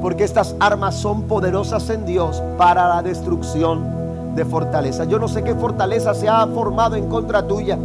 Porque 0.00 0.24
estas 0.24 0.54
armas 0.60 0.94
son 0.94 1.22
poderosas 1.22 1.88
en 1.90 2.04
Dios 2.04 2.42
para 2.58 2.88
la 2.88 3.02
destrucción 3.02 4.34
de 4.34 4.44
fortaleza. 4.44 5.04
Yo 5.04 5.18
no 5.18 5.28
sé 5.28 5.42
qué 5.42 5.54
fortaleza 5.54 6.14
se 6.14 6.28
ha 6.28 6.46
formado 6.46 6.94
en 6.94 7.08
contra 7.08 7.46
tuya. 7.46 7.78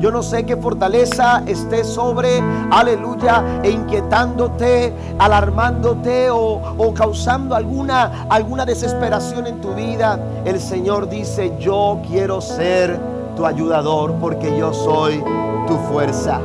Yo 0.00 0.10
no 0.10 0.22
sé 0.22 0.46
qué 0.46 0.56
fortaleza 0.56 1.42
esté 1.46 1.84
sobre, 1.84 2.42
aleluya, 2.70 3.60
e 3.62 3.70
inquietándote, 3.70 4.94
alarmándote 5.18 6.30
o, 6.30 6.58
o, 6.78 6.94
causando 6.94 7.54
alguna, 7.54 8.24
alguna 8.30 8.64
desesperación 8.64 9.46
en 9.46 9.60
tu 9.60 9.74
vida. 9.74 10.18
El 10.46 10.58
Señor 10.58 11.10
dice, 11.10 11.52
yo 11.60 12.00
quiero 12.08 12.40
ser 12.40 12.98
tu 13.36 13.44
ayudador 13.44 14.14
porque 14.14 14.56
yo 14.56 14.72
soy 14.72 15.22
tu 15.68 15.76
fuerza. 15.92 16.40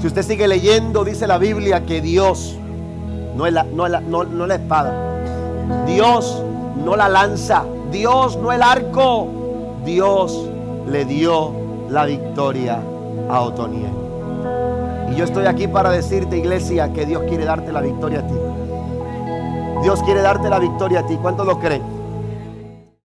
Si 0.00 0.06
usted 0.06 0.22
sigue 0.22 0.46
leyendo, 0.46 1.04
dice 1.04 1.26
la 1.26 1.38
Biblia 1.38 1.84
que 1.84 2.00
Dios, 2.00 2.56
no 3.36 3.46
es 3.46 3.52
la, 3.52 3.64
no 3.64 3.88
la, 3.88 4.00
no, 4.00 4.24
no 4.24 4.46
la 4.46 4.54
espada, 4.54 4.92
Dios 5.86 6.42
no 6.84 6.96
la 6.96 7.08
lanza, 7.08 7.64
Dios 7.90 8.36
no 8.36 8.52
el 8.52 8.62
arco, 8.62 9.28
Dios 9.84 10.48
le 10.90 11.04
dio 11.04 11.52
la 11.88 12.04
victoria 12.04 12.80
a 13.28 13.40
Otoniel. 13.40 13.92
Y 15.10 15.16
yo 15.16 15.24
estoy 15.24 15.46
aquí 15.46 15.68
para 15.68 15.90
decirte, 15.90 16.38
iglesia, 16.38 16.92
que 16.92 17.04
Dios 17.04 17.22
quiere 17.28 17.44
darte 17.44 17.70
la 17.72 17.80
victoria 17.80 18.20
a 18.20 18.26
ti. 18.26 18.34
Dios 19.82 20.02
quiere 20.04 20.22
darte 20.22 20.48
la 20.48 20.58
victoria 20.58 21.00
a 21.00 21.06
ti. 21.06 21.18
¿Cuántos 21.20 21.46
lo 21.46 21.58
creen? 21.58 21.82